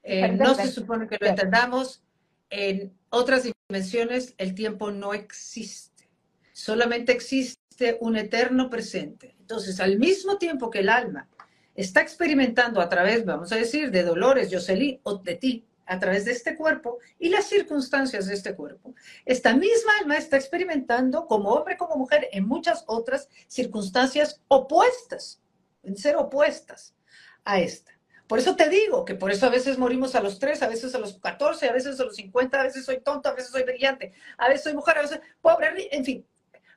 eh, 0.04 0.32
no 0.32 0.56
se 0.56 0.72
supone 0.72 1.08
que 1.08 1.18
lo 1.20 1.28
entendamos. 1.28 2.04
En 2.50 2.94
otras 3.10 3.48
dimensiones 3.70 4.34
el 4.38 4.56
tiempo 4.56 4.92
no 4.92 5.14
existe, 5.14 6.10
solamente 6.54 7.12
existe 7.14 7.61
un 8.00 8.16
eterno 8.16 8.70
presente. 8.70 9.36
Entonces, 9.40 9.80
al 9.80 9.98
mismo 9.98 10.38
tiempo 10.38 10.70
que 10.70 10.80
el 10.80 10.90
alma 10.90 11.28
está 11.76 12.02
experimentando 12.02 12.82
a 12.82 12.90
través, 12.90 13.26
vamos 13.26 13.52
a 13.52 13.56
decir, 13.56 13.92
de 13.92 14.04
dolores, 14.04 14.50
Jocelyn, 14.52 15.00
o 15.04 15.18
de 15.18 15.36
ti, 15.36 15.66
a 15.86 16.00
través 16.00 16.24
de 16.24 16.32
este 16.32 16.56
cuerpo 16.56 17.00
y 17.20 17.30
las 17.30 17.46
circunstancias 17.46 18.28
de 18.28 18.34
este 18.34 18.56
cuerpo. 18.56 18.96
Esta 19.26 19.54
misma 19.54 19.92
alma 20.00 20.16
está 20.16 20.38
experimentando 20.38 21.26
como 21.28 21.50
hombre, 21.50 21.76
como 21.76 21.98
mujer, 21.98 22.30
en 22.32 22.48
muchas 22.48 22.86
otras 22.88 23.28
circunstancias 23.48 24.42
opuestas, 24.48 25.42
en 25.84 25.98
ser 25.98 26.16
opuestas 26.16 26.96
a 27.44 27.60
esta. 27.60 27.92
Por 28.26 28.40
eso 28.40 28.56
te 28.56 28.70
digo 28.70 29.04
que 29.04 29.16
por 29.16 29.32
eso 29.32 29.48
a 29.48 29.50
veces 29.50 29.78
morimos 29.78 30.16
a 30.16 30.22
los 30.22 30.40
3, 30.40 30.64
a 30.64 30.70
veces 30.70 30.96
a 30.96 31.00
los 31.00 31.20
14, 31.20 31.68
a 31.68 31.74
veces 31.74 32.00
a 32.00 32.06
los 32.06 32.16
50, 32.16 32.62
a 32.62 32.64
veces 32.64 32.86
soy 32.86 33.02
tonto, 33.02 33.28
a 33.28 33.34
veces 33.34 33.52
soy 33.52 33.64
brillante, 33.64 34.14
a 34.38 34.48
veces 34.48 34.64
soy 34.64 34.74
mujer, 34.74 34.98
a 34.98 35.02
veces 35.02 35.20
pobre, 35.42 35.68
en 35.92 36.06
fin, 36.06 36.26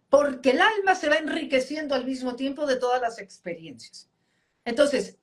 porque 0.08 0.50
el 0.50 0.60
alma 0.60 0.94
se 0.94 1.08
va 1.08 1.16
enriqueciendo 1.16 1.94
al 1.94 2.04
mismo 2.04 2.36
tiempo 2.36 2.66
de 2.66 2.76
todas 2.76 3.00
las 3.00 3.18
experiencias. 3.18 4.08
Entonces, 4.64 5.18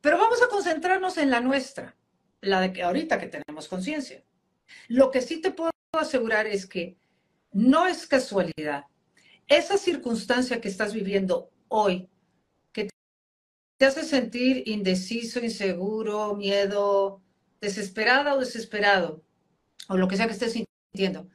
pero 0.00 0.18
vamos 0.18 0.42
a 0.42 0.48
concentrarnos 0.48 1.18
en 1.18 1.30
la 1.30 1.40
nuestra 1.40 1.96
la 2.40 2.60
de 2.60 2.72
que 2.72 2.82
ahorita 2.82 3.18
que 3.18 3.26
tenemos 3.26 3.68
conciencia. 3.68 4.22
Lo 4.88 5.10
que 5.10 5.22
sí 5.22 5.40
te 5.40 5.50
puedo 5.50 5.70
asegurar 5.92 6.46
es 6.46 6.66
que 6.66 6.96
no 7.52 7.86
es 7.86 8.06
casualidad. 8.06 8.84
esa 9.48 9.78
circunstancia 9.78 10.60
que 10.60 10.68
estás 10.68 10.92
viviendo 10.92 11.50
hoy, 11.68 12.06
que 12.70 12.90
te 13.78 13.86
hace 13.86 14.04
sentir 14.04 14.62
indeciso, 14.68 15.40
inseguro, 15.40 16.36
miedo, 16.36 17.22
desesperada 17.60 18.34
o 18.34 18.40
desesperado, 18.40 19.22
o 19.88 19.96
lo 19.96 20.06
que 20.06 20.16
sea 20.16 20.26
que 20.26 20.34
estés 20.34 20.52
sintiendo, 20.92 21.28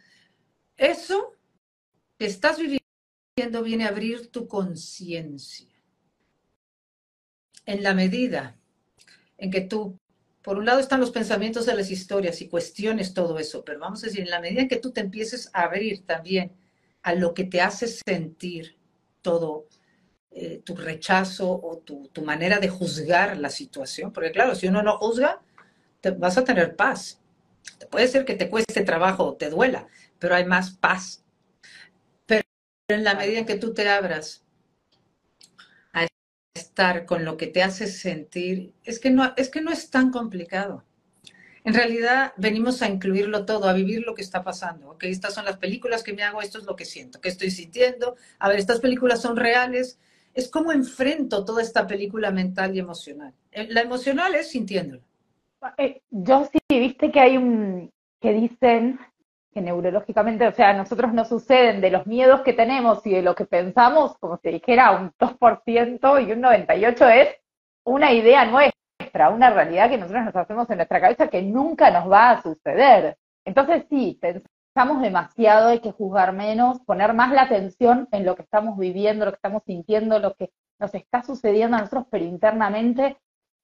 eso 0.78 1.34
estás 2.26 2.58
viviendo 2.58 3.64
viene 3.64 3.86
a 3.86 3.90
abrir 3.90 4.28
tu 4.32 4.48
conciencia. 4.48 5.68
En 7.66 7.82
la 7.82 7.94
medida 7.94 8.58
en 9.38 9.52
que 9.52 9.62
tú, 9.62 9.98
por 10.42 10.58
un 10.58 10.66
lado 10.66 10.80
están 10.80 11.00
los 11.00 11.12
pensamientos 11.12 11.66
de 11.66 11.76
las 11.76 11.90
historias 11.90 12.42
y 12.42 12.50
cuestiones 12.50 13.14
todo 13.14 13.40
eso, 13.40 13.64
pero 13.64 13.80
vamos 13.80 14.04
a 14.04 14.08
decir, 14.08 14.22
en 14.22 14.30
la 14.30 14.42
medida 14.42 14.62
en 14.62 14.68
que 14.68 14.80
tú 14.80 14.92
te 14.92 15.02
empieces 15.02 15.50
a 15.54 15.64
abrir 15.64 16.06
también 16.06 16.52
a 17.02 17.16
lo 17.16 17.34
que 17.34 17.44
te 17.44 17.62
hace 17.62 17.88
sentir 17.88 18.78
todo 19.22 19.68
eh, 20.32 20.62
tu 20.66 20.76
rechazo 20.76 21.48
o 21.48 21.78
tu, 21.78 22.10
manera 22.24 22.60
de 22.60 22.68
juzgar 22.68 23.38
la 23.38 23.50
situación, 23.50 24.12
porque 24.12 24.32
claro, 24.32 24.56
si 24.56 24.68
uno 24.68 24.82
no 24.82 24.98
juzga, 24.98 25.42
vas 26.18 26.38
a 26.38 26.44
tener 26.44 26.76
paz. 26.76 27.20
Puede 27.92 28.08
ser 28.08 28.26
que 28.26 28.36
te 28.36 28.50
cueste 28.50 28.84
trabajo 28.84 29.26
o 29.26 29.36
te 29.36 29.50
duela, 29.50 29.88
pero 30.18 30.36
hay 30.36 30.46
más 30.46 30.72
paz. 30.72 31.23
Pero 32.86 33.00
en 33.00 33.04
la 33.04 33.16
medida 33.16 33.40
en 33.40 33.46
que 33.46 33.56
tú 33.56 33.74
te 33.74 33.88
abras 33.88 34.46
a 35.94 36.08
estar 36.54 37.06
con 37.06 37.24
lo 37.26 37.38
que 37.38 37.48
te 37.48 37.64
hace 37.64 37.88
sentir, 37.88 38.74
es 38.84 39.00
que 39.00 39.10
no 39.10 39.34
es, 39.38 39.50
que 39.50 39.62
no 39.62 39.72
es 39.72 39.90
tan 39.90 40.12
complicado. 40.12 40.84
En 41.66 41.74
realidad 41.74 42.34
venimos 42.36 42.82
a 42.82 42.90
incluirlo 42.90 43.46
todo, 43.46 43.70
a 43.70 43.74
vivir 43.74 44.04
lo 44.04 44.16
que 44.16 44.22
está 44.22 44.44
pasando. 44.44 44.92
Ok, 44.92 45.06
estas 45.06 45.34
son 45.34 45.46
las 45.46 45.58
películas 45.58 46.04
que 46.04 46.14
me 46.14 46.24
hago, 46.24 46.42
esto 46.42 46.58
es 46.58 46.66
lo 46.66 46.76
que 46.76 46.84
siento, 46.84 47.22
que 47.22 47.30
estoy 47.30 47.52
sintiendo. 47.52 48.18
A 48.40 48.50
ver, 48.50 48.60
estas 48.60 48.82
películas 48.82 49.22
son 49.22 49.38
reales. 49.38 49.98
Es 50.34 50.50
como 50.50 50.74
enfrento 50.74 51.46
toda 51.46 51.62
esta 51.62 51.88
película 51.88 52.32
mental 52.32 52.76
y 52.76 52.80
emocional. 52.80 53.34
Eh, 53.52 53.68
la 53.70 53.82
emocional 53.82 54.36
es 54.36 54.50
sintiéndola. 54.50 55.04
Eh, 55.78 56.02
yo 56.10 56.50
sí, 56.52 56.80
viste 56.80 57.12
que 57.12 57.20
hay 57.22 57.38
un, 57.38 57.90
que 58.20 58.34
dicen 58.34 59.00
que 59.54 59.62
neurológicamente, 59.62 60.48
o 60.48 60.52
sea, 60.54 60.74
nosotros 60.74 61.14
nos 61.14 61.30
suceden 61.30 61.82
de 61.82 61.92
los 61.92 62.08
miedos 62.08 62.42
que 62.42 62.54
tenemos 62.54 63.06
y 63.06 63.12
de 63.12 63.22
lo 63.22 63.36
que 63.36 63.46
pensamos, 63.46 64.18
como 64.20 64.38
si 64.38 64.50
dijera 64.50 64.92
un 64.92 65.12
2% 65.18 66.28
y 66.28 66.32
un 66.32 66.42
98% 66.42 67.10
es 67.16 67.36
una 67.86 68.12
idea 68.12 68.46
nuestra 68.46 68.74
una 69.32 69.52
realidad 69.52 69.90
que 69.90 69.98
nosotros 69.98 70.26
nos 70.26 70.36
hacemos 70.36 70.70
en 70.70 70.78
nuestra 70.78 71.02
cabeza 71.02 71.28
que 71.28 71.42
nunca 71.42 71.92
nos 71.92 72.12
va 72.12 72.32
a 72.32 72.42
suceder. 72.42 73.18
Entonces 73.46 73.86
sí, 73.90 74.20
pensamos 74.20 75.02
demasiado, 75.02 75.70
hay 75.70 75.80
que 75.80 75.92
juzgar 75.92 76.34
menos, 76.34 76.80
poner 76.82 77.14
más 77.14 77.32
la 77.32 77.44
atención 77.44 78.08
en 78.12 78.26
lo 78.26 78.36
que 78.36 78.44
estamos 78.44 78.78
viviendo, 78.78 79.26
lo 79.26 79.32
que 79.32 79.38
estamos 79.38 79.64
sintiendo, 79.66 80.20
lo 80.20 80.34
que 80.34 80.52
nos 80.80 80.94
está 80.96 81.24
sucediendo 81.24 81.78
a 81.78 81.82
nosotros, 81.82 82.06
pero 82.10 82.26
internamente. 82.26 83.18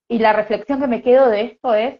Y 0.08 0.20
la 0.20 0.34
reflexión 0.34 0.80
que 0.80 0.88
me 0.88 1.02
quedo 1.02 1.30
de 1.30 1.42
esto 1.42 1.74
es 1.74 2.00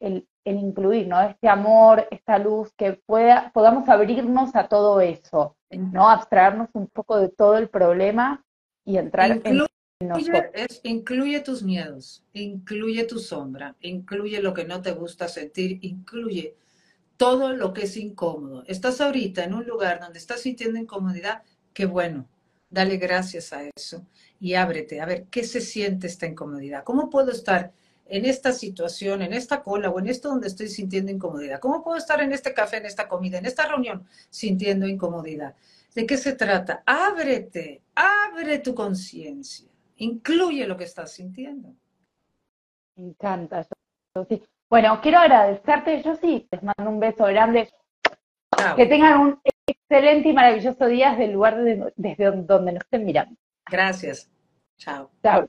el, 0.00 0.26
incluir, 0.44 1.06
¿no? 1.06 1.20
Este 1.20 1.48
amor, 1.48 2.06
esta 2.10 2.38
luz, 2.38 2.72
que 2.76 2.92
pueda, 2.92 3.50
podamos 3.52 3.88
abrirnos 3.88 4.54
a 4.54 4.68
todo 4.68 5.00
eso, 5.00 5.56
¿no? 5.70 6.08
Abstraernos 6.08 6.68
un 6.74 6.86
poco 6.88 7.18
de 7.18 7.28
todo 7.28 7.56
el 7.56 7.68
problema 7.68 8.44
y 8.84 8.98
entrar 8.98 9.40
en 9.44 9.62
incluye 10.82 11.40
tus 11.40 11.62
miedos, 11.62 12.24
incluye 12.32 13.04
tu 13.04 13.18
sombra, 13.18 13.76
incluye 13.80 14.40
lo 14.40 14.54
que 14.54 14.64
no 14.64 14.80
te 14.80 14.92
gusta 14.92 15.28
sentir, 15.28 15.78
incluye 15.82 16.54
todo 17.16 17.52
lo 17.52 17.74
que 17.74 17.82
es 17.82 17.96
incómodo. 17.96 18.64
Estás 18.66 19.00
ahorita 19.00 19.44
en 19.44 19.52
un 19.54 19.66
lugar 19.66 20.00
donde 20.00 20.18
estás 20.18 20.40
sintiendo 20.40 20.78
incomodidad, 20.78 21.42
qué 21.74 21.84
bueno, 21.84 22.26
dale 22.70 22.96
gracias 22.96 23.52
a 23.52 23.62
eso 23.76 24.06
y 24.40 24.54
ábrete 24.54 25.02
a 25.02 25.06
ver 25.06 25.26
qué 25.30 25.44
se 25.44 25.60
siente 25.60 26.06
esta 26.06 26.26
incomodidad. 26.26 26.82
¿Cómo 26.82 27.10
puedo 27.10 27.30
estar 27.30 27.72
en 28.10 28.26
esta 28.26 28.52
situación, 28.52 29.22
en 29.22 29.32
esta 29.32 29.62
cola 29.62 29.88
o 29.90 29.98
en 29.98 30.08
esto 30.08 30.28
donde 30.28 30.48
estoy 30.48 30.68
sintiendo 30.68 31.10
incomodidad? 31.10 31.60
¿Cómo 31.60 31.82
puedo 31.82 31.96
estar 31.96 32.20
en 32.20 32.32
este 32.32 32.52
café, 32.52 32.76
en 32.76 32.86
esta 32.86 33.08
comida, 33.08 33.38
en 33.38 33.46
esta 33.46 33.66
reunión 33.66 34.06
sintiendo 34.28 34.86
incomodidad? 34.86 35.54
¿De 35.94 36.06
qué 36.06 36.16
se 36.16 36.34
trata? 36.34 36.82
Ábrete, 36.86 37.82
abre 37.94 38.58
tu 38.58 38.74
conciencia 38.74 39.70
incluye 40.00 40.66
lo 40.66 40.76
que 40.76 40.84
estás 40.84 41.12
sintiendo. 41.12 41.74
Me 42.96 43.08
encanta. 43.08 43.66
Bueno, 44.68 45.00
quiero 45.02 45.18
agradecerte, 45.18 46.02
yo 46.02 46.16
sí, 46.16 46.48
les 46.50 46.62
mando 46.62 46.90
un 46.90 47.00
beso 47.00 47.24
grande. 47.24 47.70
Que 48.76 48.86
tengan 48.86 49.20
un 49.20 49.40
excelente 49.66 50.28
y 50.28 50.32
maravilloso 50.32 50.86
día 50.86 51.10
desde 51.10 51.24
el 51.26 51.32
lugar 51.32 51.56
desde 51.96 52.24
donde 52.24 52.72
nos 52.72 52.82
estén 52.82 53.06
mirando. 53.06 53.36
Gracias. 53.70 54.30
Chao. 54.76 55.10
Chao. 55.22 55.48